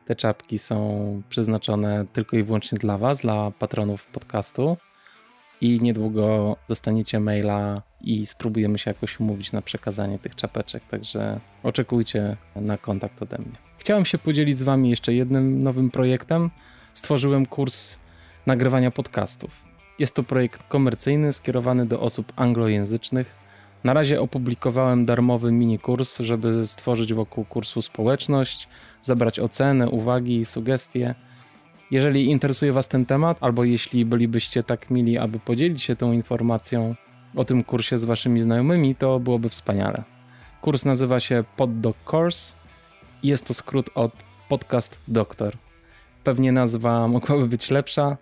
Te 0.06 0.14
czapki 0.14 0.58
są 0.58 1.22
przeznaczone 1.28 2.06
tylko 2.12 2.36
i 2.36 2.42
wyłącznie 2.42 2.78
dla 2.78 2.98
Was, 2.98 3.20
dla 3.20 3.50
patronów 3.50 4.06
podcastu. 4.06 4.76
I 5.60 5.80
niedługo 5.82 6.56
dostaniecie 6.68 7.20
maila 7.20 7.82
i 8.00 8.26
spróbujemy 8.26 8.78
się 8.78 8.90
jakoś 8.90 9.20
umówić 9.20 9.52
na 9.52 9.62
przekazanie 9.62 10.18
tych 10.18 10.34
czapeczek, 10.34 10.82
także 10.90 11.40
oczekujcie 11.62 12.36
na 12.56 12.78
kontakt 12.78 13.22
ode 13.22 13.38
mnie. 13.38 13.56
Chciałem 13.78 14.04
się 14.04 14.18
podzielić 14.18 14.58
z 14.58 14.62
Wami 14.62 14.90
jeszcze 14.90 15.14
jednym 15.14 15.62
nowym 15.62 15.90
projektem. 15.90 16.50
Stworzyłem 16.94 17.46
kurs 17.46 17.96
nagrywania 18.46 18.90
podcastów. 18.90 19.50
Jest 19.98 20.14
to 20.14 20.22
projekt 20.22 20.62
komercyjny 20.68 21.32
skierowany 21.32 21.86
do 21.86 22.00
osób 22.00 22.32
anglojęzycznych 22.36 23.44
na 23.84 23.92
razie 23.92 24.20
opublikowałem 24.20 25.06
darmowy 25.06 25.52
mini 25.52 25.78
kurs, 25.78 26.18
żeby 26.18 26.66
stworzyć 26.66 27.14
wokół 27.14 27.44
kursu 27.44 27.82
społeczność, 27.82 28.68
zabrać 29.02 29.40
oceny, 29.40 29.90
uwagi 29.90 30.40
i 30.40 30.44
sugestie. 30.44 31.14
Jeżeli 31.90 32.30
interesuje 32.30 32.72
Was 32.72 32.88
ten 32.88 33.06
temat, 33.06 33.38
albo 33.40 33.64
jeśli 33.64 34.04
bylibyście 34.04 34.62
tak 34.62 34.90
mili, 34.90 35.18
aby 35.18 35.38
podzielić 35.38 35.82
się 35.82 35.96
tą 35.96 36.12
informacją 36.12 36.94
o 37.36 37.44
tym 37.44 37.64
kursie 37.64 37.98
z 37.98 38.04
Waszymi 38.04 38.42
znajomymi, 38.42 38.94
to 38.94 39.20
byłoby 39.20 39.48
wspaniale. 39.48 40.02
Kurs 40.60 40.84
nazywa 40.84 41.20
się 41.20 41.44
PodDoc 41.56 41.96
Course 42.12 42.54
i 43.22 43.28
jest 43.28 43.46
to 43.46 43.54
skrót 43.54 43.90
od 43.94 44.12
Podcast 44.48 44.98
Doktor. 45.08 45.56
Pewnie 46.24 46.52
nazwa 46.52 47.08
mogłaby 47.16 47.48
być 47.48 47.70
lepsza, 47.70 48.16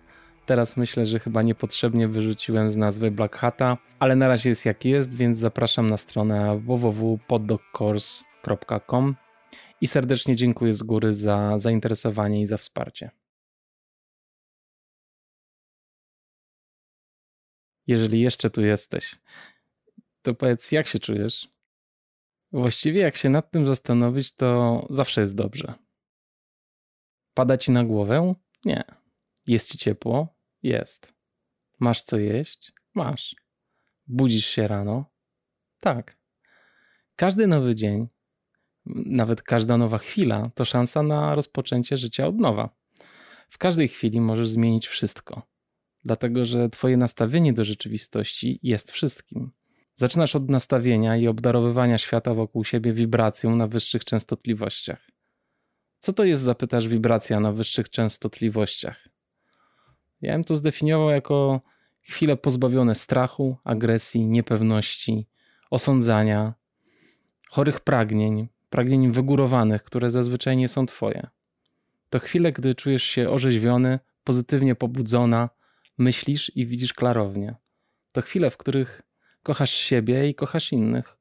Teraz 0.45 0.77
myślę, 0.77 1.05
że 1.05 1.19
chyba 1.19 1.41
niepotrzebnie 1.41 2.07
wyrzuciłem 2.07 2.71
z 2.71 2.75
nazwy 2.75 3.11
Black 3.11 3.35
Hata, 3.35 3.77
ale 3.99 4.15
na 4.15 4.27
razie 4.27 4.49
jest 4.49 4.65
jak 4.65 4.85
jest, 4.85 5.15
więc 5.15 5.39
zapraszam 5.39 5.89
na 5.89 5.97
stronę 5.97 6.59
www.poddogcourse.com 6.65 9.15
i 9.81 9.87
serdecznie 9.87 10.35
dziękuję 10.35 10.73
z 10.73 10.83
góry 10.83 11.15
za 11.15 11.59
zainteresowanie 11.59 12.41
i 12.41 12.47
za 12.47 12.57
wsparcie. 12.57 13.11
Jeżeli 17.87 18.21
jeszcze 18.21 18.49
tu 18.49 18.61
jesteś, 18.61 19.15
to 20.21 20.33
powiedz, 20.33 20.71
jak 20.71 20.87
się 20.87 20.99
czujesz? 20.99 21.47
Właściwie, 22.51 23.01
jak 23.01 23.17
się 23.17 23.29
nad 23.29 23.51
tym 23.51 23.67
zastanowić, 23.67 24.35
to 24.35 24.87
zawsze 24.89 25.21
jest 25.21 25.35
dobrze. 25.35 25.73
Pada 27.33 27.57
ci 27.57 27.71
na 27.71 27.83
głowę? 27.83 28.33
Nie. 28.65 28.83
Jest 29.47 29.71
ci 29.71 29.77
ciepło? 29.77 30.27
Jest. 30.63 31.13
Masz 31.79 32.01
co 32.01 32.17
jeść? 32.17 32.73
Masz. 32.93 33.35
Budzisz 34.07 34.45
się 34.45 34.67
rano? 34.67 35.05
Tak. 35.79 36.17
Każdy 37.15 37.47
nowy 37.47 37.75
dzień, 37.75 38.07
nawet 39.05 39.41
każda 39.41 39.77
nowa 39.77 39.97
chwila, 39.97 40.51
to 40.55 40.65
szansa 40.65 41.03
na 41.03 41.35
rozpoczęcie 41.35 41.97
życia 41.97 42.27
od 42.27 42.37
nowa. 42.37 42.69
W 43.49 43.57
każdej 43.57 43.87
chwili 43.87 44.21
możesz 44.21 44.49
zmienić 44.49 44.87
wszystko, 44.87 45.41
dlatego 46.05 46.45
że 46.45 46.69
Twoje 46.69 46.97
nastawienie 46.97 47.53
do 47.53 47.65
rzeczywistości 47.65 48.59
jest 48.63 48.91
wszystkim. 48.91 49.51
Zaczynasz 49.95 50.35
od 50.35 50.49
nastawienia 50.49 51.17
i 51.17 51.27
obdarowywania 51.27 51.97
świata 51.97 52.33
wokół 52.33 52.65
siebie 52.65 52.93
wibracją 52.93 53.55
na 53.55 53.67
wyższych 53.67 54.05
częstotliwościach. 54.05 55.07
Co 55.99 56.13
to 56.13 56.23
jest, 56.23 56.43
zapytasz, 56.43 56.87
wibracja 56.87 57.39
na 57.39 57.51
wyższych 57.51 57.89
częstotliwościach? 57.89 59.07
Ja 60.21 60.33
bym 60.33 60.43
to 60.43 60.55
zdefiniował 60.55 61.09
jako 61.09 61.61
chwile 62.01 62.37
pozbawione 62.37 62.95
strachu, 62.95 63.57
agresji, 63.63 64.27
niepewności, 64.27 65.27
osądzania, 65.69 66.53
chorych 67.49 67.79
pragnień, 67.79 68.47
pragnień 68.69 69.11
wygórowanych, 69.11 69.83
które 69.83 70.11
zazwyczaj 70.11 70.57
nie 70.57 70.67
są 70.67 70.85
twoje. 70.85 71.27
To 72.09 72.19
chwile, 72.19 72.51
gdy 72.51 72.75
czujesz 72.75 73.03
się 73.03 73.29
orzeźwiony, 73.29 73.99
pozytywnie 74.23 74.75
pobudzona, 74.75 75.49
myślisz 75.97 76.51
i 76.55 76.65
widzisz 76.65 76.93
klarownie. 76.93 77.55
To 78.11 78.21
chwile, 78.21 78.49
w 78.49 78.57
których 78.57 79.01
kochasz 79.43 79.71
siebie 79.71 80.29
i 80.29 80.35
kochasz 80.35 80.71
innych. 80.71 81.17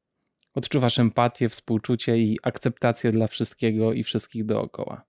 Odczuwasz 0.55 0.99
empatię, 0.99 1.49
współczucie 1.49 2.19
i 2.19 2.39
akceptację 2.43 3.13
dla 3.13 3.27
wszystkiego 3.27 3.93
i 3.93 4.05
wszystkich 4.05 4.47
dookoła. 4.47 5.05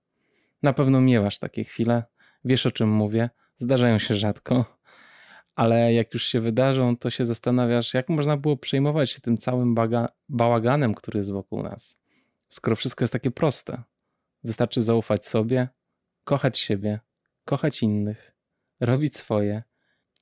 Na 0.62 0.72
pewno 0.72 1.00
miewasz 1.00 1.38
takie 1.38 1.64
chwile, 1.64 2.04
wiesz 2.44 2.66
o 2.66 2.70
czym 2.70 2.88
mówię, 2.90 3.30
Zdarzają 3.58 3.98
się 3.98 4.16
rzadko, 4.16 4.78
ale 5.54 5.92
jak 5.92 6.14
już 6.14 6.26
się 6.26 6.40
wydarzą, 6.40 6.96
to 6.96 7.10
się 7.10 7.26
zastanawiasz, 7.26 7.94
jak 7.94 8.08
można 8.08 8.36
było 8.36 8.56
przejmować 8.56 9.10
się 9.10 9.20
tym 9.20 9.38
całym 9.38 9.74
baga- 9.74 10.08
bałaganem, 10.28 10.94
który 10.94 11.18
jest 11.18 11.32
wokół 11.32 11.62
nas. 11.62 11.98
Skoro 12.48 12.76
wszystko 12.76 13.02
jest 13.04 13.12
takie 13.12 13.30
proste, 13.30 13.82
wystarczy 14.44 14.82
zaufać 14.82 15.26
sobie, 15.26 15.68
kochać 16.24 16.58
siebie, 16.58 17.00
kochać 17.44 17.82
innych, 17.82 18.33
robić 18.80 19.16
swoje 19.16 19.62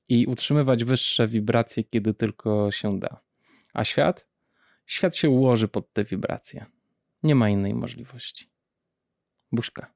i 0.09 0.27
utrzymywać 0.27 0.83
wyższe 0.83 1.27
wibracje, 1.27 1.83
kiedy 1.83 2.13
tylko 2.13 2.71
się 2.71 2.99
da. 2.99 3.21
A 3.73 3.83
świat? 3.83 4.27
Świat 4.85 5.15
się 5.15 5.29
ułoży 5.29 5.67
pod 5.67 5.93
te 5.93 6.03
wibracje. 6.03 6.65
Nie 7.23 7.35
ma 7.35 7.49
innej 7.49 7.73
możliwości. 7.73 8.49
Buźka. 9.51 9.93